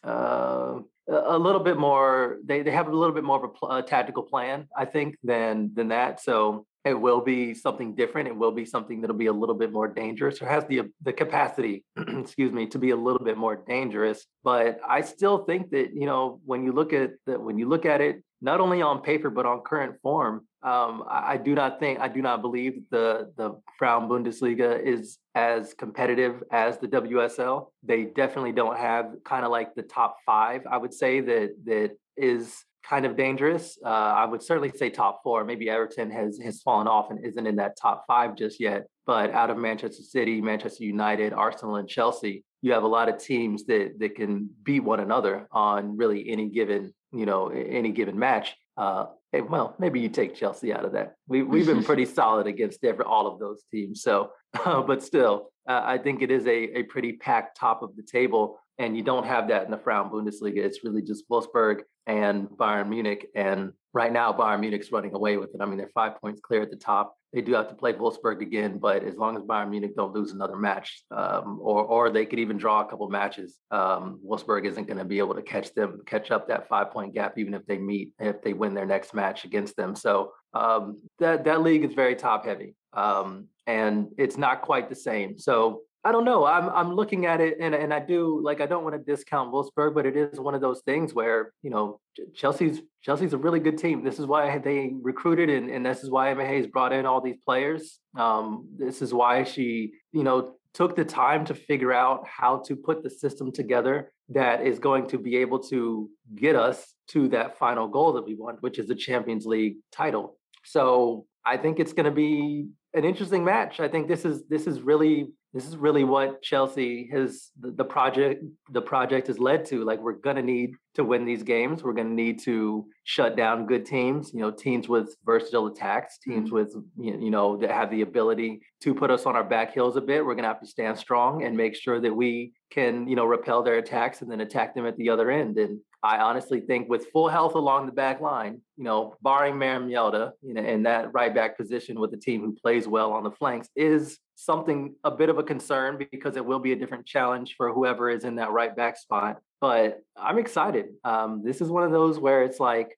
uh, 0.03 0.79
a 1.09 1.37
little 1.37 1.59
bit 1.59 1.77
more 1.77 2.37
they, 2.45 2.61
they 2.61 2.71
have 2.71 2.87
a 2.87 2.95
little 2.95 3.13
bit 3.13 3.23
more 3.23 3.37
of 3.37 3.43
a, 3.43 3.47
pl- 3.49 3.71
a, 3.71 3.83
tactical 3.83 4.23
plan 4.23 4.67
i 4.77 4.85
think 4.85 5.17
than 5.21 5.69
than 5.73 5.89
that 5.89 6.21
so 6.21 6.65
it 6.85 6.93
will 6.93 7.19
be 7.19 7.53
something 7.53 7.93
different 7.93 8.27
it 8.27 8.35
will 8.35 8.51
be 8.51 8.63
something 8.63 9.01
that'll 9.01 9.15
be 9.15 9.25
a 9.25 9.33
little 9.33 9.55
bit 9.55 9.71
more 9.71 9.87
dangerous 9.87 10.41
or 10.41 10.47
has 10.47 10.65
the 10.67 10.83
the 11.01 11.11
capacity 11.11 11.83
excuse 11.97 12.53
me 12.53 12.67
to 12.67 12.79
be 12.79 12.91
a 12.91 12.95
little 12.95 13.23
bit 13.23 13.37
more 13.37 13.57
dangerous 13.67 14.25
but 14.45 14.79
i 14.87 15.01
still 15.01 15.39
think 15.39 15.71
that 15.71 15.93
you 15.93 16.05
know 16.05 16.39
when 16.45 16.63
you 16.63 16.71
look 16.71 16.93
at 16.93 17.11
the, 17.25 17.37
when 17.37 17.57
you 17.57 17.67
look 17.67 17.85
at 17.85 17.99
it 17.99 18.23
not 18.43 18.59
only 18.59 18.81
on 18.81 19.01
paper 19.01 19.29
but 19.29 19.45
on 19.45 19.61
current 19.61 19.95
form 20.03 20.45
um, 20.63 21.03
I, 21.09 21.33
I, 21.33 21.37
do 21.37 21.55
not 21.55 21.79
think 21.79 21.99
I 21.99 22.07
do 22.07 22.21
not 22.21 22.41
believe 22.41 22.83
the 22.89 23.33
the 23.35 23.59
Frauen 23.77 24.07
Bundesliga 24.07 24.81
is 24.81 25.17
as 25.35 25.73
competitive 25.73 26.41
as 26.51 26.77
the 26.77 26.87
WSL. 26.87 27.67
They 27.83 28.05
definitely 28.05 28.53
don't 28.53 28.77
have 28.77 29.11
kind 29.25 29.43
of 29.43 29.51
like 29.51 29.75
the 29.75 29.81
top 29.81 30.17
five. 30.25 30.61
I 30.69 30.77
would 30.77 30.93
say 30.93 31.19
that 31.19 31.55
that 31.65 31.97
is 32.15 32.63
kind 32.87 33.05
of 33.05 33.17
dangerous. 33.17 33.77
Uh, 33.83 33.89
I 33.89 34.23
would 34.23 34.41
certainly 34.41 34.71
say 34.73 34.89
top 34.89 35.21
four. 35.21 35.43
Maybe 35.43 35.69
Everton 35.69 36.09
has 36.11 36.39
has 36.39 36.61
fallen 36.61 36.87
off 36.87 37.11
and 37.11 37.25
isn't 37.25 37.45
in 37.45 37.57
that 37.57 37.77
top 37.77 38.05
five 38.07 38.37
just 38.37 38.61
yet. 38.61 38.87
But 39.05 39.31
out 39.31 39.49
of 39.49 39.57
Manchester 39.57 40.03
City, 40.03 40.39
Manchester 40.39 40.85
United, 40.85 41.33
Arsenal, 41.33 41.75
and 41.75 41.89
Chelsea, 41.89 42.45
you 42.61 42.71
have 42.71 42.83
a 42.83 42.87
lot 42.87 43.09
of 43.09 43.17
teams 43.17 43.65
that 43.65 43.99
that 43.99 44.15
can 44.15 44.49
beat 44.63 44.79
one 44.79 45.01
another 45.01 45.45
on 45.51 45.97
really 45.97 46.29
any 46.29 46.47
given 46.47 46.93
you 47.13 47.25
know 47.25 47.49
any 47.49 47.91
given 47.91 48.17
match. 48.17 48.55
Uh, 48.75 49.05
well, 49.49 49.75
maybe 49.79 49.99
you 49.99 50.09
take 50.09 50.35
Chelsea 50.35 50.73
out 50.73 50.85
of 50.85 50.93
that. 50.93 51.15
We, 51.27 51.43
we've 51.51 51.65
been 51.65 51.83
pretty 51.83 52.05
solid 52.05 52.47
against 52.47 52.83
every, 52.83 53.05
all 53.05 53.27
of 53.27 53.39
those 53.39 53.63
teams. 53.71 54.01
So, 54.01 54.31
uh, 54.65 54.81
but 54.87 55.03
still, 55.03 55.49
uh, 55.67 55.81
I 55.83 55.97
think 55.97 56.21
it 56.21 56.31
is 56.31 56.45
a, 56.45 56.79
a 56.79 56.83
pretty 56.83 57.13
packed 57.13 57.57
top 57.57 57.81
of 57.83 57.95
the 57.95 58.03
table. 58.03 58.59
And 58.79 58.97
you 58.97 59.03
don't 59.03 59.25
have 59.25 59.49
that 59.49 59.65
in 59.65 59.71
the 59.71 59.77
Frauen 59.77 60.09
Bundesliga. 60.09 60.57
It's 60.57 60.83
really 60.83 61.03
just 61.03 61.29
Wolfsburg 61.29 61.81
and 62.07 62.47
Bayern 62.49 62.89
Munich. 62.89 63.29
And 63.35 63.73
right 63.93 64.11
now, 64.11 64.33
Bayern 64.33 64.61
Munich's 64.61 64.91
running 64.91 65.13
away 65.13 65.37
with 65.37 65.53
it. 65.53 65.61
I 65.61 65.65
mean, 65.65 65.77
they're 65.77 65.91
five 65.93 66.19
points 66.19 66.41
clear 66.41 66.61
at 66.61 66.71
the 66.71 66.77
top. 66.77 67.15
They 67.31 67.41
do 67.41 67.53
have 67.53 67.69
to 67.69 67.75
play 67.75 67.93
Wolfsburg 67.93 68.41
again, 68.41 68.77
but 68.77 69.03
as 69.03 69.15
long 69.15 69.35
as 69.35 69.41
Bayern 69.43 69.71
Munich 69.71 69.95
don't 69.95 70.13
lose 70.13 70.33
another 70.33 70.55
match, 70.55 71.03
um, 71.09 71.59
or 71.61 71.83
or 71.83 72.11
they 72.11 72.27
could 72.27 72.37
even 72.37 72.57
draw 72.57 72.81
a 72.81 72.85
couple 72.85 73.09
matches, 73.09 73.59
um, 73.71 74.19
Wolfsburg 74.23 74.65
isn't 74.65 74.87
going 74.87 74.99
to 74.99 75.05
be 75.05 75.17
able 75.17 75.33
to 75.33 75.41
catch 75.41 75.73
them, 75.73 76.01
catch 76.05 76.29
up 76.29 76.47
that 76.47 76.67
five 76.67 76.91
point 76.91 77.15
gap, 77.15 77.37
even 77.39 77.55
if 77.55 77.65
they 77.65 77.79
meet, 77.79 78.11
if 78.19 78.43
they 78.43 78.53
win 78.53 78.75
their 78.75 78.85
next 78.85 79.15
match 79.15 79.45
against 79.45 79.75
them. 79.75 79.95
So 79.95 80.31
um, 80.53 81.01
that 81.17 81.45
that 81.45 81.61
league 81.63 81.83
is 81.83 81.93
very 81.95 82.15
top 82.15 82.45
heavy, 82.45 82.75
um, 82.93 83.47
and 83.65 84.09
it's 84.19 84.37
not 84.37 84.61
quite 84.61 84.89
the 84.89 84.95
same. 84.95 85.39
So 85.39 85.81
I 86.05 86.11
don't 86.11 86.25
know. 86.25 86.45
I'm 86.45 86.69
I'm 86.69 86.95
looking 86.95 87.25
at 87.25 87.39
it, 87.39 87.57
and 87.61 87.73
and 87.73 87.93
I 87.93 87.99
do 87.99 88.41
like 88.43 88.59
I 88.59 88.65
don't 88.65 88.83
want 88.83 88.95
to 88.95 89.01
discount 89.01 89.53
Wolfsburg, 89.53 89.95
but 89.95 90.05
it 90.05 90.17
is 90.17 90.39
one 90.39 90.53
of 90.53 90.59
those 90.59 90.81
things 90.81 91.13
where 91.13 91.53
you 91.61 91.69
know 91.69 91.99
Chelsea's 92.35 92.81
Chelsea's 93.01 93.33
a 93.33 93.37
really 93.37 93.59
good 93.59 93.77
team. 93.77 94.03
This 94.03 94.19
is 94.19 94.25
why 94.25 94.57
they 94.57 94.91
recruited, 95.01 95.49
and 95.49 95.69
and 95.69 95.85
this 95.85 96.03
is 96.03 96.09
why 96.09 96.31
Emma 96.31 96.45
Hayes 96.45 96.67
brought 96.67 96.91
in 96.91 97.05
all 97.05 97.21
these 97.21 97.37
players. 97.45 97.99
Um, 98.17 98.67
this 98.77 99.01
is 99.01 99.13
why 99.13 99.45
she 99.45 99.93
you 100.11 100.23
know 100.23 100.55
took 100.73 100.95
the 100.95 101.05
time 101.05 101.45
to 101.45 101.53
figure 101.53 101.93
out 101.93 102.27
how 102.27 102.57
to 102.67 102.75
put 102.75 103.03
the 103.03 103.09
system 103.09 103.51
together 103.51 104.11
that 104.29 104.65
is 104.65 104.79
going 104.79 105.07
to 105.07 105.17
be 105.17 105.37
able 105.37 105.59
to 105.59 106.09
get 106.35 106.55
us 106.55 106.95
to 107.07 107.27
that 107.29 107.57
final 107.57 107.87
goal 107.87 108.13
that 108.13 108.25
we 108.25 108.33
want, 108.35 108.61
which 108.61 108.79
is 108.79 108.87
the 108.87 108.95
Champions 108.95 109.45
League 109.45 109.75
title. 109.91 110.37
So 110.65 111.27
I 111.45 111.57
think 111.57 111.79
it's 111.79 111.93
going 111.93 112.05
to 112.05 112.11
be 112.11 112.67
an 112.93 113.05
interesting 113.05 113.43
match. 113.43 113.79
I 113.79 113.87
think 113.87 114.07
this 114.07 114.25
is 114.25 114.43
this 114.49 114.67
is 114.67 114.81
really 114.81 115.27
this 115.53 115.67
is 115.67 115.77
really 115.77 116.03
what 116.03 116.41
Chelsea 116.41 117.07
has 117.11 117.51
the, 117.59 117.85
project 117.85 118.43
the 118.71 118.81
project 118.81 119.27
has 119.27 119.37
led 119.37 119.65
to. 119.65 119.83
Like 119.83 120.01
we're 120.01 120.13
gonna 120.13 120.41
need 120.41 120.71
to 120.95 121.03
win 121.03 121.25
these 121.25 121.43
games. 121.43 121.83
We're 121.83 121.93
gonna 121.93 122.09
need 122.09 122.39
to 122.43 122.87
shut 123.03 123.37
down 123.37 123.67
good 123.67 123.85
teams. 123.85 124.33
You 124.33 124.41
know, 124.41 124.51
teams 124.51 124.89
with 124.89 125.15
versatile 125.23 125.67
attacks, 125.67 126.17
teams 126.17 126.49
mm-hmm. 126.49 126.55
with 126.55 126.75
you 126.97 127.29
know 127.29 127.57
that 127.57 127.69
have 127.69 127.91
the 127.91 128.01
ability 128.01 128.61
to 128.81 128.95
put 128.95 129.11
us 129.11 129.27
on 129.27 129.35
our 129.35 129.43
back 129.43 129.73
heels 129.75 129.95
a 129.95 130.01
bit. 130.01 130.25
We're 130.25 130.35
gonna 130.35 130.47
have 130.47 130.61
to 130.61 130.67
stand 130.67 130.97
strong 130.97 131.43
and 131.43 131.55
make 131.55 131.75
sure 131.75 132.01
that 132.01 132.13
we 132.13 132.53
can 132.71 133.07
you 133.07 133.15
know 133.15 133.25
repel 133.25 133.61
their 133.61 133.77
attacks 133.77 134.21
and 134.21 134.31
then 134.31 134.41
attack 134.41 134.73
them 134.73 134.87
at 134.87 134.97
the 134.97 135.09
other 135.09 135.29
end. 135.29 135.59
And 135.59 135.79
I 136.03 136.17
honestly 136.17 136.59
think 136.59 136.89
with 136.89 137.07
full 137.11 137.29
health 137.29 137.55
along 137.55 137.85
the 137.85 137.93
back 137.93 138.19
line, 138.19 138.59
you 138.75 138.83
know, 138.83 139.15
barring 139.21 139.57
Maren 139.57 139.87
Mjelde, 139.87 140.33
you 140.41 140.53
know, 140.53 140.61
in 140.61 140.83
that 140.83 141.13
right 141.13 141.33
back 141.33 141.57
position 141.57 141.97
with 141.97 142.13
a 142.13 142.17
team 142.17 142.41
who 142.41 142.51
plays 142.53 142.85
well 142.89 143.13
on 143.13 143.23
the 143.23 143.31
flanks 143.31 143.69
is 143.73 144.19
something 144.35 144.95
a 145.05 145.11
bit 145.11 145.29
of 145.29 145.37
a 145.37 145.43
concern 145.43 145.97
because 146.11 146.35
it 146.35 146.45
will 146.45 146.59
be 146.59 146.73
a 146.73 146.75
different 146.75 147.05
challenge 147.05 147.55
for 147.55 147.71
whoever 147.71 148.09
is 148.09 148.25
in 148.25 148.35
that 148.35 148.51
right 148.51 148.75
back 148.75 148.97
spot. 148.97 149.39
But 149.61 150.03
I'm 150.17 150.39
excited. 150.39 150.87
Um, 151.05 151.41
this 151.41 151.61
is 151.61 151.69
one 151.69 151.83
of 151.83 151.91
those 151.91 152.19
where 152.19 152.43
it's 152.43 152.59
like, 152.59 152.97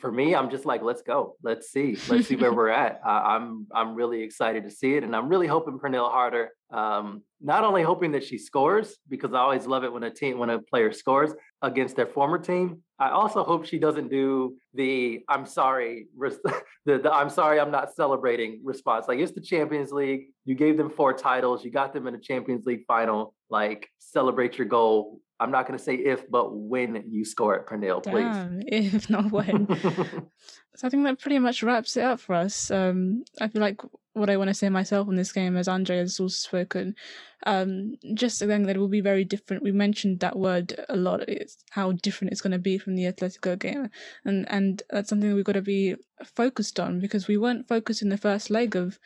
for 0.00 0.10
me, 0.10 0.34
I'm 0.34 0.50
just 0.50 0.64
like, 0.64 0.82
let's 0.82 1.02
go, 1.02 1.36
let's 1.42 1.70
see, 1.70 1.98
let's 2.08 2.28
see 2.28 2.36
where 2.36 2.52
we're 2.54 2.68
at. 2.68 3.00
Uh, 3.04 3.08
I'm 3.08 3.66
I'm 3.74 3.94
really 3.94 4.22
excited 4.22 4.64
to 4.64 4.70
see 4.70 4.94
it, 4.94 5.04
and 5.04 5.16
I'm 5.16 5.28
really 5.28 5.46
hoping 5.46 5.78
Pernille 5.78 6.10
Harder. 6.10 6.50
Um, 6.70 7.22
not 7.40 7.64
only 7.64 7.82
hoping 7.82 8.12
that 8.12 8.24
she 8.24 8.36
scores 8.36 8.96
because 9.08 9.32
I 9.32 9.38
always 9.38 9.66
love 9.66 9.84
it 9.84 9.92
when 9.92 10.02
a 10.02 10.10
team 10.10 10.38
when 10.38 10.50
a 10.50 10.58
player 10.58 10.92
scores 10.92 11.32
against 11.62 11.96
their 11.96 12.06
former 12.06 12.38
team. 12.38 12.82
I 12.98 13.10
also 13.10 13.44
hope 13.44 13.64
she 13.64 13.78
doesn't 13.78 14.10
do 14.10 14.56
the 14.74 15.24
"I'm 15.28 15.46
sorry" 15.46 16.08
the, 16.18 16.62
the 16.84 17.12
"I'm 17.12 17.30
sorry 17.30 17.60
I'm 17.60 17.70
not 17.70 17.94
celebrating" 17.94 18.60
response. 18.64 19.06
Like 19.08 19.18
it's 19.18 19.32
the 19.32 19.40
Champions 19.40 19.92
League. 19.92 20.26
You 20.44 20.54
gave 20.54 20.76
them 20.76 20.90
four 20.90 21.12
titles. 21.12 21.64
You 21.64 21.70
got 21.70 21.92
them 21.92 22.06
in 22.06 22.14
a 22.14 22.20
Champions 22.20 22.66
League 22.66 22.84
final. 22.86 23.34
Like 23.50 23.88
celebrate 23.98 24.58
your 24.58 24.66
goal 24.66 25.20
I'm 25.40 25.50
not 25.50 25.66
going 25.66 25.78
to 25.78 25.84
say 25.84 25.94
if, 25.94 26.28
but 26.28 26.54
when 26.54 27.04
you 27.08 27.24
score 27.24 27.54
at 27.54 27.66
Pernille, 27.66 28.02
please. 28.02 28.24
Damn, 28.24 28.62
if 28.66 29.08
not 29.08 29.30
when. 29.30 29.68
so 30.76 30.86
I 30.86 30.90
think 30.90 31.04
that 31.04 31.20
pretty 31.20 31.38
much 31.38 31.62
wraps 31.62 31.96
it 31.96 32.02
up 32.02 32.18
for 32.18 32.34
us. 32.34 32.70
Um, 32.70 33.22
I 33.40 33.48
feel 33.48 33.62
like 33.62 33.80
what 34.18 34.30
I 34.30 34.36
want 34.36 34.48
to 34.48 34.54
say 34.54 34.68
myself 34.68 35.08
on 35.08 35.16
this 35.16 35.32
game, 35.32 35.56
as 35.56 35.68
Andre 35.68 35.98
has 35.98 36.18
also 36.20 36.34
spoken, 36.34 36.94
um, 37.46 37.94
just 38.14 38.42
again 38.42 38.64
that 38.64 38.76
it 38.76 38.78
will 38.78 38.88
be 38.88 39.00
very 39.00 39.24
different. 39.24 39.62
We 39.62 39.72
mentioned 39.72 40.20
that 40.20 40.38
word 40.38 40.84
a 40.88 40.96
lot. 40.96 41.28
It's 41.28 41.58
how 41.70 41.92
different 41.92 42.32
it's 42.32 42.40
going 42.40 42.52
to 42.52 42.58
be 42.58 42.78
from 42.78 42.96
the 42.96 43.04
Atletico 43.04 43.58
game, 43.58 43.88
and 44.24 44.46
and 44.50 44.82
that's 44.90 45.08
something 45.08 45.34
we've 45.34 45.44
got 45.44 45.52
to 45.52 45.62
be 45.62 45.96
focused 46.24 46.80
on 46.80 47.00
because 47.00 47.28
we 47.28 47.36
weren't 47.36 47.68
focused 47.68 48.02
in 48.02 48.08
the 48.08 48.18
first 48.18 48.50
leg 48.50 48.76
of 48.76 48.98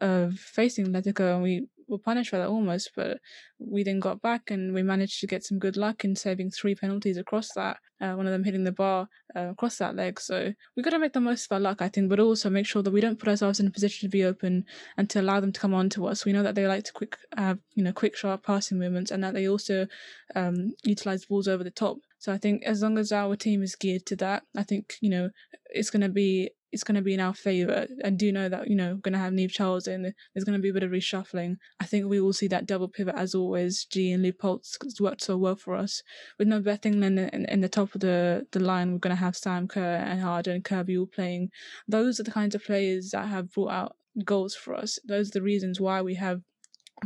of 0.00 0.34
facing 0.34 0.86
Atletico, 0.86 1.34
and 1.34 1.42
we 1.42 1.66
were 1.88 1.98
punished 1.98 2.30
for 2.30 2.38
that 2.38 2.48
almost, 2.48 2.90
but 2.94 3.18
we 3.58 3.82
then 3.82 4.00
got 4.00 4.22
back 4.22 4.50
and 4.50 4.74
we 4.74 4.82
managed 4.82 5.20
to 5.20 5.26
get 5.26 5.44
some 5.44 5.58
good 5.58 5.76
luck 5.76 6.04
in 6.04 6.14
saving 6.14 6.50
three 6.50 6.74
penalties 6.74 7.16
across 7.16 7.52
that. 7.54 7.78
Uh, 8.00 8.12
one 8.12 8.26
of 8.26 8.32
them 8.32 8.44
hitting 8.44 8.62
the 8.64 8.72
bar 8.72 9.08
uh, 9.34 9.48
across 9.50 9.78
that 9.78 9.96
leg. 9.96 10.20
So 10.20 10.52
we 10.76 10.82
got 10.82 10.90
to 10.90 10.98
make 10.98 11.12
the 11.12 11.20
most 11.20 11.46
of 11.46 11.54
our 11.54 11.60
luck, 11.60 11.82
I 11.82 11.88
think, 11.88 12.08
but 12.08 12.20
also 12.20 12.48
make 12.48 12.66
sure 12.66 12.82
that 12.82 12.92
we 12.92 13.00
don't 13.00 13.18
put 13.18 13.28
ourselves 13.28 13.58
in 13.58 13.66
a 13.66 13.70
position 13.70 14.08
to 14.08 14.12
be 14.12 14.24
open 14.24 14.64
and 14.96 15.10
to 15.10 15.20
allow 15.20 15.40
them 15.40 15.52
to 15.52 15.60
come 15.60 15.74
on 15.74 15.88
to 15.90 16.06
us. 16.06 16.24
We 16.24 16.32
know 16.32 16.44
that 16.44 16.54
they 16.54 16.66
like 16.68 16.84
to 16.84 16.92
quick 16.92 17.16
you 17.74 17.84
know 17.84 17.92
quick 17.92 18.16
sharp 18.16 18.44
passing 18.44 18.78
movements 18.78 19.10
and 19.10 19.24
that 19.24 19.34
they 19.34 19.48
also 19.48 19.86
um, 20.36 20.74
utilize 20.84 21.24
balls 21.24 21.48
over 21.48 21.64
the 21.64 21.70
top. 21.70 21.98
So 22.18 22.32
I 22.32 22.38
think 22.38 22.62
as 22.64 22.82
long 22.82 22.98
as 22.98 23.12
our 23.12 23.36
team 23.36 23.62
is 23.62 23.76
geared 23.76 24.06
to 24.06 24.16
that, 24.16 24.44
I 24.56 24.62
think 24.62 24.94
you 25.00 25.10
know 25.10 25.30
it's 25.70 25.90
going 25.90 26.02
to 26.02 26.08
be 26.08 26.50
it's 26.72 26.84
going 26.84 26.96
to 26.96 27.02
be 27.02 27.14
in 27.14 27.20
our 27.20 27.34
favour. 27.34 27.86
I 28.04 28.10
do 28.10 28.32
know 28.32 28.48
that, 28.48 28.68
you 28.68 28.76
know, 28.76 28.96
going 28.96 29.12
to 29.12 29.18
have 29.18 29.32
Niamh 29.32 29.50
Charles 29.50 29.86
in. 29.86 30.02
There's 30.02 30.44
going 30.44 30.58
to 30.58 30.62
be 30.62 30.68
a 30.68 30.72
bit 30.72 30.82
of 30.82 30.90
reshuffling. 30.90 31.56
I 31.80 31.84
think 31.84 32.06
we 32.06 32.20
will 32.20 32.32
see 32.32 32.48
that 32.48 32.66
double 32.66 32.88
pivot 32.88 33.14
as 33.16 33.34
always. 33.34 33.84
Ji 33.84 34.12
and 34.12 34.24
Leupolz 34.24 34.76
has 34.82 35.00
worked 35.00 35.22
so 35.22 35.36
well 35.36 35.56
for 35.56 35.74
us. 35.74 36.02
With 36.38 36.48
no 36.48 36.60
betting 36.60 37.02
in, 37.02 37.18
in, 37.18 37.46
in 37.46 37.60
the 37.60 37.68
top 37.68 37.94
of 37.94 38.00
the, 38.00 38.46
the 38.52 38.60
line, 38.60 38.92
we're 38.92 38.98
going 38.98 39.16
to 39.16 39.20
have 39.20 39.36
Sam 39.36 39.68
Kerr 39.68 39.96
and 39.96 40.20
Harder 40.20 40.52
and 40.52 40.64
Kirby 40.64 40.98
all 40.98 41.06
playing. 41.06 41.50
Those 41.86 42.20
are 42.20 42.24
the 42.24 42.30
kinds 42.30 42.54
of 42.54 42.64
players 42.64 43.10
that 43.10 43.28
have 43.28 43.52
brought 43.52 43.72
out 43.72 43.96
goals 44.24 44.54
for 44.54 44.74
us. 44.74 44.98
Those 45.06 45.28
are 45.28 45.38
the 45.38 45.42
reasons 45.42 45.80
why 45.80 46.02
we 46.02 46.14
have 46.16 46.42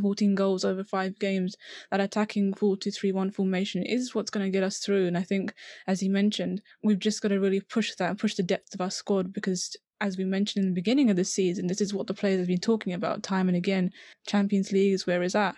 14 0.01 0.35
goals 0.35 0.65
over 0.65 0.83
five 0.83 1.17
games, 1.19 1.55
that 1.91 1.99
attacking 1.99 2.53
4 2.53 2.77
2 2.77 2.91
3 2.91 3.11
1 3.11 3.31
formation 3.31 3.83
is 3.83 4.13
what's 4.15 4.31
going 4.31 4.45
to 4.45 4.51
get 4.51 4.63
us 4.63 4.79
through. 4.79 5.07
And 5.07 5.17
I 5.17 5.23
think, 5.23 5.53
as 5.87 6.01
you 6.03 6.09
mentioned, 6.09 6.61
we've 6.83 6.99
just 6.99 7.21
got 7.21 7.29
to 7.29 7.39
really 7.39 7.61
push 7.61 7.93
that, 7.95 8.09
and 8.09 8.19
push 8.19 8.35
the 8.35 8.43
depth 8.43 8.73
of 8.73 8.81
our 8.81 8.91
squad 8.91 9.33
because, 9.33 9.75
as 10.01 10.17
we 10.17 10.25
mentioned 10.25 10.63
in 10.63 10.71
the 10.71 10.75
beginning 10.75 11.09
of 11.09 11.15
the 11.15 11.25
season, 11.25 11.67
this 11.67 11.81
is 11.81 11.93
what 11.93 12.07
the 12.07 12.13
players 12.13 12.39
have 12.39 12.47
been 12.47 12.59
talking 12.59 12.93
about 12.93 13.23
time 13.23 13.47
and 13.47 13.57
again. 13.57 13.91
Champions 14.27 14.71
League 14.71 14.93
is 14.93 15.07
where 15.07 15.23
it's 15.23 15.35
at. 15.35 15.55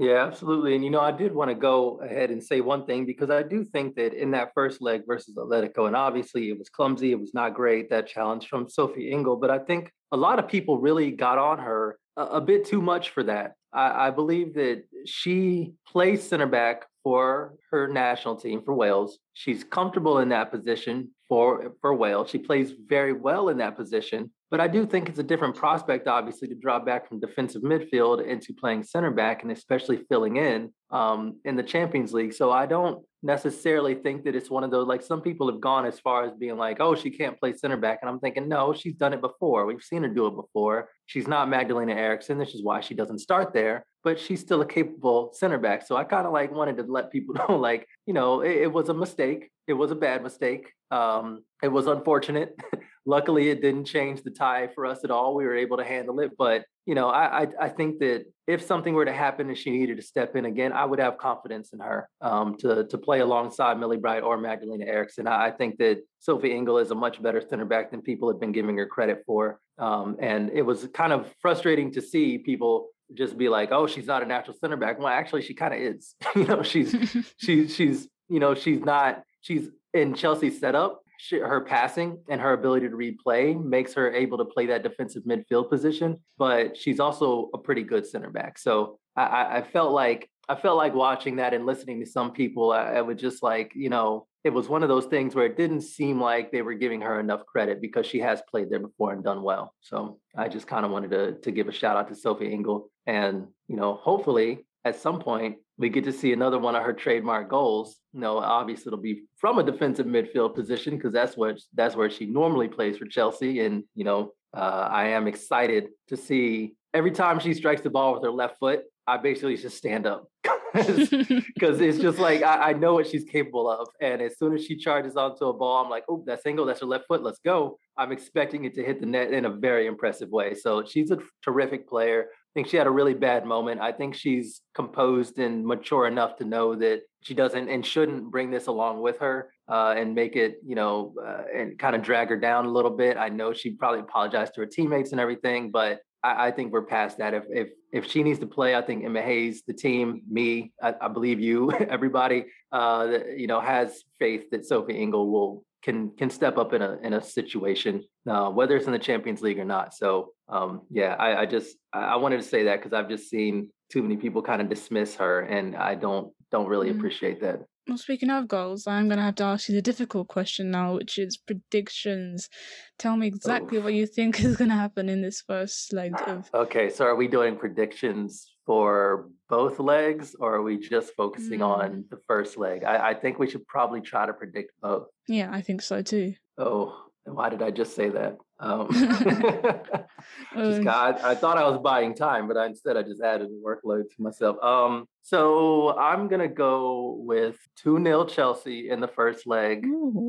Yeah, 0.00 0.24
absolutely. 0.24 0.76
And, 0.76 0.84
you 0.84 0.90
know, 0.90 1.00
I 1.00 1.10
did 1.10 1.34
want 1.34 1.50
to 1.50 1.56
go 1.56 2.00
ahead 2.00 2.30
and 2.30 2.40
say 2.42 2.60
one 2.60 2.86
thing 2.86 3.04
because 3.04 3.30
I 3.30 3.42
do 3.42 3.64
think 3.64 3.96
that 3.96 4.14
in 4.14 4.30
that 4.30 4.52
first 4.54 4.80
leg 4.80 5.02
versus 5.08 5.34
Atletico, 5.36 5.88
and 5.88 5.96
obviously 5.96 6.50
it 6.50 6.58
was 6.58 6.68
clumsy, 6.68 7.10
it 7.10 7.18
was 7.18 7.34
not 7.34 7.54
great, 7.54 7.90
that 7.90 8.06
challenge 8.06 8.46
from 8.46 8.68
Sophie 8.68 9.10
Ingle, 9.10 9.36
but 9.36 9.50
I 9.50 9.58
think 9.58 9.90
a 10.12 10.16
lot 10.16 10.38
of 10.38 10.46
people 10.46 10.78
really 10.78 11.10
got 11.10 11.38
on 11.38 11.58
her 11.58 11.98
a, 12.16 12.22
a 12.26 12.40
bit 12.40 12.64
too 12.64 12.80
much 12.80 13.10
for 13.10 13.24
that. 13.24 13.54
I, 13.72 14.06
I 14.06 14.10
believe 14.10 14.54
that 14.54 14.84
she 15.04 15.72
plays 15.84 16.22
center 16.22 16.46
back 16.46 16.86
for 17.02 17.54
her 17.70 17.88
national 17.88 18.36
team 18.36 18.62
for 18.64 18.74
Wales. 18.74 19.18
She's 19.32 19.64
comfortable 19.64 20.18
in 20.18 20.28
that 20.30 20.50
position 20.50 21.10
for 21.28 21.74
for 21.80 21.94
Wales. 21.94 22.30
She 22.30 22.38
plays 22.38 22.72
very 22.88 23.12
well 23.12 23.48
in 23.48 23.58
that 23.58 23.76
position. 23.76 24.30
But 24.50 24.60
I 24.60 24.68
do 24.68 24.86
think 24.86 25.08
it's 25.08 25.18
a 25.18 25.22
different 25.22 25.56
prospect, 25.56 26.08
obviously, 26.08 26.48
to 26.48 26.54
drop 26.54 26.86
back 26.86 27.06
from 27.06 27.20
defensive 27.20 27.60
midfield 27.60 28.26
into 28.26 28.54
playing 28.54 28.82
center 28.84 29.10
back 29.10 29.42
and 29.42 29.52
especially 29.52 30.04
filling 30.08 30.36
in 30.36 30.72
um, 30.90 31.38
in 31.44 31.54
the 31.54 31.62
Champions 31.62 32.14
League. 32.14 32.32
So 32.32 32.50
I 32.50 32.64
don't 32.64 33.04
necessarily 33.22 33.94
think 33.94 34.24
that 34.24 34.34
it's 34.34 34.48
one 34.48 34.64
of 34.64 34.70
those 34.70 34.86
like 34.86 35.02
some 35.02 35.20
people 35.20 35.50
have 35.50 35.60
gone 35.60 35.84
as 35.84 36.00
far 36.00 36.24
as 36.24 36.32
being 36.32 36.56
like, 36.56 36.78
oh, 36.80 36.94
she 36.94 37.10
can't 37.10 37.38
play 37.38 37.52
center 37.52 37.76
back. 37.76 37.98
And 38.00 38.08
I'm 38.08 38.20
thinking, 38.20 38.48
no, 38.48 38.72
she's 38.72 38.94
done 38.94 39.12
it 39.12 39.20
before. 39.20 39.66
We've 39.66 39.82
seen 39.82 40.02
her 40.02 40.08
do 40.08 40.28
it 40.28 40.36
before. 40.36 40.88
She's 41.04 41.28
not 41.28 41.50
Magdalena 41.50 41.92
Eriksson. 41.92 42.38
This 42.38 42.54
is 42.54 42.62
why 42.62 42.80
she 42.80 42.94
doesn't 42.94 43.18
start 43.18 43.52
there, 43.52 43.84
but 44.08 44.18
she's 44.18 44.40
still 44.40 44.62
a 44.62 44.66
capable 44.66 45.34
center 45.34 45.58
back. 45.58 45.86
So 45.86 45.94
I 45.94 46.02
kind 46.02 46.26
of 46.26 46.32
like 46.32 46.50
wanted 46.50 46.78
to 46.78 46.84
let 46.84 47.12
people 47.12 47.34
know, 47.48 47.58
like, 47.58 47.86
you 48.06 48.14
know, 48.14 48.40
it, 48.40 48.62
it 48.62 48.72
was 48.72 48.88
a 48.88 48.94
mistake. 48.94 49.50
It 49.66 49.74
was 49.74 49.90
a 49.90 49.94
bad 49.94 50.22
mistake. 50.22 50.72
Um, 50.90 51.44
it 51.62 51.68
was 51.68 51.86
unfortunate. 51.86 52.58
Luckily, 53.04 53.50
it 53.50 53.60
didn't 53.60 53.84
change 53.84 54.22
the 54.22 54.30
tie 54.30 54.68
for 54.74 54.86
us 54.86 55.04
at 55.04 55.10
all. 55.10 55.34
We 55.34 55.44
were 55.44 55.54
able 55.54 55.76
to 55.76 55.84
handle 55.84 56.20
it. 56.20 56.30
But 56.38 56.64
you 56.86 56.94
know, 56.94 57.10
I, 57.10 57.42
I, 57.42 57.46
I 57.60 57.68
think 57.68 57.98
that 57.98 58.24
if 58.46 58.62
something 58.62 58.94
were 58.94 59.04
to 59.04 59.12
happen 59.12 59.48
and 59.48 59.58
she 59.58 59.70
needed 59.70 59.98
to 59.98 60.02
step 60.02 60.36
in 60.36 60.46
again, 60.46 60.72
I 60.72 60.86
would 60.86 61.00
have 61.00 61.18
confidence 61.18 61.74
in 61.74 61.80
her 61.80 62.08
um, 62.22 62.56
to 62.60 62.86
to 62.86 62.96
play 62.96 63.20
alongside 63.20 63.78
Millie 63.78 63.98
Bright 63.98 64.22
or 64.22 64.38
Magdalena 64.38 64.86
Eriksson. 64.86 65.26
I, 65.26 65.48
I, 65.48 65.50
think 65.50 65.76
that 65.78 66.02
Sophie 66.18 66.54
Ingle 66.56 66.78
is 66.78 66.90
a 66.90 66.94
much 66.94 67.22
better 67.22 67.42
center 67.46 67.66
back 67.66 67.90
than 67.90 68.00
people 68.00 68.30
have 68.30 68.40
been 68.40 68.52
giving 68.52 68.78
her 68.78 68.86
credit 68.86 69.22
for. 69.26 69.60
Um, 69.76 70.16
and 70.18 70.50
it 70.50 70.62
was 70.62 70.88
kind 70.94 71.12
of 71.12 71.30
frustrating 71.42 71.92
to 71.92 72.00
see 72.00 72.38
people 72.38 72.88
just 73.14 73.38
be 73.38 73.48
like, 73.48 73.70
"Oh, 73.72 73.86
she's 73.86 74.06
not 74.06 74.22
a 74.22 74.26
natural 74.26 74.56
center 74.60 74.76
back." 74.76 74.98
Well, 74.98 75.08
actually, 75.08 75.42
she 75.42 75.54
kind 75.54 75.74
of 75.74 75.80
is. 75.80 76.14
you 76.36 76.44
know, 76.44 76.62
she's 76.62 76.94
she's 77.38 77.74
she's 77.74 78.08
you 78.28 78.40
know 78.40 78.54
she's 78.54 78.80
not 78.80 79.22
she's 79.40 79.68
in 79.94 80.14
Chelsea's 80.14 80.58
setup 80.60 81.00
she, 81.18 81.38
her 81.38 81.60
passing 81.60 82.18
and 82.28 82.40
her 82.40 82.52
ability 82.52 82.88
to 82.88 82.96
read 82.96 83.18
play 83.18 83.52
makes 83.54 83.92
her 83.94 84.12
able 84.14 84.38
to 84.38 84.44
play 84.44 84.66
that 84.66 84.82
defensive 84.82 85.24
midfield 85.24 85.68
position. 85.68 86.18
But 86.38 86.76
she's 86.76 87.00
also 87.00 87.50
a 87.52 87.58
pretty 87.58 87.82
good 87.82 88.06
center 88.06 88.30
back. 88.30 88.56
So 88.58 88.98
I, 89.16 89.58
I 89.58 89.62
felt 89.62 89.92
like 89.92 90.30
I 90.48 90.54
felt 90.54 90.78
like 90.78 90.94
watching 90.94 91.36
that 91.36 91.52
and 91.52 91.66
listening 91.66 92.00
to 92.00 92.06
some 92.06 92.32
people. 92.32 92.72
I, 92.72 92.94
I 92.94 93.02
would 93.02 93.18
just 93.18 93.42
like 93.42 93.72
you 93.74 93.90
know 93.90 94.26
it 94.48 94.54
was 94.54 94.66
one 94.66 94.82
of 94.82 94.88
those 94.88 95.04
things 95.04 95.34
where 95.34 95.44
it 95.44 95.58
didn't 95.58 95.82
seem 95.82 96.18
like 96.18 96.50
they 96.50 96.62
were 96.62 96.72
giving 96.72 97.02
her 97.02 97.20
enough 97.20 97.44
credit 97.44 97.82
because 97.82 98.06
she 98.06 98.18
has 98.18 98.40
played 98.50 98.70
there 98.70 98.78
before 98.78 99.12
and 99.12 99.22
done 99.22 99.42
well. 99.42 99.74
So 99.82 100.20
I 100.34 100.48
just 100.48 100.66
kind 100.66 100.86
of 100.86 100.90
wanted 100.90 101.10
to 101.10 101.32
to 101.42 101.50
give 101.50 101.68
a 101.68 101.72
shout 101.72 101.98
out 101.98 102.08
to 102.08 102.14
Sophie 102.14 102.50
Ingle, 102.50 102.90
and 103.06 103.46
you 103.68 103.76
know 103.76 103.92
hopefully 103.92 104.64
at 104.86 104.96
some 104.96 105.20
point 105.20 105.56
we 105.76 105.90
get 105.90 106.04
to 106.04 106.12
see 106.12 106.32
another 106.32 106.58
one 106.58 106.74
of 106.74 106.82
her 106.82 106.94
trademark 106.94 107.50
goals. 107.50 107.98
You 108.14 108.20
know, 108.20 108.38
obviously 108.38 108.88
it'll 108.88 109.10
be 109.12 109.24
from 109.36 109.58
a 109.58 109.62
defensive 109.62 110.06
midfield 110.06 110.54
position 110.54 110.96
because 110.96 111.12
that's 111.12 111.36
what 111.36 111.60
that's 111.74 111.94
where 111.94 112.08
she 112.08 112.24
normally 112.24 112.68
plays 112.68 112.96
for 112.96 113.04
Chelsea. 113.04 113.60
And 113.60 113.84
you 113.94 114.04
know, 114.04 114.32
uh, 114.56 114.88
I 114.90 115.08
am 115.08 115.28
excited 115.28 115.88
to 116.08 116.16
see 116.16 116.74
every 116.94 117.10
time 117.10 117.38
she 117.38 117.52
strikes 117.52 117.82
the 117.82 117.90
ball 117.90 118.14
with 118.14 118.22
her 118.22 118.30
left 118.30 118.58
foot. 118.58 118.84
I 119.08 119.16
basically 119.16 119.56
just 119.56 119.76
stand 119.78 120.06
up 120.06 120.28
because 120.74 121.10
it's 121.80 121.98
just 121.98 122.18
like 122.18 122.42
I, 122.42 122.70
I, 122.70 122.72
know 122.74 122.94
what 122.94 123.06
she's 123.06 123.24
capable 123.24 123.70
of. 123.70 123.88
And 124.02 124.20
as 124.20 124.38
soon 124.38 124.54
as 124.54 124.64
she 124.64 124.76
charges 124.76 125.16
onto 125.16 125.46
a 125.46 125.52
ball, 125.52 125.82
I'm 125.82 125.90
like, 125.90 126.04
oh, 126.10 126.22
that's 126.26 126.44
Ingle, 126.44 126.66
that's 126.66 126.80
her 126.80 126.86
left 126.86 127.06
foot, 127.08 127.22
let's 127.22 127.40
go. 127.44 127.78
I'm 127.96 128.12
expecting 128.12 128.66
it 128.66 128.74
to 128.74 128.84
hit 128.84 129.00
the 129.00 129.06
net 129.06 129.32
in 129.32 129.46
a 129.46 129.50
very 129.50 129.86
impressive 129.86 130.28
way. 130.28 130.54
So 130.54 130.84
she's 130.84 131.10
a 131.10 131.18
terrific 131.42 131.88
player 131.88 132.26
I 132.48 132.60
think 132.60 132.68
she 132.68 132.78
had 132.78 132.86
a 132.86 132.90
really 132.90 133.14
bad 133.14 133.44
moment. 133.44 133.80
I 133.80 133.92
think 133.92 134.14
she's 134.14 134.62
composed 134.74 135.38
and 135.38 135.66
mature 135.66 136.06
enough 136.06 136.36
to 136.36 136.44
know 136.44 136.74
that 136.76 137.02
she 137.22 137.34
doesn't 137.34 137.68
and 137.68 137.84
shouldn't 137.84 138.30
bring 138.30 138.50
this 138.50 138.68
along 138.68 139.02
with 139.02 139.18
her 139.18 139.52
uh, 139.68 139.94
and 139.96 140.14
make 140.14 140.34
it, 140.34 140.56
you 140.64 140.74
know, 140.74 141.14
uh, 141.22 141.42
and 141.54 141.78
kind 141.78 141.94
of 141.94 142.02
drag 142.02 142.30
her 142.30 142.38
down 142.38 142.64
a 142.64 142.70
little 142.70 142.90
bit. 142.90 143.18
I 143.18 143.28
know 143.28 143.52
she 143.52 143.72
probably 143.72 144.00
apologized 144.00 144.54
to 144.54 144.62
her 144.62 144.66
teammates 144.66 145.12
and 145.12 145.20
everything, 145.20 145.70
but 145.70 146.00
I, 146.22 146.48
I, 146.48 146.50
think 146.50 146.72
we're 146.72 146.82
past 146.82 147.18
that. 147.18 147.34
If 147.34 147.44
if 147.50 147.68
if 147.92 148.06
she 148.06 148.22
needs 148.22 148.38
to 148.40 148.46
play, 148.46 148.74
I 148.74 148.82
think 148.82 149.04
Emma 149.04 149.22
Hayes, 149.22 149.62
the 149.66 149.72
team, 149.72 150.22
me, 150.28 150.72
I, 150.82 150.94
I 151.00 151.08
believe 151.08 151.40
you, 151.40 151.70
everybody, 151.88 152.46
uh, 152.72 153.06
that, 153.06 153.38
you 153.38 153.46
know, 153.46 153.60
has 153.60 154.02
faith 154.18 154.50
that 154.50 154.66
Sophie 154.66 155.00
Ingle 155.00 155.30
will 155.30 155.64
can 155.82 156.10
can 156.16 156.30
step 156.30 156.58
up 156.58 156.72
in 156.72 156.82
a 156.82 156.98
in 157.02 157.14
a 157.14 157.22
situation, 157.22 158.04
uh, 158.28 158.50
whether 158.50 158.76
it's 158.76 158.86
in 158.86 158.92
the 158.92 158.98
Champions 158.98 159.42
League 159.42 159.58
or 159.58 159.64
not. 159.64 159.94
So 159.94 160.32
um, 160.48 160.82
yeah, 160.90 161.14
I, 161.18 161.42
I 161.42 161.46
just 161.46 161.76
I 161.92 162.16
wanted 162.16 162.38
to 162.38 162.46
say 162.46 162.64
that 162.64 162.76
because 162.76 162.92
I've 162.92 163.08
just 163.08 163.28
seen 163.28 163.68
too 163.90 164.02
many 164.02 164.16
people 164.16 164.42
kind 164.42 164.60
of 164.60 164.68
dismiss 164.68 165.16
her, 165.16 165.40
and 165.40 165.76
I 165.76 165.94
don't 165.94 166.32
don't 166.50 166.66
really 166.66 166.90
mm. 166.90 166.96
appreciate 166.96 167.40
that. 167.42 167.60
Well, 167.88 167.96
speaking 167.96 168.28
of 168.28 168.48
goals, 168.48 168.86
I'm 168.86 169.08
going 169.08 169.16
to 169.16 169.24
have 169.24 169.36
to 169.36 169.44
ask 169.44 169.68
you 169.68 169.74
the 169.74 169.80
difficult 169.80 170.28
question 170.28 170.70
now, 170.70 170.96
which 170.96 171.18
is 171.18 171.38
predictions. 171.38 172.50
Tell 172.98 173.16
me 173.16 173.26
exactly 173.26 173.78
what 173.78 173.94
you 173.94 174.06
think 174.06 174.44
is 174.44 174.58
going 174.58 174.68
to 174.68 174.74
happen 174.76 175.08
in 175.08 175.22
this 175.22 175.40
first 175.40 175.94
leg 175.94 176.12
of. 176.26 176.50
Okay, 176.52 176.90
so 176.90 177.06
are 177.06 177.16
we 177.16 177.28
doing 177.28 177.56
predictions 177.56 178.52
for 178.66 179.30
both 179.48 179.78
legs, 179.78 180.36
or 180.38 180.56
are 180.56 180.62
we 180.62 180.76
just 180.76 181.14
focusing 181.16 181.60
mm. 181.60 181.66
on 181.66 182.04
the 182.10 182.18
first 182.26 182.58
leg? 182.58 182.84
I, 182.84 183.10
I 183.10 183.14
think 183.14 183.38
we 183.38 183.48
should 183.48 183.66
probably 183.66 184.02
try 184.02 184.26
to 184.26 184.34
predict 184.34 184.72
both. 184.82 185.06
Yeah, 185.26 185.48
I 185.50 185.62
think 185.62 185.80
so 185.80 186.02
too. 186.02 186.34
Oh, 186.58 187.07
why 187.34 187.48
did 187.48 187.62
I 187.62 187.70
just 187.70 187.94
say 187.94 188.08
that? 188.10 188.38
Um, 188.60 188.88
just 190.56 190.82
God, 190.82 191.20
I 191.22 191.34
thought 191.34 191.58
I 191.58 191.68
was 191.68 191.80
buying 191.80 192.14
time, 192.14 192.48
but 192.48 192.56
I, 192.56 192.66
instead 192.66 192.96
I 192.96 193.02
just 193.02 193.22
added 193.22 193.48
a 193.48 193.66
workload 193.66 194.04
to 194.08 194.22
myself. 194.22 194.56
Um, 194.62 195.06
so 195.22 195.96
I'm 195.96 196.28
gonna 196.28 196.48
go 196.48 197.16
with 197.20 197.56
two 197.76 198.02
0 198.02 198.24
Chelsea 198.26 198.90
in 198.90 199.00
the 199.00 199.08
first 199.08 199.46
leg, 199.46 199.86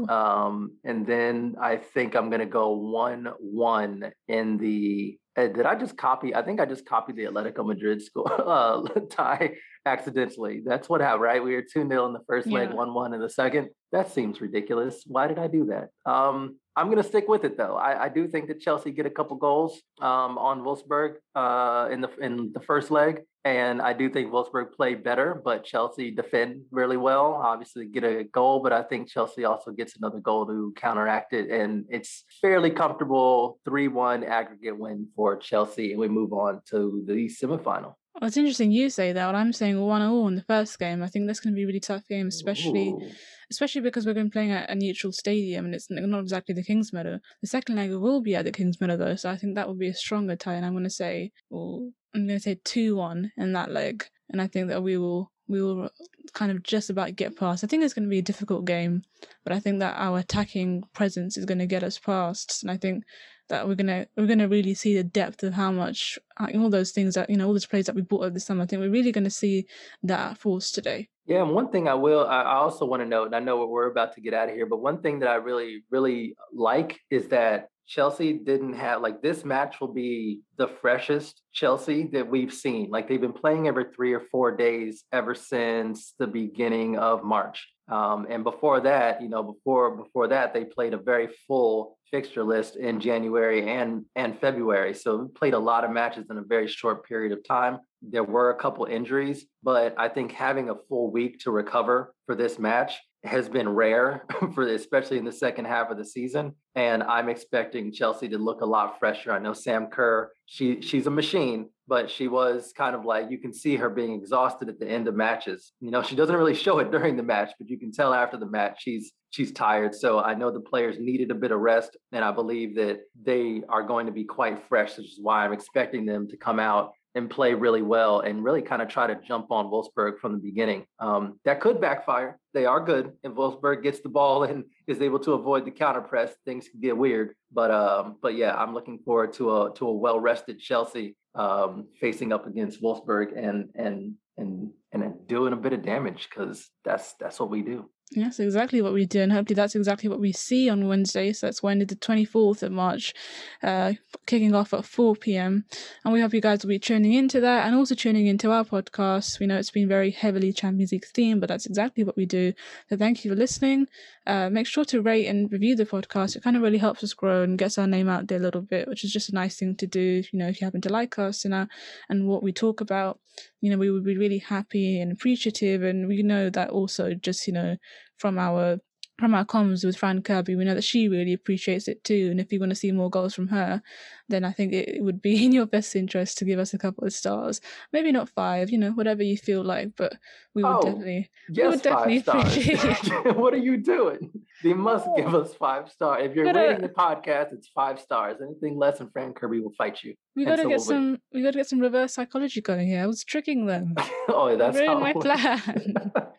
um, 0.10 0.74
and 0.84 1.06
then 1.06 1.56
I 1.62 1.78
think 1.78 2.16
I'm 2.16 2.30
gonna 2.30 2.46
go 2.46 2.72
one 2.72 3.30
one 3.40 4.12
in 4.28 4.58
the. 4.58 5.18
Uh, 5.36 5.48
did 5.48 5.66
I 5.66 5.76
just 5.76 5.96
copy? 5.98 6.36
I 6.36 6.42
think 6.42 6.60
I 6.60 6.66
just 6.66 6.86
copied 6.86 7.16
the 7.16 7.24
Atletico 7.24 7.66
Madrid 7.66 8.02
score 8.02 8.32
uh, 8.48 8.82
tie 9.10 9.56
accidentally. 9.86 10.62
That's 10.66 10.90
what 10.90 11.02
happened, 11.02 11.24
right? 11.24 11.44
We 11.44 11.56
were 11.56 11.62
2 11.62 11.88
0 11.88 12.06
in 12.08 12.14
the 12.14 12.24
first 12.28 12.48
yeah. 12.48 12.60
leg, 12.60 12.74
1 12.74 12.94
1 12.94 13.14
in 13.14 13.20
the 13.20 13.30
second. 13.30 13.70
That 13.92 14.12
seems 14.12 14.42
ridiculous. 14.42 15.04
Why 15.08 15.28
did 15.28 15.40
I 15.40 15.48
do 15.48 15.66
that? 15.66 15.90
Um, 16.10 16.58
I'm 16.76 16.86
going 16.88 16.98
to 16.98 17.04
stick 17.04 17.28
with 17.28 17.44
it 17.44 17.58
though. 17.58 17.76
I, 17.76 18.06
I, 18.06 18.10
do 18.10 18.26
think 18.28 18.48
that 18.48 18.62
Chelsea 18.62 18.92
get 18.92 19.06
a 19.06 19.10
couple 19.10 19.36
goals 19.36 19.82
um, 20.00 20.38
on 20.38 20.62
Wolfsburg 20.62 21.16
uh, 21.36 21.90
in 21.92 22.00
the 22.00 22.10
in 22.22 22.54
the 22.54 22.62
first 22.62 22.90
leg, 22.90 23.24
and 23.44 23.82
I 23.82 23.92
do 23.92 24.10
think 24.10 24.32
Wolfsburg 24.32 24.72
play 24.74 24.96
better, 24.96 25.42
but 25.44 25.66
Chelsea 25.66 26.12
defend 26.12 26.62
really 26.72 26.96
well. 26.96 27.34
Obviously, 27.34 27.88
get 27.88 28.06
a 28.06 28.24
goal, 28.24 28.62
but 28.62 28.72
I 28.72 28.84
think 28.84 29.10
Chelsea 29.10 29.44
also 29.44 29.72
gets 29.72 29.98
another 29.98 30.20
goal 30.20 30.46
to 30.46 30.74
counteract 30.78 31.34
it, 31.34 31.50
and 31.50 31.86
it's 31.90 32.24
fairly 32.42 32.70
comfortable 32.70 33.60
three-one 33.66 34.24
aggregate 34.24 34.78
win 34.78 35.08
for 35.18 35.36
Chelsea, 35.36 35.92
and 35.92 36.00
we 36.00 36.08
move 36.08 36.32
on 36.32 36.62
to 36.70 37.04
the 37.08 37.28
semifinal. 37.28 37.96
Well, 38.20 38.28
it's 38.28 38.38
interesting 38.38 38.72
you 38.72 38.90
say 38.90 39.14
that. 39.14 39.34
I'm 39.34 39.54
saying 39.54 39.80
one 39.80 40.02
all 40.02 40.28
in 40.28 40.36
the 40.36 40.44
first 40.44 40.78
game. 40.78 41.02
I 41.02 41.08
think 41.08 41.28
that's 41.28 41.40
going 41.40 41.54
to 41.54 41.56
be 41.56 41.64
a 41.64 41.68
really 41.68 41.80
tough 41.80 42.06
game, 42.08 42.28
especially 42.28 42.90
Ooh. 42.90 43.12
especially 43.50 43.80
because 43.80 44.06
we're 44.06 44.14
going 44.14 44.26
to 44.26 44.30
be 44.30 44.34
playing 44.34 44.52
at 44.52 44.70
a 44.70 44.76
neutral 44.76 45.14
stadium 45.14 45.66
and 45.66 45.74
it's 45.74 45.88
not 45.90 46.20
exactly 46.20 46.54
the 46.54 46.64
Kingsmeadow. 46.64 47.20
The 47.42 47.48
second 47.48 47.78
leg 47.78 47.92
will 47.92 48.22
be 48.22 48.36
at 48.36 48.44
the 48.44 48.52
Kingsmeadow 48.52 48.98
though, 48.98 49.16
so 49.16 49.30
I 49.30 49.38
think 49.38 49.56
that 49.56 49.68
will 49.68 49.76
be 49.76 49.88
a 49.88 49.94
stronger 49.94 50.36
tie. 50.36 50.56
And 50.56 50.66
I'm 50.66 50.74
going 50.74 50.84
to 50.84 50.90
say, 50.90 51.32
well, 51.50 51.92
I'm 52.14 52.28
going 52.28 52.40
to 52.40 52.44
say 52.44 52.60
two 52.64 52.98
one 52.98 53.32
in 53.38 53.54
that 53.54 53.72
leg, 53.72 54.06
and 54.30 54.42
I 54.42 54.48
think 54.48 54.68
that 54.68 54.84
we 54.84 54.98
will 54.98 55.32
we 55.48 55.62
will 55.64 55.90
kind 56.34 56.52
of 56.52 56.62
just 56.62 56.90
about 56.90 57.16
get 57.16 57.38
past. 57.38 57.64
I 57.64 57.68
think 57.68 57.84
it's 57.84 57.94
going 57.94 58.04
to 58.04 58.10
be 58.10 58.20
a 58.20 58.24
difficult 58.24 58.66
game, 58.66 59.04
but 59.44 59.54
I 59.54 59.60
think 59.60 59.80
that 59.80 59.96
our 59.98 60.20
attacking 60.20 60.84
presence 60.94 61.38
is 61.38 61.46
going 61.46 61.60
to 61.60 61.66
get 61.66 61.84
us 61.84 61.98
past, 61.98 62.64
and 62.64 62.72
I 62.72 62.78
think 62.78 63.04
that 63.50 63.68
we're 63.68 63.76
gonna 63.76 64.08
we're 64.16 64.28
gonna 64.28 64.48
really 64.48 64.74
see 64.74 64.96
the 64.96 65.04
depth 65.04 65.44
of 65.44 65.54
how 65.54 65.72
much 65.72 66.18
like, 66.40 66.56
all 66.56 66.70
those 66.70 66.92
things 66.92 67.16
that 67.16 67.30
you 67.30 67.38
know 67.38 67.48
all 67.48 67.54
those 67.54 67.66
plays 67.66 67.86
that 67.86 67.96
we 67.96 68.02
bought 68.02 68.22
over 68.22 68.30
the 68.32 68.40
summer. 68.40 68.64
I 68.64 68.66
think 68.66 68.82
we're 68.82 68.90
really 68.90 69.12
to 69.12 69.30
see 69.30 69.66
that 70.04 70.38
force 70.38 70.72
today. 70.72 71.10
Yeah, 71.26 71.44
and 71.44 71.52
one 71.52 71.70
thing 71.70 71.88
I 71.88 71.94
will, 71.94 72.26
I 72.26 72.44
also 72.56 72.86
want 72.86 73.04
to 73.04 73.08
note, 73.08 73.28
and 73.28 73.36
I 73.36 73.40
know 73.40 73.64
we're 73.66 73.92
about 73.92 74.16
to 74.16 74.22
get 74.22 74.34
out 74.34 74.50
of 74.50 74.56
here, 74.56 74.66
but 74.66 74.82
one 74.82 75.02
thing 75.02 75.20
that 75.20 75.30
I 75.30 75.36
really, 75.36 75.84
really 75.92 76.36
like 76.52 77.00
is 77.12 77.28
that 77.28 77.70
Chelsea 77.90 78.34
didn't 78.34 78.74
have 78.74 79.02
like 79.02 79.22
this 79.22 79.44
match 79.46 79.82
will 79.82 79.94
be 79.94 80.42
the 80.58 80.68
freshest 80.68 81.42
Chelsea 81.54 82.08
that 82.14 82.28
we've 82.28 82.54
seen. 82.54 82.90
Like 82.90 83.08
they've 83.08 83.22
been 83.22 83.34
playing 83.34 83.68
every 83.68 83.86
three 83.96 84.14
or 84.14 84.22
four 84.32 84.56
days 84.56 85.04
ever 85.12 85.34
since 85.36 86.14
the 86.20 86.28
beginning 86.28 86.98
of 86.98 87.24
March. 87.24 87.68
Um, 87.90 88.28
and 88.30 88.44
before 88.44 88.82
that, 88.82 89.22
you 89.22 89.30
know, 89.30 89.44
before 89.44 89.96
before 89.96 90.28
that, 90.28 90.54
they 90.54 90.66
played 90.66 90.94
a 90.94 90.98
very 90.98 91.30
full 91.48 91.98
fixture 92.12 92.44
list 92.44 92.76
in 92.76 93.00
January 93.00 93.70
and 93.70 94.06
and 94.16 94.40
February. 94.40 94.94
So 94.94 95.30
played 95.36 95.54
a 95.54 95.60
lot 95.60 95.84
of 95.84 95.92
matches 95.92 96.28
in 96.30 96.38
a 96.38 96.44
very 96.44 96.68
short 96.68 97.06
period 97.06 97.32
of 97.32 97.44
time. 97.44 97.80
There 98.02 98.24
were 98.24 98.52
a 98.52 98.56
couple 98.56 98.86
injuries, 98.86 99.46
but 99.64 99.96
I 99.98 100.08
think 100.08 100.32
having 100.32 100.70
a 100.70 100.76
full 100.88 101.12
week 101.12 101.40
to 101.40 101.52
recover 101.52 102.14
for 102.26 102.36
this 102.36 102.60
match 102.60 103.00
has 103.24 103.50
been 103.50 103.68
rare 103.68 104.26
for 104.54 104.64
especially 104.68 105.18
in 105.18 105.26
the 105.26 105.32
second 105.32 105.66
half 105.66 105.90
of 105.90 105.98
the 105.98 106.06
season 106.06 106.54
and 106.76 107.04
i'm 107.04 107.28
expecting 107.28 107.92
chelsea 107.92 108.30
to 108.30 108.38
look 108.38 108.62
a 108.62 108.66
lot 108.66 108.98
fresher 108.98 109.32
i 109.32 109.40
know 109.40 109.52
sam 109.52 109.88
kerr 109.88 110.32
she 110.46 110.82
she's 110.82 111.06
a 111.06 111.12
machine 111.12 111.70
but 111.90 112.10
she 112.10 112.28
was 112.28 112.72
kind 112.78 112.96
of 112.96 113.04
like 113.04 113.32
you 113.32 113.40
can 113.40 113.52
see 113.52 113.76
her 113.76 113.90
being 113.90 114.14
exhausted 114.14 114.70
at 114.70 114.80
the 114.80 114.88
end 114.88 115.08
of 115.08 115.16
matches 115.16 115.74
you 115.82 115.92
know 115.92 116.04
she 116.04 116.16
doesn't 116.16 116.36
really 116.36 116.54
show 116.54 116.80
it 116.80 116.92
during 116.92 117.18
the 117.18 117.24
match 117.24 117.52
but 117.58 117.68
you 117.68 117.78
can 117.78 117.92
tell 117.92 118.14
after 118.14 118.38
the 118.38 118.46
match 118.46 118.82
she's 118.82 119.12
she's 119.32 119.52
tired 119.52 119.94
so 119.94 120.20
i 120.20 120.34
know 120.34 120.52
the 120.52 120.60
players 120.60 120.98
needed 121.00 121.32
a 121.32 121.36
bit 121.36 121.52
of 121.52 121.60
rest 121.60 121.98
and 122.12 122.24
i 122.24 122.32
believe 122.32 122.76
that 122.76 123.02
they 123.22 123.62
are 123.68 123.84
going 123.84 124.06
to 124.06 124.12
be 124.12 124.24
quite 124.24 124.64
fresh 124.70 124.98
which 124.98 125.08
is 125.08 125.20
why 125.22 125.44
i'm 125.44 125.52
expecting 125.54 126.06
them 126.06 126.28
to 126.28 126.38
come 126.38 126.60
out 126.60 126.94
and 127.16 127.30
play 127.30 127.54
really 127.54 127.82
well 127.82 128.20
and 128.20 128.44
really 128.44 128.62
kind 128.62 128.82
of 128.82 128.88
try 128.88 129.08
to 129.08 129.20
jump 129.28 129.52
on 129.52 129.66
Wolfsburg 129.66 130.20
from 130.20 130.34
the 130.34 130.38
beginning. 130.38 130.86
Um, 131.00 131.40
that 131.44 131.60
could 131.60 131.82
backfire. 131.82 132.40
They 132.54 132.66
are 132.66 132.80
good. 132.80 133.14
and 133.24 133.36
Wolfsburg 133.36 133.82
gets 133.82 134.00
the 134.02 134.10
ball 134.10 134.44
and 134.44 134.64
is 134.88 135.02
able 135.02 135.20
to 135.20 135.34
avoid 135.34 135.66
the 135.66 135.72
counter 135.72 136.02
press, 136.02 136.34
things 136.46 136.68
can 136.70 136.80
get 136.80 136.96
weird. 136.96 137.34
But 137.52 137.72
um, 137.72 138.18
but 138.22 138.36
yeah, 138.36 138.56
I'm 138.56 138.74
looking 138.74 139.00
forward 139.00 139.34
to 139.34 139.58
a 139.58 139.74
to 139.76 139.88
a 139.88 139.94
well 139.94 140.20
rested 140.20 140.60
Chelsea 140.60 141.16
um, 141.40 141.88
facing 142.02 142.34
up 142.34 142.46
against 142.46 142.84
Wolfsburg 142.84 143.28
and 143.38 143.70
and 143.74 144.16
and 144.38 144.72
and 144.92 145.28
doing 145.28 145.54
a 145.54 145.56
bit 145.56 145.72
of 145.72 145.84
damage 145.84 146.28
because 146.30 146.70
that's 146.84 147.14
that's 147.14 147.40
what 147.40 147.50
we 147.50 147.62
do. 147.62 147.90
Yes, 148.12 148.40
exactly 148.40 148.82
what 148.82 148.92
we 148.92 149.06
do, 149.06 149.22
and 149.22 149.32
hopefully 149.32 149.54
that's 149.56 149.76
exactly 149.76 150.10
what 150.10 150.20
we 150.20 150.34
see 150.34 150.68
on 150.68 150.88
Wednesday. 150.88 151.32
So 151.32 151.46
that's 151.46 151.62
Wednesday, 151.62 151.86
the 151.86 151.96
twenty 151.96 152.26
fourth 152.26 152.64
of 152.64 152.72
March, 152.72 153.14
uh, 153.62 153.94
kicking 154.26 154.54
off 154.54 154.74
at 154.74 154.84
four 154.84 155.16
pm. 155.16 155.64
And 156.04 156.14
we 156.14 156.20
hope 156.20 156.34
you 156.34 156.42
guys 156.42 156.64
will 156.64 156.70
be 156.70 156.80
tuning 156.80 157.14
into 157.14 157.40
that 157.40 157.68
and 157.68 157.76
also 157.76 157.96
tuning 157.96 158.26
into 158.28 158.52
our 158.52 158.66
podcast. 158.66 159.40
We 159.40 159.46
know 159.46 159.58
it's 159.58 159.72
been 159.72 159.88
very 159.88 160.12
heavily 160.12 160.52
Champions 160.52 160.92
League 160.92 161.06
themed, 161.16 161.40
but 161.40 161.50
that's 161.50 161.68
exactly 161.68 162.04
what 162.04 162.18
we 162.18 162.26
do. 162.26 162.52
So 162.90 162.98
thank 162.98 163.24
you 163.24 163.32
for 163.32 163.38
listening. 163.38 163.88
Uh, 164.30 164.48
make 164.48 164.68
sure 164.68 164.86
to 164.86 165.02
rate 165.02 165.26
and 165.26 165.52
review 165.52 165.76
the 165.76 165.88
podcast. 165.88 166.36
It 166.36 166.44
kind 166.44 166.56
of 166.56 166.62
really 166.62 166.78
helps 166.78 167.04
us 167.04 167.16
grow 167.16 167.42
and 167.42 167.58
gets 167.58 167.80
our 167.80 167.88
name 167.88 168.08
out 168.08 168.28
there 168.28 168.38
a 168.38 168.42
little 168.42 168.62
bit, 168.62 168.88
which 168.88 169.04
is 169.04 169.12
just 169.12 169.30
a 169.30 169.34
nice 169.34 169.58
thing 169.58 169.76
to 169.78 169.88
do. 169.88 170.22
You 170.32 170.38
know, 170.38 170.48
if 170.48 170.62
you 170.62 170.66
happen 170.66 170.82
to 170.82 170.94
like 170.94 171.18
us 171.18 171.46
and 171.46 171.54
our, 171.56 171.68
and 172.10 172.28
what 172.28 172.44
we 172.44 172.54
talk 172.54 172.80
about, 172.80 173.20
you 173.60 173.72
know, 173.72 173.78
we 173.80 173.90
would 173.90 174.06
be 174.06 174.18
really 174.18 174.38
happy 174.38 175.02
and 175.02 175.12
appreciative. 175.12 175.82
And 175.82 176.08
we 176.08 176.22
know 176.22 176.52
that 176.52 176.70
also 176.70 177.16
just 177.16 177.48
you 177.48 177.54
know 177.54 177.78
from 178.20 178.38
our 178.38 178.80
from 179.20 179.36
our 179.36 179.46
comms 179.46 179.84
with 179.84 179.98
Fran 179.98 180.22
Kirby, 180.22 180.56
we 180.56 180.64
know 180.64 180.74
that 180.74 180.84
she 180.84 181.10
really 181.10 181.34
appreciates 181.34 181.88
it 181.88 182.04
too. 182.04 182.30
And 182.32 182.40
if 182.40 182.52
you 182.54 182.60
want 182.60 182.70
to 182.70 182.76
see 182.76 182.92
more 182.92 183.10
goals 183.10 183.36
from 183.36 183.48
her, 183.50 183.82
then 184.30 184.46
I 184.46 184.52
think 184.52 184.74
it 184.74 185.04
would 185.04 185.22
be 185.22 185.44
in 185.46 185.52
your 185.52 185.66
best 185.66 185.96
interest 185.96 186.38
to 186.38 186.46
give 186.46 186.60
us 186.60 186.74
a 186.74 186.78
couple 186.78 187.04
of 187.06 187.14
stars. 187.14 187.60
Maybe 187.92 188.12
not 188.12 188.30
five, 188.30 188.70
you 188.70 188.78
know, 188.78 188.92
whatever 188.92 189.22
you 189.22 189.38
feel 189.38 189.64
like, 189.64 189.92
but 189.98 190.14
we 190.56 190.64
would 190.64 190.70
Oh, 190.70 190.82
definitely 190.82 191.30
Yes, 191.50 191.72
would 191.72 191.82
definitely 191.82 192.18
appreciate 192.20 192.80
it. 192.84 193.36
what 193.38 193.54
are 193.54 193.58
you 193.58 193.78
doing? 193.78 194.32
They 194.64 194.74
must 194.74 195.06
oh. 195.08 195.16
give 195.16 195.36
us 195.36 195.54
five 195.54 195.90
stars. 195.90 196.26
If 196.26 196.36
you're 196.36 196.46
Gotta- 196.46 196.60
rating 196.60 196.82
the 196.82 196.90
podcast, 196.90 197.54
it's 197.54 197.68
five 197.68 198.00
stars. 198.00 198.38
Anything 198.42 198.78
less 198.78 199.00
than 199.00 199.10
Fran 199.10 199.34
Kirby 199.34 199.60
will 199.60 199.74
fight 199.78 200.02
you. 200.04 200.16
we 200.36 200.46
gotta 200.46 200.64
so 200.64 200.70
get 200.70 200.78
will 200.80 200.86
we. 200.86 200.88
some 200.88 201.18
we 201.34 201.44
gotta 201.44 201.58
get 201.58 201.68
some 201.68 201.80
reverse 201.80 202.14
psychology 202.14 202.62
going 202.62 202.88
here. 202.88 203.04
I 203.04 203.08
was 203.08 203.24
tricking 203.24 203.66
them. 203.66 203.96
oh, 204.30 204.56
that's 204.58 204.78
Ruined 204.78 205.00
my 205.02 205.12
it 205.12 206.30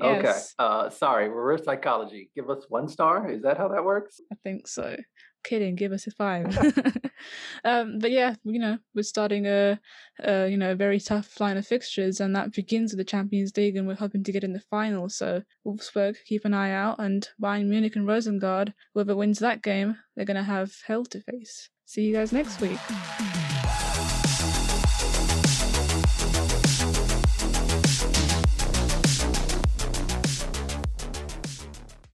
okay. 0.00 0.38
Uh, 0.58 0.90
sorry, 0.90 1.28
reverse 1.28 1.64
psychology. 1.64 2.30
Give 2.34 2.50
us 2.50 2.64
one 2.68 2.88
star. 2.88 3.30
Is 3.30 3.42
that 3.42 3.56
how 3.56 3.68
that 3.68 3.84
works? 3.84 4.20
I 4.32 4.36
think 4.42 4.66
so. 4.66 4.96
Kidding, 5.42 5.74
give 5.74 5.92
us 5.92 6.06
a 6.06 6.10
five. 6.10 6.56
um, 7.64 7.98
but 7.98 8.10
yeah, 8.10 8.34
you 8.44 8.58
know, 8.58 8.78
we're 8.94 9.02
starting 9.02 9.46
a, 9.46 9.80
a 10.22 10.48
you 10.48 10.58
know 10.58 10.72
a 10.72 10.76
very 10.76 11.00
tough 11.00 11.40
line 11.40 11.56
of 11.56 11.66
fixtures, 11.66 12.20
and 12.20 12.36
that 12.36 12.52
begins 12.52 12.92
with 12.92 12.98
the 12.98 13.04
Champions 13.04 13.56
League, 13.56 13.76
and 13.76 13.88
we're 13.88 13.94
hoping 13.94 14.22
to 14.24 14.32
get 14.32 14.44
in 14.44 14.52
the 14.52 14.60
final. 14.60 15.08
So 15.08 15.42
Wolfsburg, 15.66 16.16
keep 16.26 16.44
an 16.44 16.52
eye 16.52 16.72
out, 16.72 16.98
and 16.98 17.26
Bayern 17.42 17.68
Munich 17.68 17.96
and 17.96 18.06
Rosengard, 18.06 18.74
whoever 18.92 19.16
wins 19.16 19.38
that 19.38 19.62
game, 19.62 19.96
they're 20.14 20.26
gonna 20.26 20.42
have 20.42 20.72
hell 20.86 21.04
to 21.06 21.20
face. 21.20 21.70
See 21.86 22.02
you 22.02 22.14
guys 22.14 22.32
next 22.32 22.60
week. 22.60 22.78